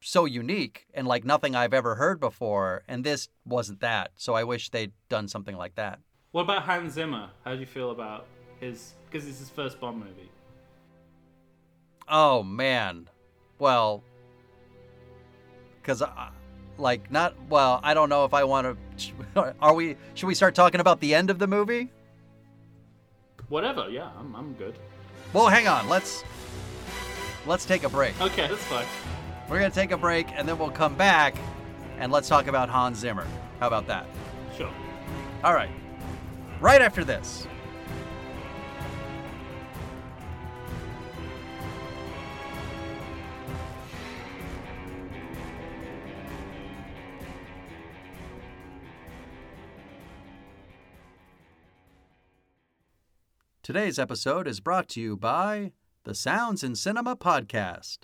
[0.02, 4.12] so unique and like nothing I've ever heard before, and this wasn't that.
[4.16, 6.00] So I wish they'd done something like that.
[6.32, 7.30] What about Hans Zimmer?
[7.46, 8.26] How do you feel about
[8.60, 8.94] his?
[9.10, 10.30] Because it's his first Bond movie.
[12.10, 13.10] Oh man,
[13.60, 14.04] well,
[15.82, 16.30] because uh,
[16.78, 17.80] like not well.
[17.84, 19.56] I don't know if I want to.
[19.62, 19.98] Are we?
[20.14, 21.90] Should we start talking about the end of the movie?
[23.50, 23.90] Whatever.
[23.90, 24.76] Yeah, I'm, I'm good.
[25.34, 25.90] Well, hang on.
[25.90, 26.24] Let's
[27.46, 28.20] let's take a break.
[28.22, 28.86] Okay, that's fine.
[29.50, 31.36] We're gonna take a break and then we'll come back
[32.00, 33.26] and let's talk about Hans Zimmer.
[33.60, 34.06] How about that?
[34.56, 34.72] Sure.
[35.44, 35.70] All right.
[36.60, 37.48] Right after this.
[53.68, 55.74] Today's episode is brought to you by
[56.06, 57.98] the Sounds in Cinema Podcast.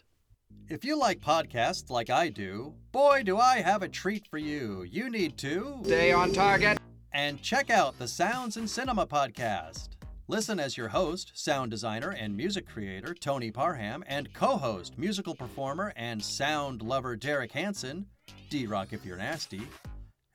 [0.68, 4.84] If you like podcasts like I do, boy, do I have a treat for you.
[4.84, 6.80] You need to stay on target
[7.14, 9.92] and check out the Sounds in Cinema Podcast.
[10.28, 15.34] Listen as your host, sound designer, and music creator Tony Parham, and co host, musical
[15.34, 18.06] performer, and sound lover Derek Hansen,
[18.50, 19.62] D Rock if you're nasty,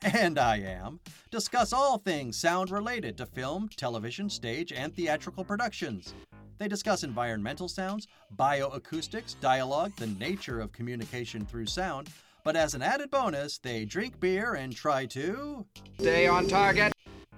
[0.03, 1.01] and I am,
[1.31, 6.15] discuss all things sound related to film, television, stage, and theatrical productions.
[6.59, 8.07] They discuss environmental sounds,
[8.37, 12.11] bioacoustics, dialogue, the nature of communication through sound,
[12.45, 15.66] but as an added bonus, they drink beer and try to
[15.99, 16.93] stay on target.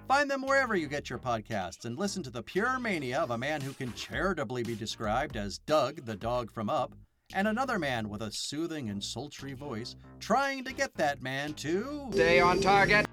[0.07, 3.37] Find them wherever you get your podcasts and listen to the pure mania of a
[3.37, 6.93] man who can charitably be described as Doug, the dog from Up,
[7.33, 12.09] and another man with a soothing and sultry voice trying to get that man to
[12.11, 13.05] stay on target.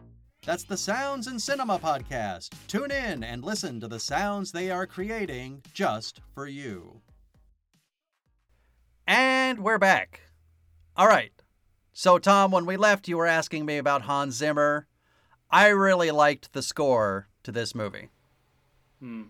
[0.45, 2.51] That's the Sounds in Cinema podcast.
[2.69, 7.01] Tune in and listen to the sounds they are creating just for you.
[9.07, 10.21] And we're back.
[10.97, 11.33] All right.
[11.93, 14.87] So, Tom, when we left, you were asking me about Hans Zimmer.
[15.51, 18.09] I really liked the score to this movie.
[19.01, 19.25] Hmm.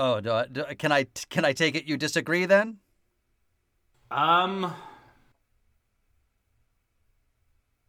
[0.00, 2.76] Oh, do I, do, can I can I take it you disagree then?
[4.12, 4.72] Um.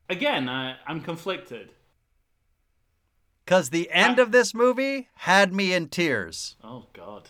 [0.09, 1.71] Again, I, I'm conflicted.
[3.45, 6.55] Cause the end I, of this movie had me in tears.
[6.63, 7.29] Oh God.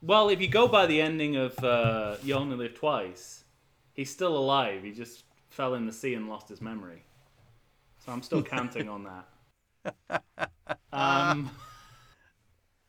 [0.00, 3.44] Well, if you go by the ending of uh, You Only Live Twice,
[3.92, 4.82] he's still alive.
[4.82, 7.04] He just fell in the sea and lost his memory.
[8.04, 10.22] So I'm still counting on that.
[10.92, 11.50] Um.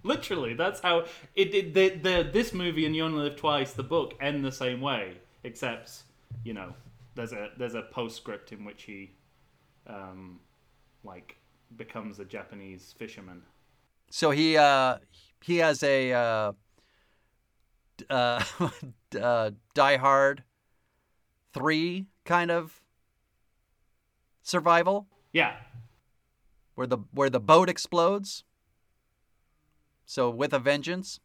[0.03, 1.05] Literally, that's how
[1.35, 1.73] it did.
[1.73, 5.17] The, the this movie and You Only Live Twice, the book, end the same way,
[5.43, 6.03] except
[6.43, 6.73] you know,
[7.15, 9.11] there's a there's a postscript in which he,
[9.87, 10.39] um,
[11.03, 11.37] like
[11.77, 13.41] becomes a Japanese fisherman.
[14.09, 14.97] So he uh
[15.41, 16.51] he has a uh,
[18.09, 18.43] uh,
[19.21, 20.43] uh Die Hard
[21.53, 22.81] three kind of
[24.41, 25.55] survival Yeah.
[26.75, 28.43] where the where the boat explodes.
[30.05, 31.19] So with a vengeance.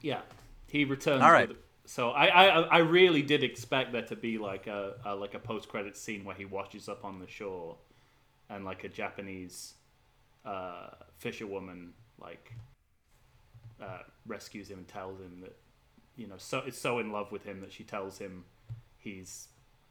[0.00, 0.20] Yeah,
[0.68, 1.22] he returns.
[1.22, 1.48] All right.
[1.48, 5.34] With, so I, I I really did expect there to be like a, a like
[5.34, 7.76] a post credit scene where he washes up on the shore,
[8.48, 9.74] and like a Japanese
[10.44, 12.52] uh, fisherwoman like
[13.82, 15.56] uh, rescues him and tells him that
[16.16, 18.44] you know so is so in love with him that she tells him
[18.98, 19.48] he's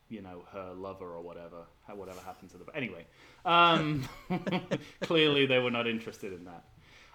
[0.10, 3.06] you know her lover or whatever whatever happened to the anyway
[3.46, 4.08] um
[5.02, 6.64] clearly they were not interested in that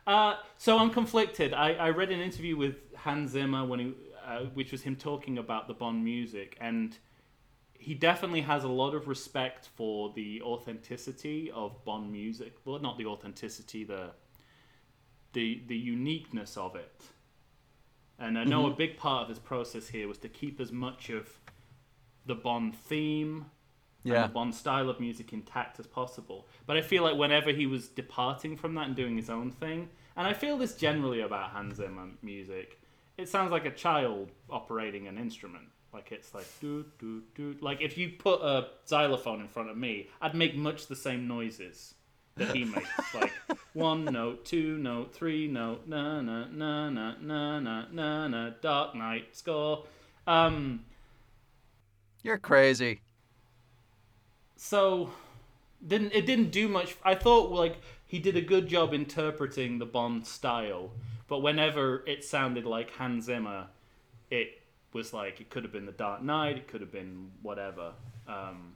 [0.06, 1.54] uh, so I'm conflicted.
[1.54, 3.94] I, I read an interview with Hans Zimmer when he,
[4.26, 6.96] uh, which was him talking about the Bond music, and
[7.78, 12.56] he definitely has a lot of respect for the authenticity of Bond music.
[12.64, 14.10] Well, not the authenticity, the
[15.32, 17.02] the the uniqueness of it.
[18.18, 21.10] And I know a big part of his process here was to keep as much
[21.10, 21.28] of
[22.26, 23.46] the Bond theme
[24.04, 24.22] Yeah.
[24.22, 26.46] and the Bond style of music intact as possible.
[26.66, 29.88] But I feel like whenever he was departing from that and doing his own thing,
[30.16, 32.80] and I feel this generally about Hans Zimmer music,
[33.16, 35.64] it sounds like a child operating an instrument.
[35.92, 37.56] Like it's like do do do.
[37.60, 41.28] Like if you put a xylophone in front of me, I'd make much the same
[41.28, 41.94] noises
[42.36, 42.88] that he makes.
[43.14, 43.32] like
[43.74, 48.50] one note, two note, three note, na na na na na na na na.
[48.60, 49.84] Dark Knight score.
[50.26, 50.84] Um,
[52.24, 53.00] You're crazy.
[54.64, 55.10] So
[55.86, 57.76] didn't it didn't do much i thought like
[58.06, 60.90] he did a good job interpreting the bond style
[61.28, 63.66] but whenever it sounded like hans zimmer
[64.30, 64.62] it
[64.94, 67.92] was like it could have been the dark knight it could have been whatever
[68.26, 68.74] um,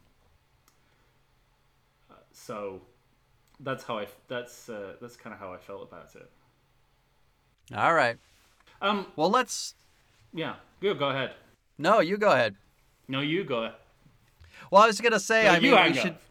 [2.33, 2.83] so
[3.61, 6.31] that's how i that's uh, that's kind of how i felt about it
[7.75, 8.19] All right.
[8.83, 9.75] um Well, let's.
[10.35, 11.33] yeah go go ahead
[11.79, 12.57] No, you go ahead.
[13.09, 13.71] no you go
[14.71, 15.49] Well, I was gonna say.
[15.49, 16.23] I mean, we should up.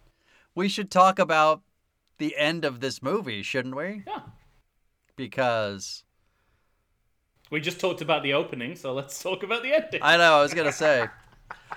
[0.55, 1.61] we should talk about
[2.17, 4.03] the end of this movie, shouldn't we?
[4.05, 4.21] yeah
[5.15, 6.03] Because
[7.49, 10.41] we just talked about the opening so let's talk about the ending I know I
[10.41, 11.07] was gonna say.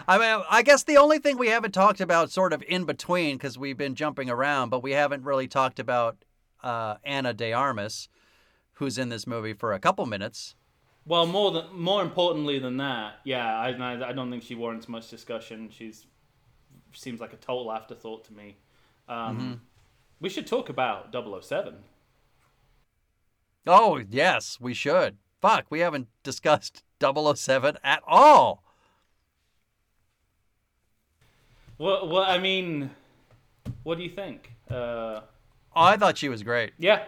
[0.08, 3.36] I mean, I guess the only thing we haven't talked about, sort of in between,
[3.36, 6.24] because we've been jumping around, but we haven't really talked about
[6.62, 8.08] uh, Ana de Armas,
[8.74, 10.56] who's in this movie for a couple minutes.
[11.06, 15.08] Well, more than more importantly than that, yeah, I I don't think she warrants much
[15.08, 15.70] discussion.
[15.70, 16.06] She's
[16.92, 18.56] seems like a total afterthought to me.
[19.08, 19.60] Um,
[20.20, 21.74] We should talk about 007.
[23.66, 25.16] Oh yes, we should.
[25.40, 28.62] Fuck, we haven't discussed 007 at all.
[31.76, 32.90] What what I mean,
[33.82, 34.52] what do you think?
[34.70, 35.20] Uh,
[35.74, 36.72] Oh, I thought she was great.
[36.78, 37.04] yeah,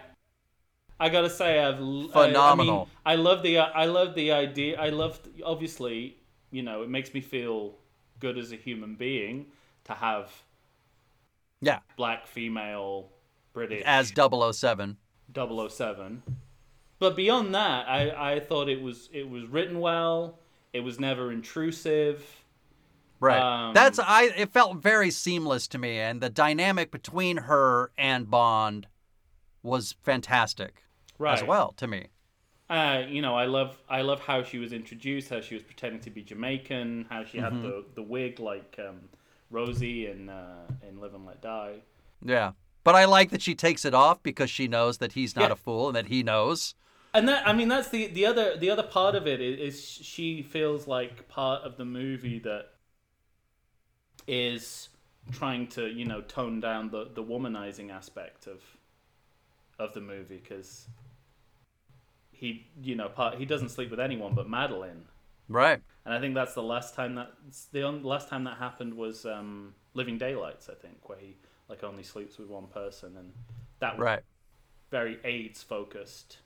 [0.99, 1.77] I gotta say I've
[2.11, 2.87] Phenomenal.
[3.05, 4.79] I, I, mean, I love the I love the idea.
[4.79, 6.17] I love obviously
[6.51, 7.75] you know it makes me feel
[8.19, 9.47] good as a human being
[9.85, 10.31] to have
[11.61, 13.09] Yeah, black female
[13.53, 14.97] British as 007.
[15.35, 16.23] 007.
[16.99, 20.39] But beyond that, I, I thought it was it was written well.
[20.73, 22.43] It was never intrusive.
[23.19, 23.39] Right.
[23.39, 24.31] Um, That's I.
[24.35, 28.87] It felt very seamless to me, and the dynamic between her and Bond
[29.61, 30.83] was fantastic
[31.17, 31.33] Right.
[31.37, 32.07] as well to me.
[32.69, 36.01] Uh, you know, I love I love how she was introduced, how she was pretending
[36.01, 37.55] to be Jamaican, how she Mm-hmm.
[37.55, 39.01] had the, the wig like um,
[39.53, 41.75] Rosie and uh, in Live and Let Die.
[42.25, 42.51] Yeah.
[42.83, 45.53] But I like that she takes it off because she knows that he's not Yeah.
[45.53, 46.75] a fool and that he knows.
[47.13, 49.81] And that I mean that's the the other the other part of it is, is
[49.85, 52.71] she feels like part of the movie that
[54.27, 54.89] is
[55.31, 58.61] trying to you know tone down the the womanizing aspect of
[59.79, 60.87] of the movie because
[62.31, 65.05] he you know part he doesn't sleep with anyone but Madeleine
[65.53, 65.79] Right.
[66.05, 67.31] and I think that's the last time that
[67.71, 71.35] the on- last time that happened was um, Living Daylights I think where he
[71.69, 73.31] like only sleeps with one person and
[73.79, 74.23] that was Right.
[74.91, 76.37] very AIDS focused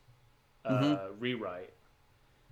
[0.66, 1.72] uh, rewrite.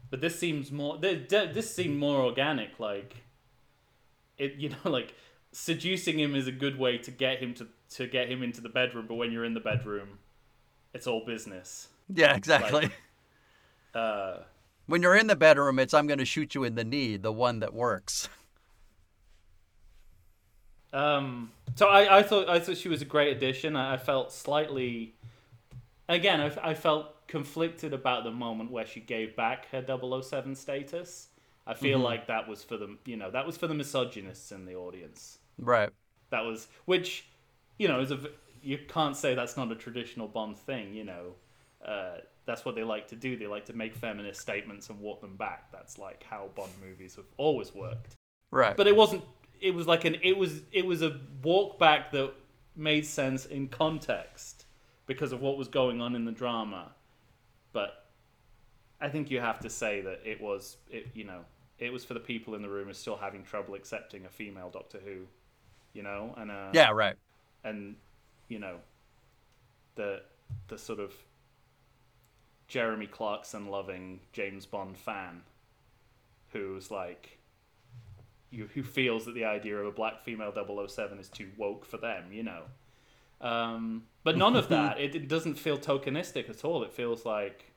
[0.09, 0.97] But this seems more.
[0.97, 2.79] This, seemed more organic.
[2.79, 3.17] Like
[4.37, 5.13] it, you know, like
[5.51, 8.69] seducing him is a good way to get him to to get him into the
[8.69, 9.05] bedroom.
[9.07, 10.19] But when you're in the bedroom,
[10.93, 11.89] it's all business.
[12.13, 12.89] Yeah, exactly.
[13.93, 14.37] Uh,
[14.87, 17.31] when you're in the bedroom, it's I'm going to shoot you in the knee, the
[17.31, 18.29] one that works.
[20.93, 23.75] Um, so I, I thought I thought she was a great addition.
[23.75, 25.13] I, I felt slightly,
[26.07, 31.27] again, I, I felt conflicted about the moment where she gave back her 007 status.
[31.67, 34.65] I feel like that was for the you know that was for the misogynists in
[34.65, 35.39] the audience.
[35.57, 35.89] Right.
[36.29, 37.27] That was which,
[37.79, 38.19] you know, is a
[38.61, 40.93] you can't say that's not a traditional Bond thing.
[40.93, 41.33] You know,
[41.83, 43.35] uh, that's what they like to do.
[43.37, 45.71] They like to make feminist statements and walk them back.
[45.71, 48.15] That's like how Bond movies have always worked
[48.51, 48.77] Right.
[48.77, 49.23] but it wasn't
[49.59, 52.31] it was like an it was it was a walk back that
[52.75, 54.65] made sense in context
[55.07, 56.91] because of what was going on in the drama.
[57.73, 58.05] But
[59.01, 61.41] I think you have to say that it was it you know
[61.79, 64.29] it was for the people in the room who are still having trouble accepting a
[64.29, 65.21] female Doctor Who,
[65.93, 67.15] you know, and uh, Yeah, right.
[67.63, 67.95] and
[68.47, 68.77] you know
[69.95, 70.21] the
[70.67, 71.11] the sort of
[72.67, 75.41] Jeremy Clarkson loving James Bond fan
[76.51, 77.37] who's like
[78.51, 80.53] you who feels that the idea of a black female
[80.87, 82.63] 007 is too woke for them, you know.
[83.41, 84.99] Um, but none of that.
[84.99, 86.83] It, it doesn't feel tokenistic at all.
[86.83, 87.73] It feels like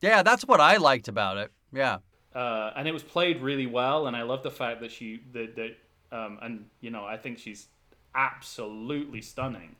[0.00, 1.52] Yeah, that's what I liked about it.
[1.72, 1.98] Yeah.
[2.34, 4.06] uh, and it was played really well.
[4.06, 5.76] And I love the fact that she that that
[6.12, 7.68] um, and you know I think she's
[8.14, 9.76] absolutely stunning,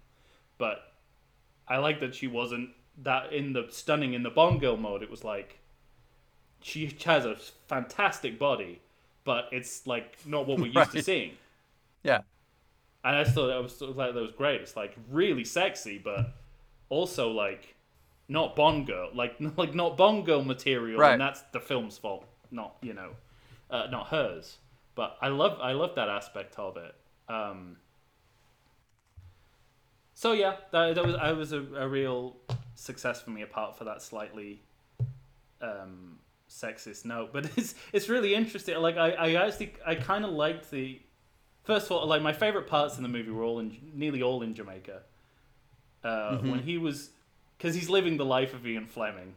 [0.59, 0.93] but
[1.66, 2.70] I like that she wasn't
[3.02, 5.02] that in the stunning in the Bond girl mode.
[5.02, 5.59] It was like
[6.62, 7.36] she has a
[7.68, 8.81] fantastic body,
[9.24, 11.32] but it's like not what we're used to seeing.
[12.02, 12.23] Yeah.
[13.05, 14.60] And I thought that was like that was great.
[14.60, 16.35] It's like really sexy, but
[16.89, 17.74] also like
[18.28, 21.12] not Bond girl, like like not Bond girl material, Right.
[21.12, 23.10] and that's the film's fault, not you know,
[23.70, 24.56] uh, not hers.
[24.94, 26.94] But I love I love that aspect of it.
[27.28, 27.77] Um,
[30.14, 32.36] so yeah, that, that was I was a, a real
[32.77, 34.61] success for me, apart for that slightly
[35.61, 37.31] um, sexist note.
[37.32, 38.77] But it's it's really interesting.
[38.78, 41.01] Like I I actually I kind of liked the
[41.65, 44.43] first of all like my favorite parts in the movie were all in nearly all
[44.43, 45.01] in Jamaica.
[46.05, 47.11] Uh, When he was
[47.59, 49.35] because he's living the life of Ian Fleming.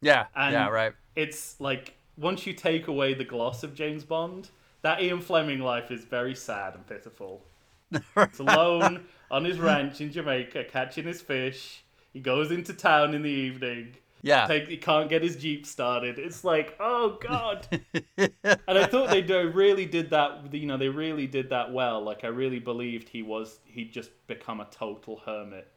[0.00, 0.26] Yeah.
[0.36, 0.92] And- yeah, right.
[1.16, 4.48] It's like once you take away the gloss of James Bond,
[4.82, 7.42] that Ian Fleming life is very sad and pitiful.
[7.90, 11.81] He's alone on his ranch in Jamaica catching his fish.
[12.12, 13.96] He goes into town in the evening.
[14.22, 14.46] Yeah.
[14.46, 16.18] Take, he can't get his jeep started.
[16.18, 17.66] It's like, oh god.
[18.16, 18.32] and
[18.68, 20.54] I thought they do, really did that.
[20.54, 22.02] You know, they really did that well.
[22.02, 23.58] Like I really believed he was.
[23.64, 25.68] He'd just become a total hermit.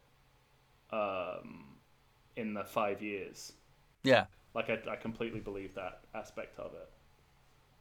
[0.92, 1.76] Um,
[2.36, 3.52] in the five years.
[4.04, 4.26] yeah.
[4.54, 6.88] Like I, I completely believe that aspect of it.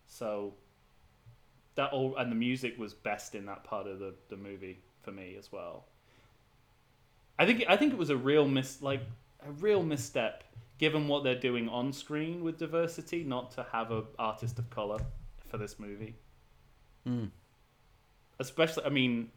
[0.08, 0.54] So
[1.76, 5.12] that all and the music was best in that part of the, the movie for
[5.12, 5.86] me as well.
[7.38, 9.02] I think I think it was a real mis like
[9.46, 10.44] a real misstep
[10.78, 15.00] given what they're doing on screen with diversity not to have a artist of color
[15.50, 16.16] for this movie.
[17.08, 17.30] Mm.
[18.40, 19.30] Especially I mean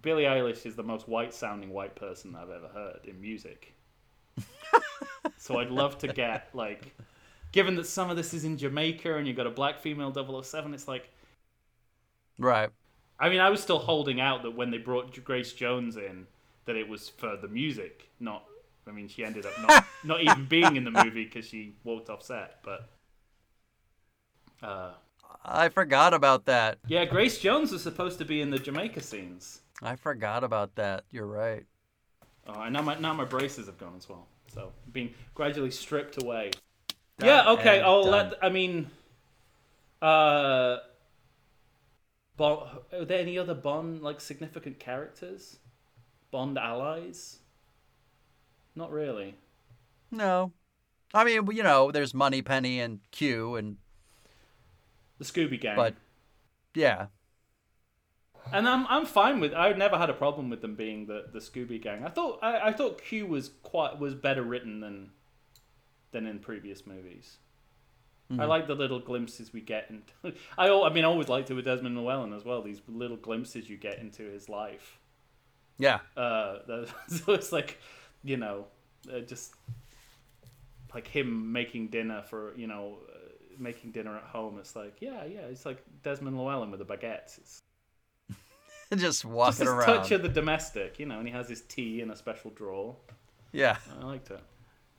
[0.00, 3.74] Billie Eilish is the most white sounding white person I've ever heard in music.
[5.36, 6.94] so I'd love to get like
[7.50, 10.12] given that some of this is in Jamaica and you've got a black female
[10.42, 11.10] 007 it's like
[12.38, 12.70] Right.
[13.18, 16.28] I mean I was still holding out that when they brought Grace Jones in
[16.68, 18.44] that it was for the music not
[18.86, 22.08] I mean she ended up not not even being in the movie because she walked
[22.08, 22.88] off set but
[24.62, 24.92] uh
[25.44, 26.78] I forgot about that.
[26.86, 31.04] yeah Grace Jones was supposed to be in the Jamaica scenes I forgot about that.
[31.10, 31.64] You're right.
[32.46, 34.26] Oh, and now my now my braces have gone as well.
[34.52, 36.50] So being gradually stripped away.
[37.18, 37.80] Done yeah, okay.
[37.80, 38.30] I'll done.
[38.30, 38.44] let.
[38.44, 38.90] I mean,
[40.02, 40.78] uh,
[42.36, 42.70] Bond.
[42.92, 45.58] Are there any other Bond like significant characters?
[46.30, 47.38] Bond allies?
[48.74, 49.34] Not really.
[50.10, 50.52] No.
[51.14, 53.76] I mean, you know, there's Moneypenny and Q and
[55.18, 55.76] The Scooby Gang.
[55.76, 55.94] but
[56.74, 57.06] yeah.
[58.52, 59.54] and I'm I'm fine with.
[59.54, 62.04] I've never had a problem with them being the the Scooby Gang.
[62.04, 65.10] I thought I, I thought Q was quite was better written than
[66.10, 67.38] than in previous movies.
[68.30, 68.48] I mm-hmm.
[68.48, 70.38] like the little glimpses we get into.
[70.58, 72.62] I I mean I always liked it with Desmond Llewellyn as well.
[72.62, 74.97] These little glimpses you get into his life.
[75.78, 75.98] Yeah.
[76.16, 77.78] Uh, that- so it's like,
[78.24, 78.66] you know,
[79.12, 79.54] uh, just
[80.94, 83.18] like him making dinner for you know, uh,
[83.58, 84.58] making dinner at home.
[84.58, 85.40] It's like yeah, yeah.
[85.50, 87.38] It's like Desmond Llewellyn with the baguettes.
[87.38, 87.60] It's
[88.90, 89.86] Just just walking this around.
[89.86, 92.96] touch of the domestic, you know, and he has his tea in a special drawer.
[93.52, 93.76] Yeah.
[94.00, 94.40] I liked it.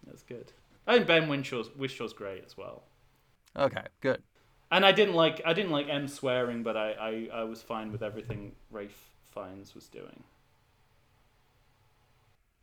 [0.06, 0.52] That's good.
[0.88, 2.84] I think Ben Winshaw's Whishaw's great as well.
[3.58, 4.22] Okay, good.
[4.72, 6.92] And I didn't like I didn't like M swearing, but I,
[7.34, 10.24] I, I was fine with everything Ralph Fiennes was doing.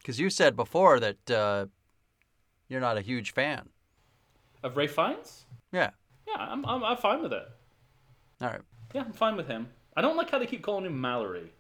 [0.07, 1.67] Because you said before that uh,
[2.69, 3.71] you're not a huge fan.
[4.63, 5.47] Of Ray Fiennes?
[5.73, 5.91] Yeah.
[6.29, 7.43] Yeah, I'm, I'm I'm fine with it.
[8.41, 8.61] All right.
[8.95, 9.67] Yeah, I'm fine with him.
[9.97, 11.51] I don't like how they keep calling him Mallory.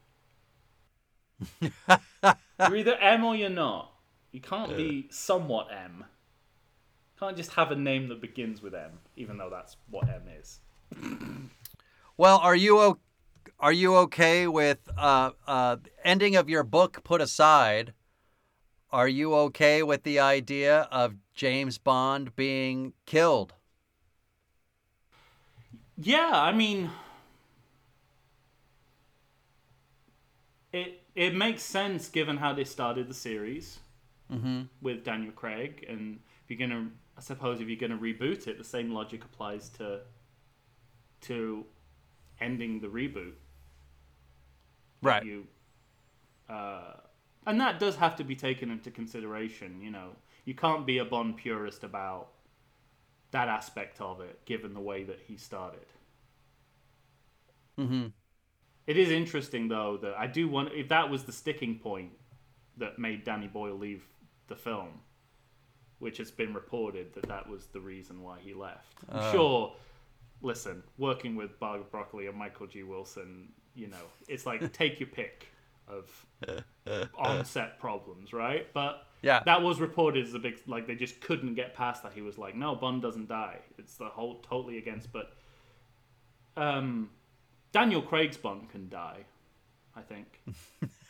[1.60, 3.92] you're either M or you're not.
[4.30, 6.04] You can't be somewhat M.
[7.18, 10.60] Can't just have a name that begins with M, even though that's what M is.
[12.18, 12.98] Well, are you o-
[13.60, 17.92] are you okay with uh, uh, ending of your book put aside?
[18.96, 23.52] Are you okay with the idea of James Bond being killed?
[25.98, 26.90] Yeah, I mean,
[30.72, 33.80] it it makes sense given how they started the series
[34.80, 38.64] with Daniel Craig, and if you're gonna, I suppose, if you're gonna reboot it, the
[38.64, 40.00] same logic applies to
[41.22, 41.64] to
[42.40, 43.34] ending the reboot.
[45.02, 45.24] Right.
[45.24, 45.46] You,
[46.48, 46.94] uh,
[47.46, 49.80] and that does have to be taken into consideration.
[49.80, 50.10] You know,
[50.44, 52.28] you can't be a Bond purist about
[53.30, 55.86] that aspect of it, given the way that he started.
[57.78, 58.06] Mm-hmm.
[58.86, 62.12] It is interesting though that I do want if that was the sticking point
[62.76, 64.04] that made Danny Boyle leave
[64.48, 65.00] the film,
[65.98, 68.94] which has been reported that that was the reason why he left.
[69.10, 69.74] I'm sure.
[70.42, 72.82] Listen, working with Barbara Broccoli and Michael G.
[72.82, 73.96] Wilson, you know,
[74.28, 75.48] it's like take your pick
[75.88, 76.26] of
[77.18, 78.66] on-set problems, right?
[78.72, 79.42] But Yeah.
[79.44, 82.12] that was reported as a big like they just couldn't get past that.
[82.12, 85.32] He was like, "No, Bond doesn't die." It's the whole totally against, but
[86.56, 87.10] um,
[87.72, 89.24] Daniel Craig's Bond can die.
[89.94, 90.42] I think.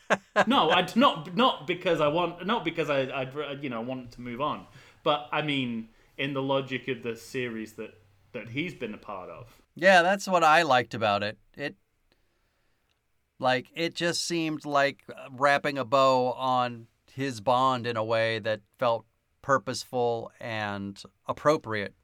[0.47, 4.21] no, I not not because I want not because I I you know want to
[4.21, 4.67] move on,
[5.03, 7.95] but I mean in the logic of the series that
[8.33, 9.61] that he's been a part of.
[9.75, 11.37] Yeah, that's what I liked about it.
[11.57, 11.75] It
[13.39, 18.39] like it just seemed like uh, wrapping a bow on his bond in a way
[18.39, 19.05] that felt
[19.43, 21.95] purposeful and appropriate.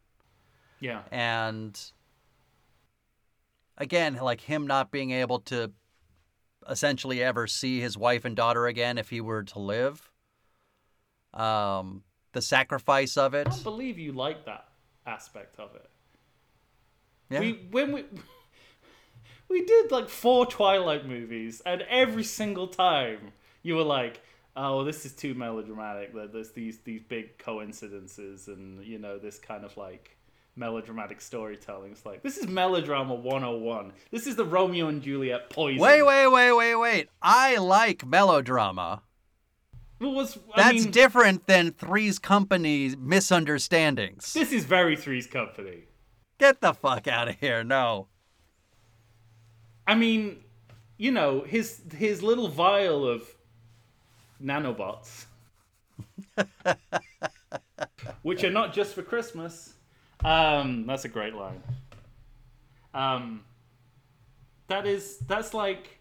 [0.81, 1.79] Yeah, And
[3.79, 5.73] again, like him not being able to
[6.69, 10.11] essentially ever see his wife and daughter again if he were to live.
[11.35, 12.03] Um
[12.33, 13.47] the sacrifice of it.
[13.47, 14.69] I don't believe you like that
[15.07, 15.91] aspect of it.
[17.31, 17.41] Yeah.
[17.41, 18.05] We when we
[19.53, 24.20] we did like four Twilight movies, and every single time you were like,
[24.57, 26.12] "Oh, this is too melodramatic.
[26.15, 30.16] There- There's these these big coincidences, and you know this kind of like
[30.57, 33.93] melodramatic storytelling." It's like this is melodrama 101.
[34.11, 35.81] This is the Romeo and Juliet poison.
[35.81, 37.09] Wait, wait, wait, wait, wait.
[37.23, 39.03] I like melodrama.
[40.01, 44.33] It was, I That's mean, different than Three's Company misunderstandings.
[44.33, 45.85] this is very Three's Company.
[46.39, 47.62] Get the fuck out of here.
[47.62, 48.09] No.
[49.87, 50.39] I mean,
[50.97, 53.23] you know, his his little vial of
[54.43, 55.25] nanobots,
[58.23, 59.75] which are not just for Christmas.
[60.25, 61.63] Um, that's a great line.
[62.95, 63.43] Um,
[64.69, 65.99] that is that's like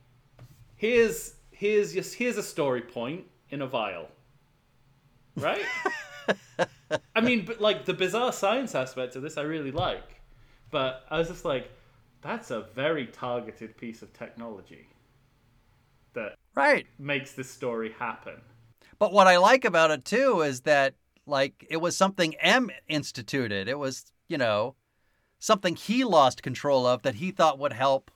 [0.75, 4.07] here's here's just here's a story point in a vial,
[5.35, 5.65] right?
[7.15, 10.21] I mean, but like the bizarre science aspect of this, I really like,
[10.69, 11.71] but I was just like,
[12.21, 14.87] that's a very targeted piece of technology
[16.13, 16.87] that Right.
[16.99, 18.41] makes this story happen.
[18.99, 20.95] But what I like about it too is that
[21.25, 23.67] like it was something M instituted.
[23.67, 24.75] It was, you know,
[25.39, 28.11] something he lost control of that he thought would help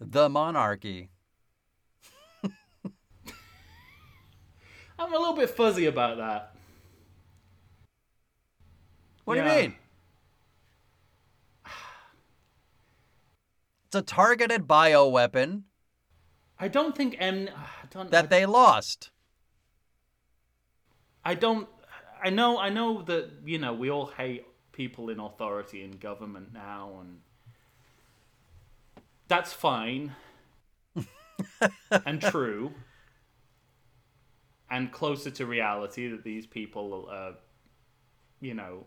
[0.00, 1.10] the monarchy.
[4.98, 6.54] I'm a little bit fuzzy about that.
[9.24, 9.74] What do you mean?
[13.94, 15.62] It's a targeted bioweapon
[16.58, 17.48] I don't think M.
[17.56, 18.10] I don't.
[18.10, 19.12] that they lost.
[21.24, 21.68] I don't.
[22.20, 22.58] I know.
[22.58, 27.20] I know that you know we all hate people in authority in government now, and
[29.28, 30.10] that's fine
[32.04, 32.72] and true,
[34.72, 37.32] and closer to reality that these people, uh,
[38.40, 38.86] you know,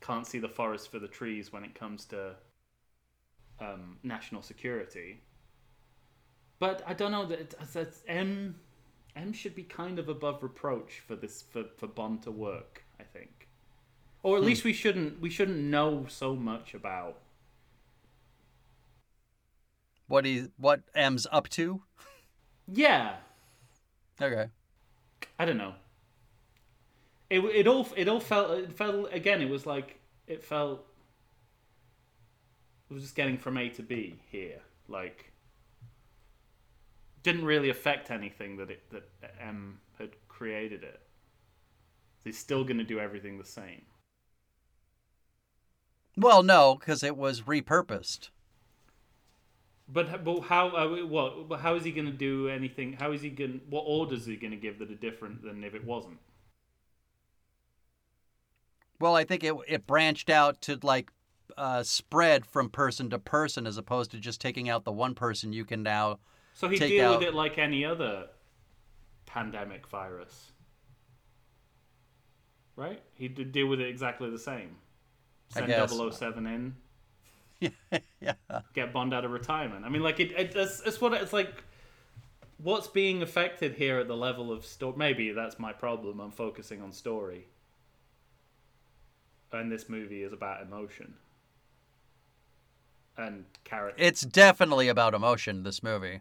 [0.00, 2.36] can't see the forest for the trees when it comes to
[3.60, 5.22] um, national security.
[6.58, 8.56] But I don't know that that M
[9.16, 12.84] M should be kind of above reproach for this for, for Bond to work.
[12.98, 13.48] I think,
[14.22, 17.18] or at least we shouldn't we shouldn't know so much about.
[20.06, 21.82] What he what M's up to?
[22.66, 23.16] Yeah,
[24.20, 24.50] Okay.
[25.38, 25.74] I don't know.
[27.30, 29.40] It it all it all felt it felt again.
[29.40, 30.86] It was like it felt.
[32.90, 35.32] It was just getting from A to B here, like.
[37.22, 41.00] Didn't really affect anything that it that M had created it.
[42.24, 43.82] He's still going to do everything the same.
[46.16, 48.30] Well, no, because it was repurposed.
[49.86, 52.94] But but how uh, what but how is he going to do anything?
[52.94, 53.60] How is he going?
[53.68, 56.18] What orders is he going to give that are different than if it wasn't?
[58.98, 61.10] Well, I think it it branched out to like
[61.56, 65.52] uh, spread from person to person as opposed to just taking out the one person.
[65.52, 66.18] You can now
[66.54, 68.26] So he Take deal out- with it like any other
[69.26, 70.52] pandemic virus,
[72.76, 73.00] right?
[73.14, 74.76] He did deal with it exactly the same.
[75.48, 75.92] Send guess.
[75.92, 76.76] 007 in.
[78.20, 78.34] yeah.
[78.72, 79.84] get Bond out of retirement.
[79.84, 81.64] I mean, like it, it it's, it's what it's like.
[82.62, 84.92] What's being affected here at the level of story?
[84.94, 86.20] Maybe that's my problem.
[86.20, 87.46] I'm focusing on story,
[89.50, 91.14] and this movie is about emotion
[93.20, 96.20] and character, It's definitely about emotion, this movie.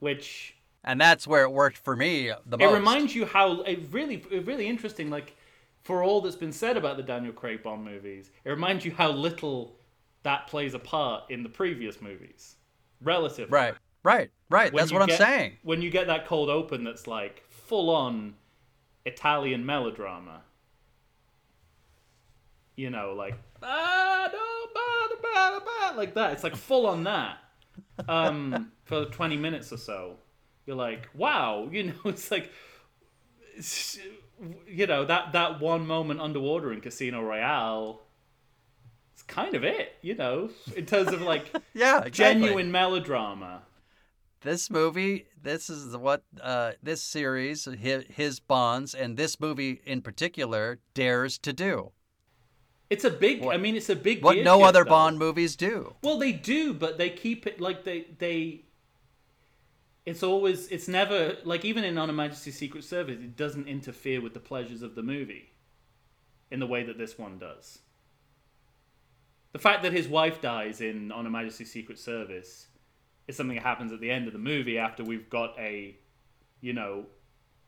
[0.00, 0.54] which
[0.84, 2.74] And that's where it worked for me the it most.
[2.74, 5.10] reminds you how it really it really interesting.
[5.10, 5.34] Like
[5.82, 9.10] for all that's been said about the Daniel Craig Bond movies, it reminds you how
[9.10, 9.76] little
[10.22, 12.56] that plays a part in the previous movies,
[13.02, 13.52] relatively.
[13.52, 14.72] Right, right, right.
[14.72, 15.58] when That's what I'm saying.
[15.62, 18.34] When you get that cold open that's like full on
[19.04, 20.42] Italian melodrama.
[22.76, 24.95] You know, like "Ah, no, ba, ba, ba,"
[25.96, 26.32] like that.
[26.32, 27.38] It's like full on that.
[28.08, 30.16] Um, for 20 minutes or so.
[30.66, 32.50] You're like, wow, you know, it's like
[33.54, 33.98] it's-
[34.68, 38.02] you know, that that one moment underwater in Casino Royale
[39.14, 42.42] it's kind of it, you know, in terms of like Yeah, exactly.
[42.42, 43.62] genuine melodrama.
[44.42, 50.02] This movie, this is what uh, this series, his, his Bonds, and this movie in
[50.02, 51.92] particular dares to do.
[52.88, 53.44] It's a big.
[53.44, 54.22] I mean, it's a big.
[54.22, 54.90] What no other though.
[54.90, 55.94] Bond movies do.
[56.02, 58.62] Well, they do, but they keep it like they they.
[60.04, 60.68] It's always.
[60.68, 64.40] It's never like even in On Her Majesty's Secret Service, it doesn't interfere with the
[64.40, 65.50] pleasures of the movie,
[66.50, 67.80] in the way that this one does.
[69.52, 72.68] The fact that his wife dies in On Her Majesty's Secret Service
[73.26, 75.96] is something that happens at the end of the movie after we've got a,
[76.60, 77.06] you know,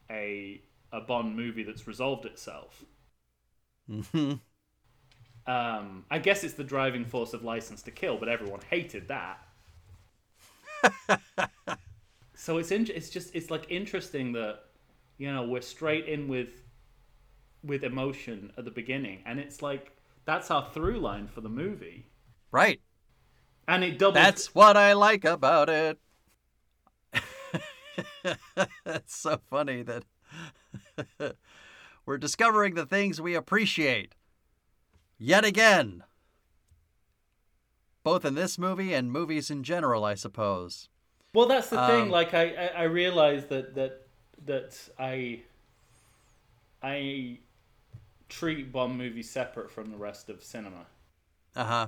[0.08, 0.60] a
[0.92, 2.84] a Bond movie that's resolved itself.
[3.88, 4.34] hmm
[5.48, 9.40] Um, I guess it's the driving force of Licence to Kill, but everyone hated that.
[12.34, 14.60] so it's in, it's just it's like interesting that
[15.18, 16.62] you know we're straight in with
[17.62, 19.92] with emotion at the beginning, and it's like
[20.24, 22.06] that's our through line for the movie,
[22.50, 22.80] Right.
[23.68, 24.14] and it doubles.
[24.14, 25.98] That's what I like about it.
[28.84, 30.04] That's so funny that
[32.06, 34.14] we're discovering the things we appreciate
[35.18, 36.04] yet again.
[38.02, 40.88] Both in this movie and movies in general, I suppose.
[41.34, 42.02] Well, that's the thing.
[42.04, 44.06] Um, Like I, I, I realize that that
[44.46, 45.42] that I,
[46.82, 47.38] I
[48.28, 50.86] treat Bond movies separate from the rest of cinema.
[51.54, 51.86] Uh huh.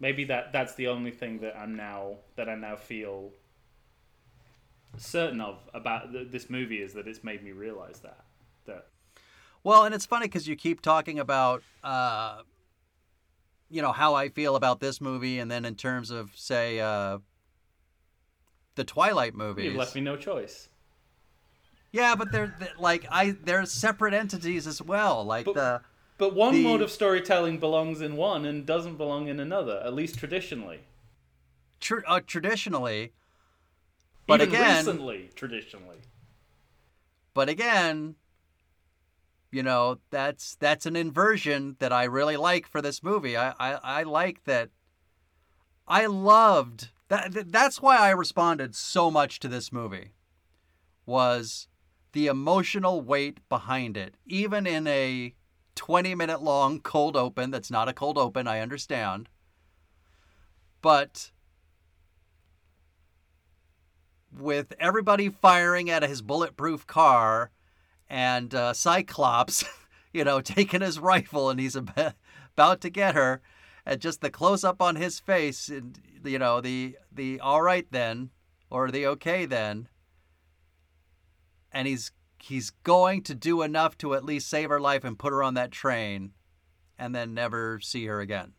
[0.00, 3.30] Maybe that that's the only thing that I'm now that I now feel
[4.96, 8.24] certain of about th- this movie is that it's made me realize that
[8.66, 8.86] that
[9.68, 12.38] Well, and it's funny because you keep talking about, uh,
[13.68, 17.18] you know, how I feel about this movie, and then in terms of, say, uh,
[18.76, 19.66] the Twilight movies.
[19.66, 20.70] you've left me no choice.
[21.92, 25.22] Yeah, but they're, they like I they're separate entities as well.
[25.22, 25.80] Like But- the
[26.16, 29.92] But one The- mode of storytelling belongs in one and doesn't belong in another, at
[29.92, 30.80] least traditionally.
[31.78, 33.12] tr- uh, traditionally,
[34.26, 35.98] but Even again, recently, traditionally.
[37.34, 38.14] but again,
[39.50, 43.36] you know that's that's an inversion that I really like for this movie.
[43.36, 44.70] I I, I like that.
[45.86, 47.50] I loved that.
[47.50, 50.12] That's why I responded so much to this movie.
[51.06, 51.68] Was
[52.12, 55.34] the emotional weight behind it, even in a
[55.74, 59.28] 20 minute long cold open that's not a cold open, I understand.
[60.82, 61.30] But
[64.36, 67.50] with everybody firing at his bulletproof car
[68.08, 69.64] and uh, Cyclops,
[70.12, 73.40] you know, taking his rifle and he's about to get her,
[73.84, 77.86] and just the close up on his face, and you know, the the all right
[77.90, 78.30] then,
[78.70, 79.88] or the okay then,
[81.72, 85.32] and he's he's going to do enough to at least save her life and put
[85.32, 86.32] her on that train,
[86.98, 88.52] and then never see her again.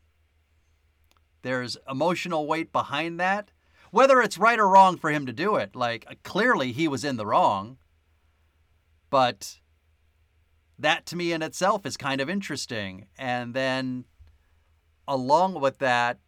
[1.41, 3.51] There's emotional weight behind that.
[3.91, 7.17] Whether it's right or wrong for him to do it, like clearly he was in
[7.17, 7.77] the wrong.
[9.09, 9.59] But
[10.77, 13.07] that to me in itself is kind of interesting.
[13.17, 14.05] And then
[15.07, 16.19] along with that,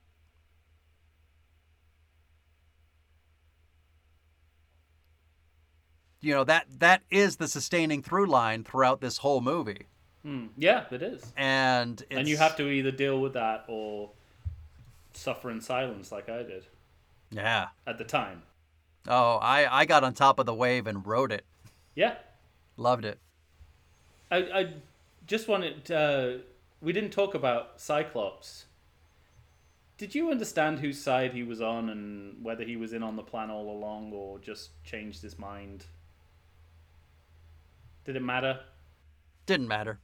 [6.21, 9.87] you know, that that is the sustaining through line throughout this whole movie.
[10.23, 10.47] Hmm.
[10.55, 11.33] Yeah, it is.
[11.35, 14.11] And it's, And you have to either deal with that or
[15.13, 16.65] suffer in silence like I did
[17.31, 17.69] Yeah.
[17.87, 18.43] at the time.
[19.07, 21.43] Oh, I I got on top of the wave and wrote it.
[21.95, 22.15] Yeah.
[22.77, 23.19] Loved it.
[24.29, 24.73] I, I
[25.27, 26.37] just wanted uh,
[26.81, 28.65] we didn't talk about Cyclops.
[29.97, 33.21] Did you understand whose side he was on and whether he was in on the
[33.21, 35.85] plan all along or just changed his mind?
[38.05, 38.61] Did it matter?
[39.45, 39.99] Didn't matter.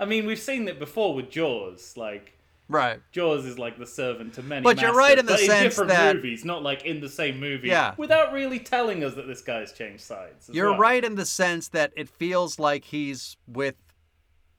[0.00, 1.94] I mean, we've seen it before with Jaws.
[1.96, 2.37] Like,
[2.68, 3.00] Right.
[3.12, 4.62] Jaws is like the servant to many.
[4.62, 7.68] But you're right in the sense different that- movies, not like in the same movie.
[7.68, 7.94] Yeah.
[7.96, 10.50] Without really telling us that this guy's changed sides.
[10.52, 10.80] You're well.
[10.80, 13.76] right in the sense that it feels like he's with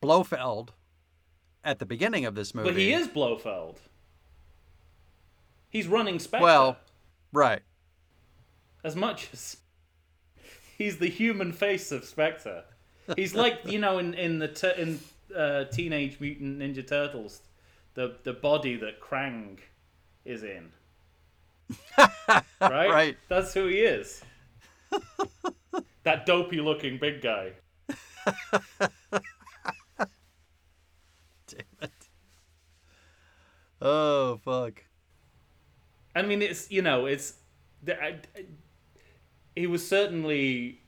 [0.02, 0.74] Blofeld
[1.64, 2.70] at the beginning of this movie.
[2.70, 3.80] But he is Blofeld.
[5.70, 6.44] He's running Spectre.
[6.44, 6.78] Well,
[7.32, 7.62] right.
[8.84, 9.58] as much as
[10.78, 12.64] he's the human face of Spectre.
[13.16, 15.00] He's like you know in in the tur in
[15.36, 17.42] uh, Teenage Mutant Ninja Turtles,
[18.00, 19.58] the the body that Krang
[20.24, 20.72] is in.
[21.98, 22.90] right?
[22.90, 23.18] Right.
[23.28, 24.24] That's who he is.
[26.04, 27.52] that dopey looking big guy.
[31.50, 31.92] Damn it.
[33.82, 34.82] Oh fuck.
[36.16, 37.34] I mean, it's you know, it's
[39.58, 40.84] he was certainly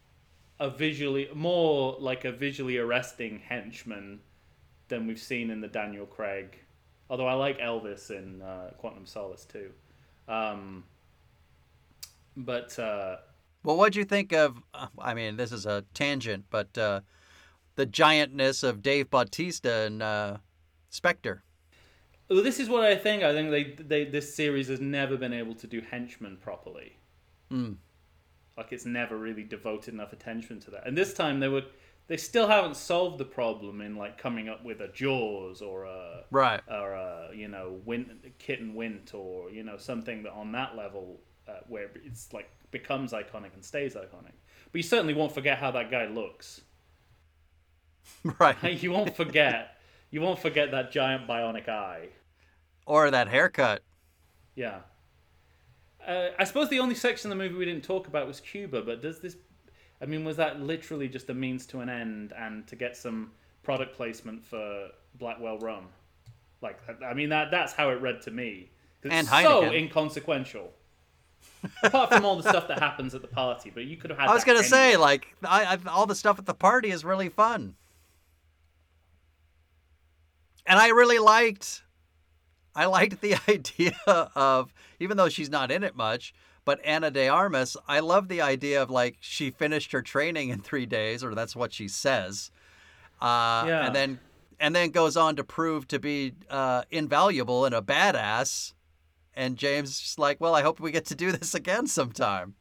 [0.61, 4.21] a visually more like a visually arresting henchman
[4.88, 6.57] than we've seen in the Daniel Craig.
[7.11, 9.71] Although I like Elvis in uh, Quantum Solace too.
[10.29, 10.85] Um,
[12.38, 13.17] but uh,
[13.63, 14.63] Well, what'd you think of?
[14.73, 17.01] uh, I mean, this is a tangent, but uh,
[17.75, 20.38] the giantness of Dave Bautista and uh,
[20.89, 21.43] Spectre.
[22.29, 23.23] well, this is what I think.
[23.23, 26.95] I think they, they this series has never been able to do henchmen properly.
[27.49, 27.73] Hmm.
[28.55, 30.88] Like it's never really devoted enough attention to that.
[30.88, 31.63] And this time they were
[32.07, 36.23] they still haven't solved the problem in like coming up with a Jaws or a
[36.32, 36.61] Right.
[36.69, 40.76] or a you know Wint, Kidd and Wint or you know something that on that
[40.76, 44.34] level uh, where it's like becomes iconic and stays iconic.
[44.72, 46.61] But you certainly won't forget how that guy looks.
[48.40, 48.57] Right.
[48.84, 49.78] You won't forget.
[50.10, 52.10] you won't forget that giant bionic eye.
[52.86, 53.84] Or that haircut.
[54.56, 54.80] Yeah.
[56.06, 58.82] Uh, I suppose the only section of the movie we didn't talk about was Cuba,
[58.82, 59.38] but does this.
[60.02, 63.32] I mean, was that literally just a means to an end and to get some
[63.64, 65.88] product placement for Blackwell rum?
[66.61, 68.69] Like, I mean, that that's how it read to me.
[69.02, 70.72] 'Cause And it's so inconsequential.
[71.84, 74.30] Apart from all the stuff that happens at the party, but you could have had.
[74.30, 77.30] I was gonna say, like, I, I, all the stuff at the party is really
[77.30, 77.76] fun,
[80.65, 81.84] and I really liked.
[82.76, 83.95] I liked the idea
[84.36, 86.34] of, even though she's not in it much,
[86.65, 87.75] but Ana de Armas.
[87.88, 91.55] I love the idea of like she finished her training in three days, or that's
[91.55, 92.51] what she says,
[93.21, 93.85] uh, Yeah.
[93.85, 94.19] and then
[94.59, 98.73] and then goes on to prove to be uh, invaluable and a badass.
[99.33, 102.55] And James is like, well, I hope we get to do this again sometime.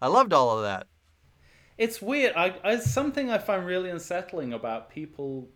[0.00, 0.86] I loved all of that.
[1.78, 2.34] It's weird.
[2.36, 5.48] I, I something I find really unsettling about people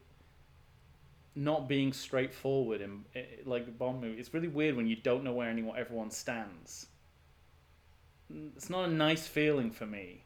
[1.34, 4.18] not being straightforward in eh, like Bond movie.
[4.18, 6.86] It's really weird when you don't know where anyone everyone stands.
[8.56, 10.24] It's not a nice feeling for me.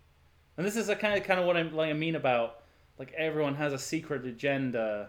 [0.56, 2.56] And this is a kind of kind of what I'm like I mean about
[2.98, 5.08] like everyone has a secret agenda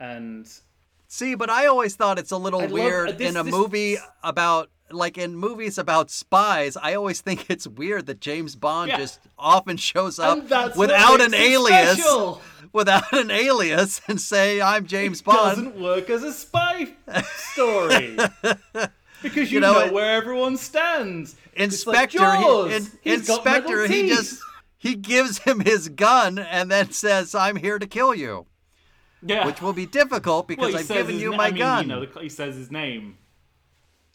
[0.00, 0.48] and
[1.06, 3.42] See, but I always thought it's a little I love- uh, weird this- in a
[3.44, 6.76] this- movie about like in movies about spies.
[6.76, 8.98] I always think it's weird that James Bond Yeah.
[8.98, 12.40] just often shows up And that's what without an alias, special.
[12.72, 15.56] without an alias, and say I'm James Bond.
[15.56, 16.88] doesn't work as a spy
[17.36, 18.18] story.
[19.24, 21.34] Because you, You know, know, it- where everyone stands.
[21.54, 22.70] It's like in Spectre, Jaws.
[23.02, 24.12] he, in, He's got metal in Spectre, he teeth.
[24.16, 24.40] just
[24.78, 28.46] he gives him his gun and then says, "I'm here to kill you,"
[29.22, 29.46] yeah.
[29.46, 31.88] which will be difficult because Well, I've given you na- my I mean, gun.
[31.88, 33.16] You know, he says his name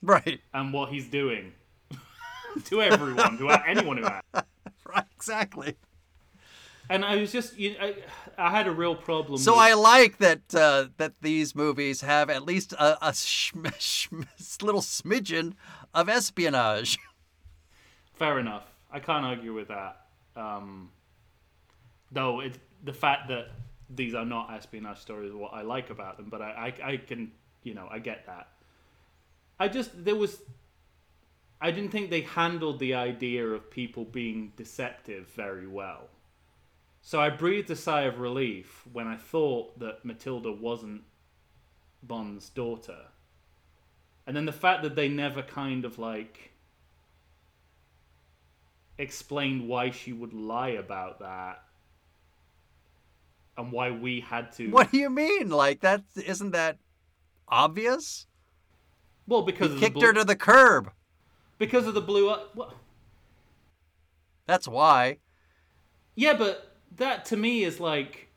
[0.02, 1.53] Right, and what he's doing
[2.65, 4.27] to everyone, to anyone who asks.
[4.86, 5.76] right, exactly.
[6.90, 7.95] And I was just, you, I,
[8.38, 9.38] I had a real problem.
[9.38, 13.68] So with, I like that uh, that these movies have at least a, a shm-
[13.78, 14.24] shm-
[14.61, 15.53] little smidgen
[15.94, 16.98] of espionage.
[18.16, 18.64] Fair enough.
[18.91, 20.07] I can't argue with that.
[20.36, 20.90] Um,
[22.11, 23.49] though it, the fact that
[23.90, 26.98] these are not espionage stories is what I like about them, but I, I, I
[26.98, 27.32] can,
[27.64, 28.48] you know, I get that.
[29.60, 30.41] I just, there was,
[31.61, 36.07] I didn't think they handled the idea of people being deceptive very well.
[37.10, 41.02] So I breathed a sigh of relief when I thought that Matilda wasn't
[42.03, 42.99] Bond's daughter.
[44.27, 46.52] And then the fact that they never kind of like
[48.99, 51.64] explained why she would lie about that
[53.57, 55.49] and why we had to What do you mean?
[55.49, 56.77] Like that isn't that
[57.48, 58.27] obvious?
[59.26, 60.91] well because He of the kicked blue, her to the curb.
[61.57, 62.76] because of the blue uh, well,
[64.45, 65.18] That's why.
[66.14, 68.28] yeah but that to me is like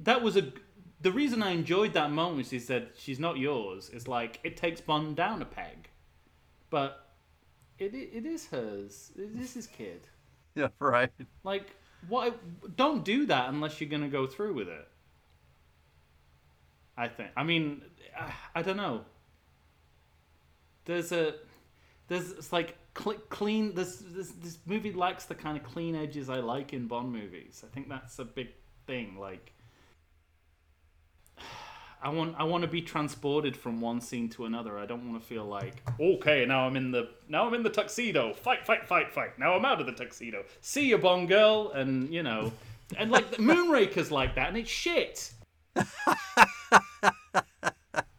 [0.00, 0.52] that was a
[1.00, 4.56] the reason I enjoyed that moment was he said she's not yours is like it
[4.56, 5.88] takes Bond down a peg
[6.70, 7.08] but
[7.78, 10.06] it i- it is hers it is his kid
[10.54, 11.10] Yeah, right.
[11.44, 11.74] Like,
[12.08, 12.38] what?
[12.76, 14.86] Don't do that unless you're gonna go through with it.
[16.96, 17.30] I think.
[17.36, 17.80] I mean,
[18.18, 19.04] I, I don't know.
[20.84, 21.34] There's a
[22.08, 23.74] there's it's like cl- clean.
[23.74, 27.62] This this this movie lacks the kind of clean edges I like in Bond movies.
[27.64, 28.48] I think that's a big
[28.86, 29.18] thing.
[29.18, 29.52] Like,
[32.02, 34.78] I want I want to be transported from one scene to another.
[34.78, 37.70] I don't want to feel like okay, now I'm in the now I'm in the
[37.70, 38.34] tuxedo.
[38.34, 39.38] Fight, fight, fight, fight.
[39.38, 40.44] Now I'm out of the tuxedo.
[40.60, 42.52] See you, Bond girl, and you know,
[42.96, 45.32] and like Moonraker's like that, and it's shit.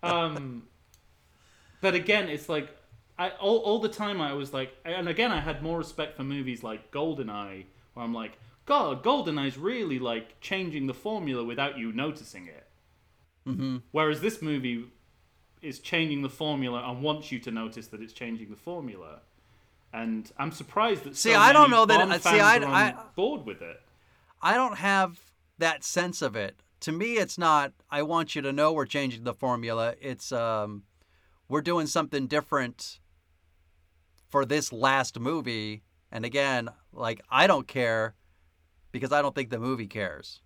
[0.04, 0.64] um,
[1.82, 2.70] but again, it's like
[3.18, 6.24] I all, all the time I was like, and again I had more respect for
[6.24, 11.92] movies like Goldeneye, where I'm like, God, Goldeneye's really like changing the formula without you
[11.92, 12.68] noticing it.
[13.48, 13.78] Mm-hmm.
[13.92, 14.86] Whereas this movie
[15.62, 19.22] is changing the formula and wants you to notice that it's changing the formula.
[19.94, 22.56] And I'm surprised that See, so I don't know that- Bond uh, see, I-
[22.90, 23.80] I- board with it.
[24.42, 25.20] I don't have
[25.58, 26.56] that sense of it.
[26.82, 27.72] To me, it's not.
[27.90, 29.96] I want you to know we're changing the formula.
[30.02, 30.84] It's um,
[31.48, 33.00] we're doing something different
[34.34, 35.84] for this last movie.
[36.12, 38.16] And again, like I don't care
[38.92, 40.42] because I don't think the movie cares.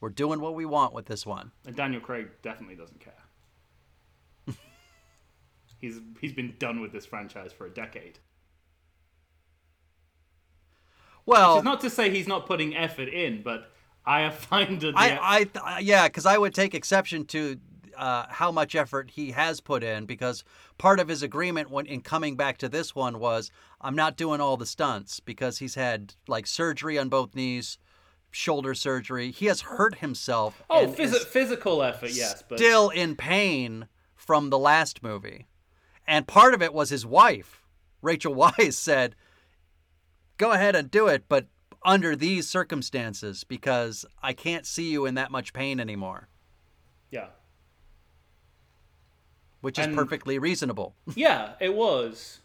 [0.00, 1.52] We're doing what we want with this one.
[1.66, 3.22] And Daniel Craig definitely doesn't care.
[5.78, 8.18] he's he's been done with this franchise for a decade.
[11.26, 13.70] Well, Which is not to say he's not putting effort in, but
[14.06, 17.58] I find that the, I, I, th- yeah, because I would take exception to
[17.96, 20.44] uh, how much effort he has put in, because
[20.78, 23.50] part of his agreement when in coming back to this one was,
[23.80, 27.78] I'm not doing all the stunts because he's had like surgery on both knees,
[28.30, 29.30] shoulder surgery.
[29.30, 30.62] He has hurt himself.
[30.70, 35.46] oh phys- physical effort, yes, but still in pain from the last movie,
[36.06, 37.66] and part of it was his wife,
[38.02, 39.16] Rachel Weisz, said,
[40.38, 41.46] "Go ahead and do it, but."
[41.82, 46.28] Under these circumstances, because I can't see you in that much pain anymore.
[47.10, 47.28] yeah,
[49.60, 50.94] which is And- perfectly reasonable.
[51.14, 52.40] yeah, it was,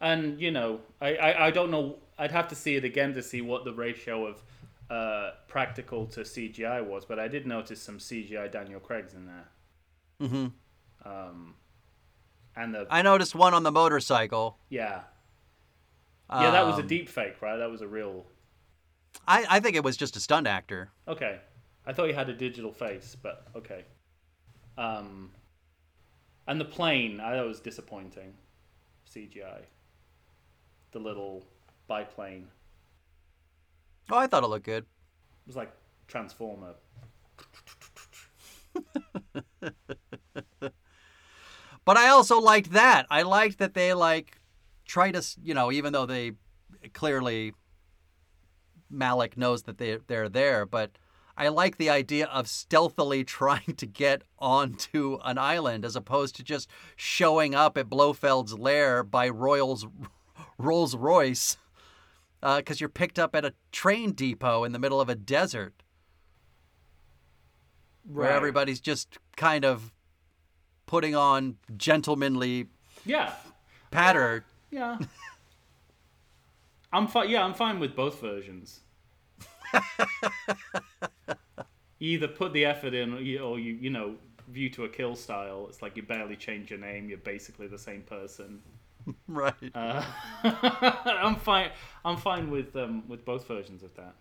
[0.00, 1.96] and you know, I, I I don't know.
[2.18, 4.42] I'd have to see it again to see what the ratio of
[4.90, 9.48] uh, practical to CGI was, but I did notice some CGI Daniel Craig's in there.
[10.22, 10.46] Mm-hmm.
[11.08, 11.54] Um,
[12.56, 14.58] and the I noticed one on the motorcycle.
[14.70, 15.02] yeah,
[16.30, 17.56] yeah, that was a Um, deep fake, right?
[17.56, 18.24] That was a real.
[19.28, 20.90] I, I think it was just a stunt actor.
[21.06, 21.38] Okay,
[21.86, 23.84] I thought he had a digital face, but okay.
[24.78, 25.30] Um,
[26.46, 28.34] and the plane, I thought was disappointing.
[29.12, 29.62] CGI.
[30.92, 31.44] The little
[31.88, 32.48] biplane.
[34.10, 34.84] Oh, I thought it looked good.
[34.84, 35.72] It was like
[36.06, 36.74] Transformer.
[41.86, 43.06] But I also liked that.
[43.10, 44.40] I liked that they like
[44.86, 46.32] try to, you know, even though they
[46.92, 47.54] clearly
[48.90, 50.98] Malek knows that they they're there, but
[51.36, 56.42] I like the idea of stealthily trying to get onto an island as opposed to
[56.42, 59.86] just showing up at Blofeld's lair by Royals
[60.58, 61.56] Rolls Royce
[62.40, 65.82] because uh, you're picked up at a train depot in the middle of a desert
[68.04, 69.92] where everybody's just kind of
[70.86, 72.68] putting on gentlemanly
[73.04, 73.32] Yeah,
[73.90, 74.44] patter.
[74.70, 74.98] yeah.
[76.92, 77.28] I'm fine.
[77.28, 78.80] Yeah, I'm fine with both versions.
[81.98, 84.16] you either put the effort in, or you, or you, you know,
[84.48, 85.66] view to a kill style.
[85.68, 87.08] It's like you barely change your name.
[87.08, 88.60] You're basically the same person.
[89.28, 89.54] Right.
[89.72, 90.04] Uh,
[90.42, 91.70] I'm fine.
[92.04, 94.14] I'm fine with um, with both versions of that.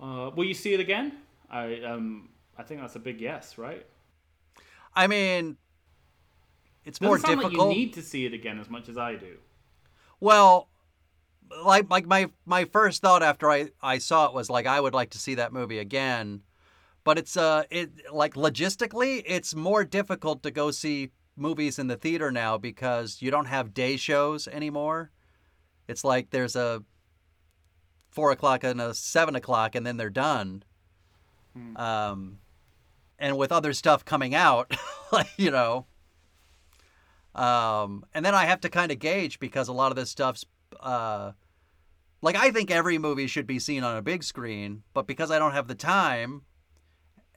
[0.00, 1.18] Uh, will you see it again?
[1.48, 3.86] I um I think that's a big yes, right?
[4.96, 5.56] I mean,
[6.84, 7.52] it's Doesn't more difficult.
[7.52, 9.36] like you need to see it again as much as I do.
[10.18, 10.68] Well,
[11.64, 14.94] like like my my first thought after I I saw it was like I would
[14.94, 16.42] like to see that movie again,
[17.04, 21.96] but it's uh it like logistically it's more difficult to go see movies in the
[21.96, 25.10] theater now because you don't have day shows anymore.
[25.88, 26.82] It's like there's a
[28.10, 30.62] four o'clock and a seven o'clock and then they're done.
[31.76, 32.38] Um,
[33.18, 34.74] and with other stuff coming out,
[35.12, 35.86] like you know.
[37.34, 40.44] Um, and then I have to kind of gauge because a lot of this stuff's
[40.78, 41.32] uh,
[42.22, 45.38] like I think every movie should be seen on a big screen, but because I
[45.38, 46.42] don't have the time,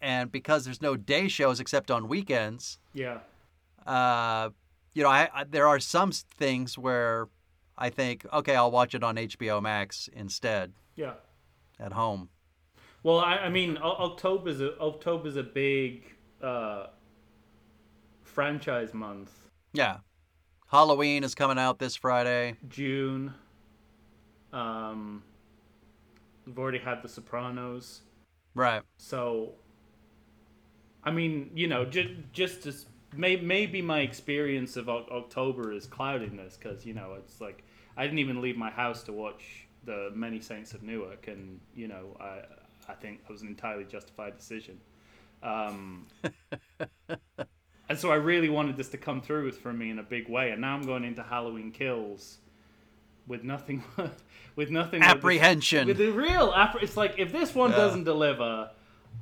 [0.01, 3.19] and because there's no day shows except on weekends, Yeah.
[3.87, 4.49] uh,
[4.93, 7.29] you know, I, I there are some things where
[7.77, 11.13] I think, okay, I'll watch it on HBO Max instead Yeah.
[11.79, 12.29] at home.
[13.01, 14.73] Well, I, I mean, October is a,
[15.25, 16.03] is a big
[16.41, 16.87] uh,
[18.23, 19.31] franchise month.
[19.73, 19.97] Yeah,
[20.77, 22.55] Halloween is coming out this Friday.
[22.67, 23.31] Dune.
[24.51, 25.21] Um,
[26.47, 28.01] we've already had The Sopranos,
[28.55, 28.81] Right.
[28.97, 29.53] so
[31.03, 35.85] I mean, you know, just just as may, maybe my experience of O- October is
[35.85, 37.63] clouding this because you know it's like
[37.95, 41.87] I didn't even leave my house to watch the Many Saints of Newark, and you
[41.87, 42.41] know I
[42.91, 44.79] I think it was an entirely justified decision.
[45.43, 46.07] Um,
[47.89, 50.51] and so I really wanted this to come through for me in a big way,
[50.51, 52.37] and now I'm going into Halloween Kills
[53.27, 53.83] with nothing
[54.55, 55.87] with nothing with this- Apprehension.
[55.87, 57.77] with the real appre- it's like if this one Yeah.
[57.77, 58.69] doesn't deliver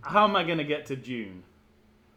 [0.03, 1.43] how am i going to get to Dune?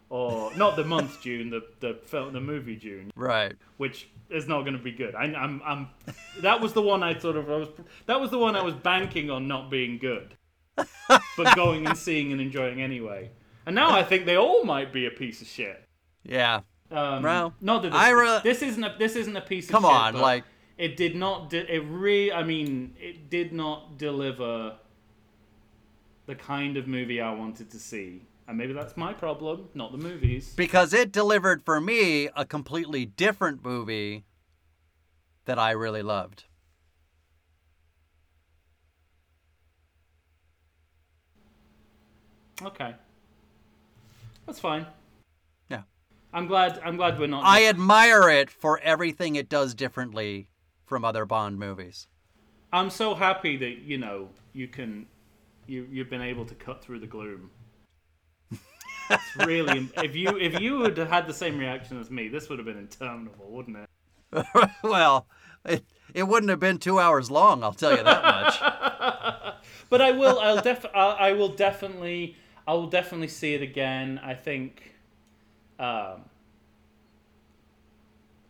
[0.09, 3.11] Or not the month june the the film the movie Dune.
[3.17, 3.53] Right.
[3.77, 5.15] which is not going to be good.
[5.15, 5.89] I, i'm i'm
[6.41, 7.69] that was the one i sort of I was
[8.07, 10.35] that was the one i was banking on not being good.
[10.77, 13.31] But going and seeing and enjoying anyway.
[13.67, 15.85] And now i think they all might be a piece of shit
[16.25, 16.61] Yeah.
[16.91, 17.93] um, Well, not that
[18.43, 20.45] this, this isn't a this isn't a piece of Come on, like-
[20.77, 21.51] it did not.
[21.51, 22.33] De- it re.
[22.33, 24.77] I mean, it did not deliver
[26.27, 29.99] the kind of movie I wanted to see, and maybe that's my problem, not the
[29.99, 30.53] movies.
[30.57, 34.25] Because it delivered for me a completely different movie
[35.45, 36.45] that I really loved.
[42.63, 42.95] Okay,
[44.47, 44.87] that's fine.
[46.35, 46.81] I'm glad.
[46.85, 47.45] I'm glad we're not.
[47.45, 50.49] I admire it for everything it does differently
[50.85, 52.09] from other Bond movies.
[52.73, 55.07] I'm so happy that you know you can.
[55.69, 57.51] You you've been able to cut through the gloom.
[59.11, 59.89] It's really.
[60.03, 62.79] if you if you had had the same reaction as me, this would have been
[62.79, 64.47] interminable, wouldn't it?
[64.83, 65.29] well,
[65.65, 65.85] it,
[66.15, 69.55] it wouldn't have been two hours long, I'll tell you that much.
[69.89, 70.41] but I will.
[70.41, 70.85] I'll def.
[70.95, 72.37] I will definitely.
[72.67, 74.21] I will definitely see it again.
[74.23, 74.94] I think.
[75.79, 76.25] Um.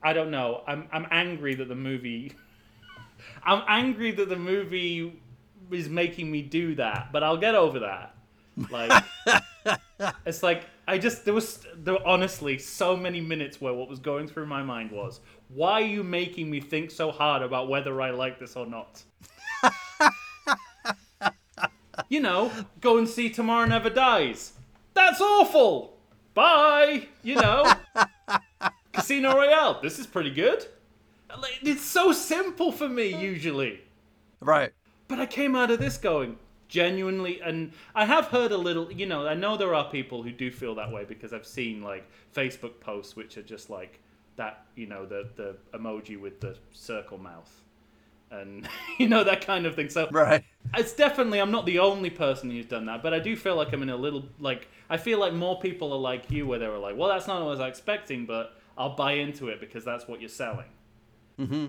[0.03, 0.63] I don't know.
[0.67, 0.89] I'm.
[0.93, 2.33] I'm angry that the movie.
[3.45, 5.21] I'm angry that the movie
[5.71, 8.15] is making me do that, but I'll get over that.
[8.71, 9.05] Like.
[10.27, 13.99] it's like I just there was there were honestly so many minutes where what was
[13.99, 18.01] going through my mind was why are you making me think so hard about whether
[18.01, 19.03] I like this or not?
[22.09, 24.53] you know, go and see Tomorrow Never Dies.
[24.95, 25.94] That's awful.
[26.35, 27.09] Bye.
[27.23, 27.73] You know,
[28.93, 29.81] Casino Royale.
[29.83, 30.67] This is pretty good.
[31.63, 33.81] It's so simple for me usually.
[34.41, 34.73] right.
[35.09, 36.39] But I came out of this going
[36.69, 38.91] genuinely, and I have heard a little.
[38.91, 41.83] You know, I know there are people who do feel that way because I've seen
[41.83, 44.01] like Facebook posts which are just like
[44.37, 44.65] that.
[44.77, 47.53] You know, the the emoji with the circle mouth,
[48.31, 48.67] and
[48.99, 49.91] you know that kind of thing.
[49.91, 50.43] So Right.
[50.75, 53.73] it's definitely I'm not the only person who's done that, but I do feel like
[53.73, 56.69] I'm in a little like I feel like more people are like you, where they
[56.69, 59.85] were like, well, that's not what I was expecting, but I'll buy into it because
[59.85, 60.69] that's what you're selling.
[61.39, 61.67] Mm-hmm.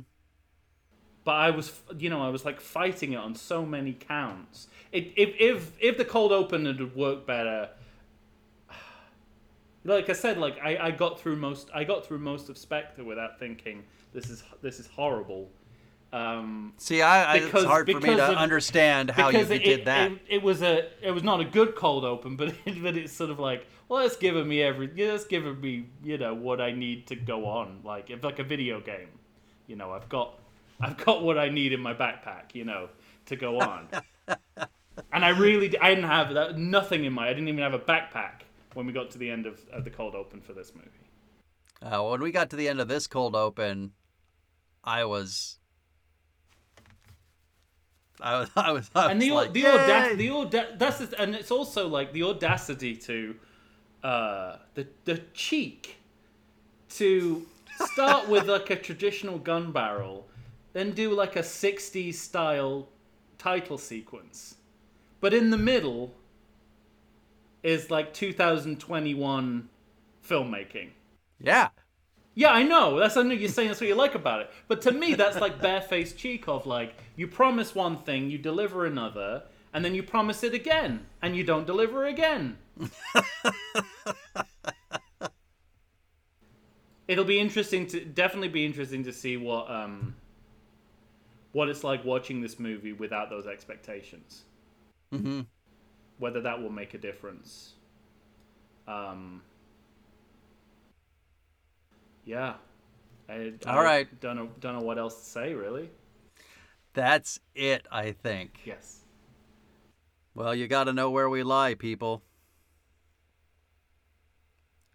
[1.24, 4.68] But I was, you know, I was like fighting it on so many counts.
[4.92, 7.70] It, if if if the cold open had worked better,
[9.84, 13.04] like I said, like I, I got through most I got through most of Spectre
[13.04, 13.84] without thinking
[14.14, 15.50] this is this is horrible.
[16.16, 19.86] Um, See, I, Because- it's hard for me to of- understand how you it, did
[19.86, 20.14] that.
[20.14, 23.12] It, it was a it was not a good cold open, but it, but it's
[23.12, 26.72] sort of like well, it's giving me every it's giving me you know what I
[26.72, 29.10] need to go on, like if like a video game,
[29.68, 30.40] you know I've got
[30.80, 32.88] I've got what I need in my backpack, you know,
[33.26, 33.90] to go on.
[35.12, 37.80] and I really I didn't have that nothing in my I didn't even have a
[37.80, 38.44] backpack
[38.74, 40.90] when we got to the end of, of the cold open for this movie.
[41.82, 43.92] Uh, when we got to the end of this cold open,
[44.82, 45.60] I was.
[48.22, 51.36] I was, I was, I and the was like, the audacity, the auda- that's and
[51.36, 53.36] it's also like the audacity to
[54.04, 55.98] uh, the the cheek
[56.90, 57.46] to
[57.94, 60.28] start with like a traditional gun barrel,
[60.74, 62.88] then do like a '60s style
[63.38, 64.56] title sequence,
[65.20, 66.14] but in the middle
[67.64, 69.70] is like 2021
[70.28, 70.90] filmmaking.
[71.40, 71.70] Yeah.
[72.38, 73.00] Yeah, I know.
[73.00, 74.52] That's I know you're saying that's what you like about it.
[74.68, 78.86] But to me, that's like barefaced cheek of like you promise one thing, you deliver
[78.86, 79.44] another,
[79.74, 82.58] and then you promise it again, and you don't deliver again.
[87.08, 90.16] It'll be interesting to definitely be interesting to see what um
[91.54, 94.44] what it's like watching this movie without those expectations.
[95.14, 95.42] Mm-hmm.
[96.18, 97.76] Whether that will make a difference.
[98.88, 99.42] Um.
[102.26, 102.56] Yeah.
[103.30, 104.20] I, I right.
[104.20, 104.50] Don't know.
[104.60, 105.54] Don't know what else to say.
[105.54, 105.90] Really.
[106.94, 108.60] That's it, I think.
[108.66, 109.02] Yes.
[110.34, 112.24] Well, you got to know where we lie, people.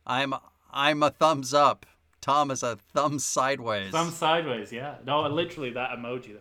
[0.07, 0.35] I'm
[0.71, 1.87] I'm a thumbs up.
[2.21, 3.93] Tom is a thumb sideways.
[3.93, 4.73] Thumb sideways.
[4.73, 4.97] Yeah.
[5.07, 6.37] No, literally that emoji.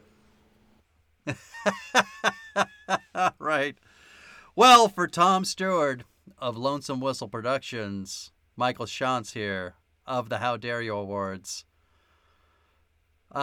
[3.39, 3.77] right.
[4.55, 6.03] Well, for Tom Stewart,
[6.37, 9.75] of Lonesome Whistle Productions, Michael Shantz here
[10.09, 11.63] of the How Dare You Awards.
[13.33, 13.37] Uh,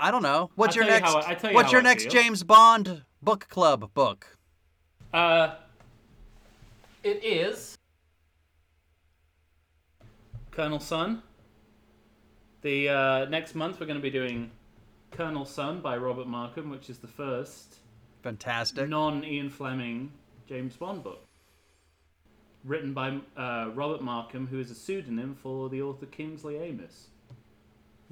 [0.00, 0.50] I don't know.
[0.56, 1.12] What's I'll your tell you next?
[1.12, 2.12] how I- I'll tell you what's your I next feel.
[2.12, 4.36] James Bond book club book?
[5.12, 5.54] Uh,
[7.04, 7.78] it is
[10.50, 11.22] Colonel Sun.
[12.62, 14.50] The uh, next month we're going to be doing
[15.12, 17.76] Colonel Sun by Robert Markham, which is the first
[18.22, 18.88] Fantastic.
[18.88, 20.10] non-Ian Fleming
[20.48, 21.23] James Bond book,
[22.64, 27.08] written by uh, Robert Markham, who is a pseudonym for the author Kingsley Amis.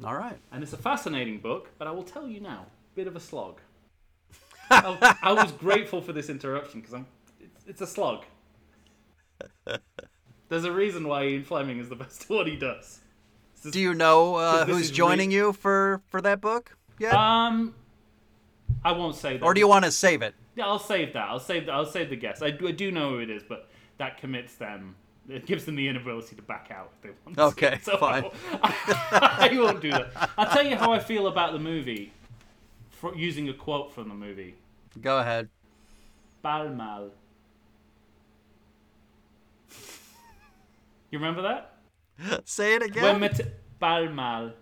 [0.05, 0.39] All right.
[0.53, 3.61] And it's a fascinating book, but I will tell you now, bit of a slog.
[4.71, 7.07] I, I was grateful for this interruption because I'm.
[7.41, 8.25] It's, it's a slog.
[10.49, 13.01] There's a reason why Ian Fleming is the best at what he does.
[13.63, 16.77] Just- Do you know uh, who's joining re- you for for that book?
[16.99, 17.11] Yeah.
[17.17, 17.75] Um,
[18.85, 19.45] I won't say that.
[19.45, 20.35] or do you want to save it?
[20.57, 21.29] Yeah, I'll save that.
[21.29, 21.69] I'll save.
[21.69, 22.43] I'll save the guess.
[22.43, 23.71] I do, I do know who it is, but
[24.03, 24.97] that commits them.
[25.29, 27.43] It gives them the inability to back out if they want to.
[27.65, 28.25] Okay, so fine.
[28.61, 30.09] I, I won't do that.
[30.37, 32.13] I'll tell you how I feel about the movie,
[32.91, 34.57] for using a quote from the movie.
[35.01, 35.49] Go ahead.
[36.43, 37.11] Pas mal.
[41.13, 42.43] You remember that?
[42.49, 43.05] Say it again.
[43.05, 43.41] When Mat-
[43.79, 44.53] Pas mal.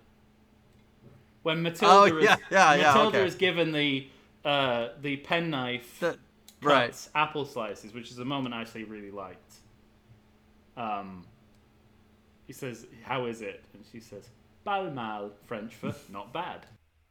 [1.42, 3.26] When Matilda Oh, is yeah, yeah, yeah, Matilda okay.
[3.26, 4.06] is given the
[4.44, 6.18] uh, the penknife The-
[6.62, 7.08] right.
[7.14, 9.54] apple slices, which is a moment I actually really liked.
[10.76, 11.24] Um,
[12.46, 14.28] he says, "How is it?" And she says,
[14.64, 16.66] "Pas mal," French for not bad.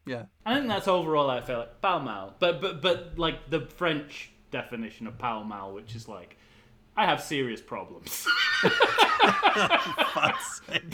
[0.06, 0.24] Yeah.
[0.46, 1.30] I think that's overall.
[1.30, 5.72] I feel like pas mal, but but but like the French definition of pas mal,
[5.74, 6.38] which is like,
[6.98, 8.26] I have serious problems,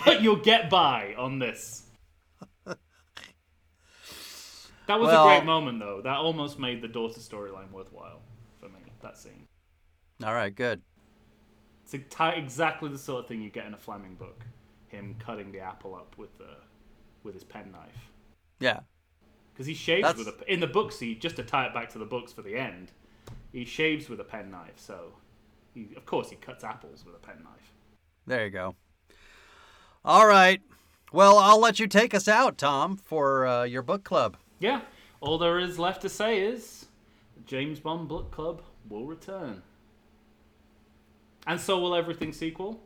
[0.05, 1.83] but you'll get by on this.
[4.87, 6.01] That was Well- a great moment, though.
[6.03, 8.21] That almost made the daughter storyline worthwhile.
[9.05, 9.47] That scene.
[10.23, 10.53] All right.
[10.53, 10.81] Good.
[11.83, 14.43] It's exactly the sort of thing you get in a Fleming book.
[14.87, 16.57] Him cutting the apple up with the
[17.23, 18.09] with his penknife.
[18.59, 18.79] Yeah.
[19.53, 20.99] Because he shaves That's- with a in the books.
[20.99, 22.93] He just to tie it back to the books for the end.
[23.51, 24.73] He shaves with a penknife.
[24.77, 25.13] So,
[25.75, 27.73] he, of course, he cuts apples with a penknife.
[28.25, 28.75] There you go.
[30.03, 30.61] All right.
[31.13, 34.35] Well, I'll let you take us out, Tom, for uh, your book club.
[34.59, 34.81] Yeah.
[35.21, 36.87] All there is left to say is,
[37.45, 39.61] James Bond Book Club will return,
[41.47, 42.81] and so will everything sequel.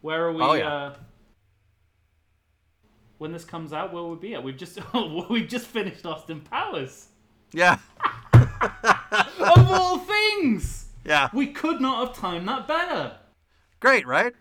[0.00, 0.42] Where are we?
[0.42, 0.68] Oh, yeah.
[0.68, 0.94] uh,
[3.18, 4.42] when this comes out, where will we be at?
[4.42, 4.78] We've just
[5.30, 7.08] we've just finished Austin Powers.
[7.52, 7.78] Yeah.
[8.32, 11.28] of all things, Yeah.
[11.32, 13.16] we could not have timed that better.
[13.80, 14.34] Great, right?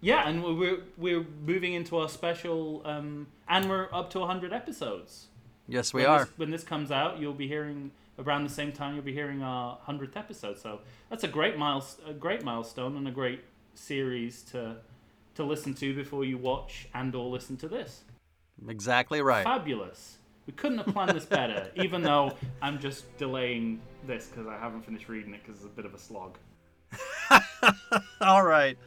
[0.00, 5.26] Yeah, and we're we're moving into our special, um, and we're up to 100 episodes.
[5.66, 6.18] Yes, we when are.
[6.26, 8.94] This, when this comes out, you'll be hearing around the same time.
[8.94, 10.58] You'll be hearing our 100th episode.
[10.58, 10.80] So
[11.10, 13.40] that's a great miles, a great milestone, and a great
[13.74, 14.76] series to
[15.34, 18.04] to listen to before you watch and or listen to this.
[18.68, 19.44] Exactly right.
[19.44, 20.18] Fabulous.
[20.46, 21.70] We couldn't have planned this better.
[21.76, 22.32] even though
[22.62, 25.94] I'm just delaying this because I haven't finished reading it because it's a bit of
[25.94, 26.38] a slog.
[28.20, 28.78] All right.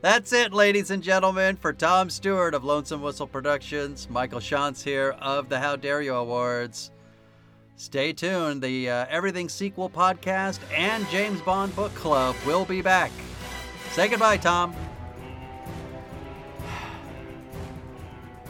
[0.00, 4.08] That's it, ladies and gentlemen, for Tom Stewart of Lonesome Whistle Productions.
[4.10, 6.90] Michael Shantz here of the How Dare You Awards.
[7.76, 8.62] Stay tuned.
[8.62, 13.10] The uh, Everything Sequel podcast and James Bond Book Club will be back.
[13.90, 14.74] Say goodbye, Tom.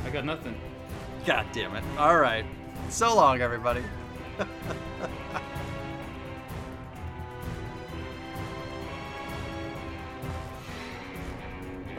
[0.05, 0.61] I got nothing.
[1.25, 1.85] God damn it.
[1.99, 2.45] All right.
[2.91, 3.83] So long, everybody.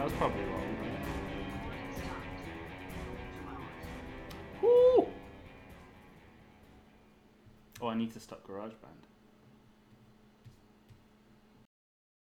[0.03, 0.63] That was probably wrong.
[4.61, 5.07] Woo!
[7.83, 9.02] Oh, I need to stop GarageBand.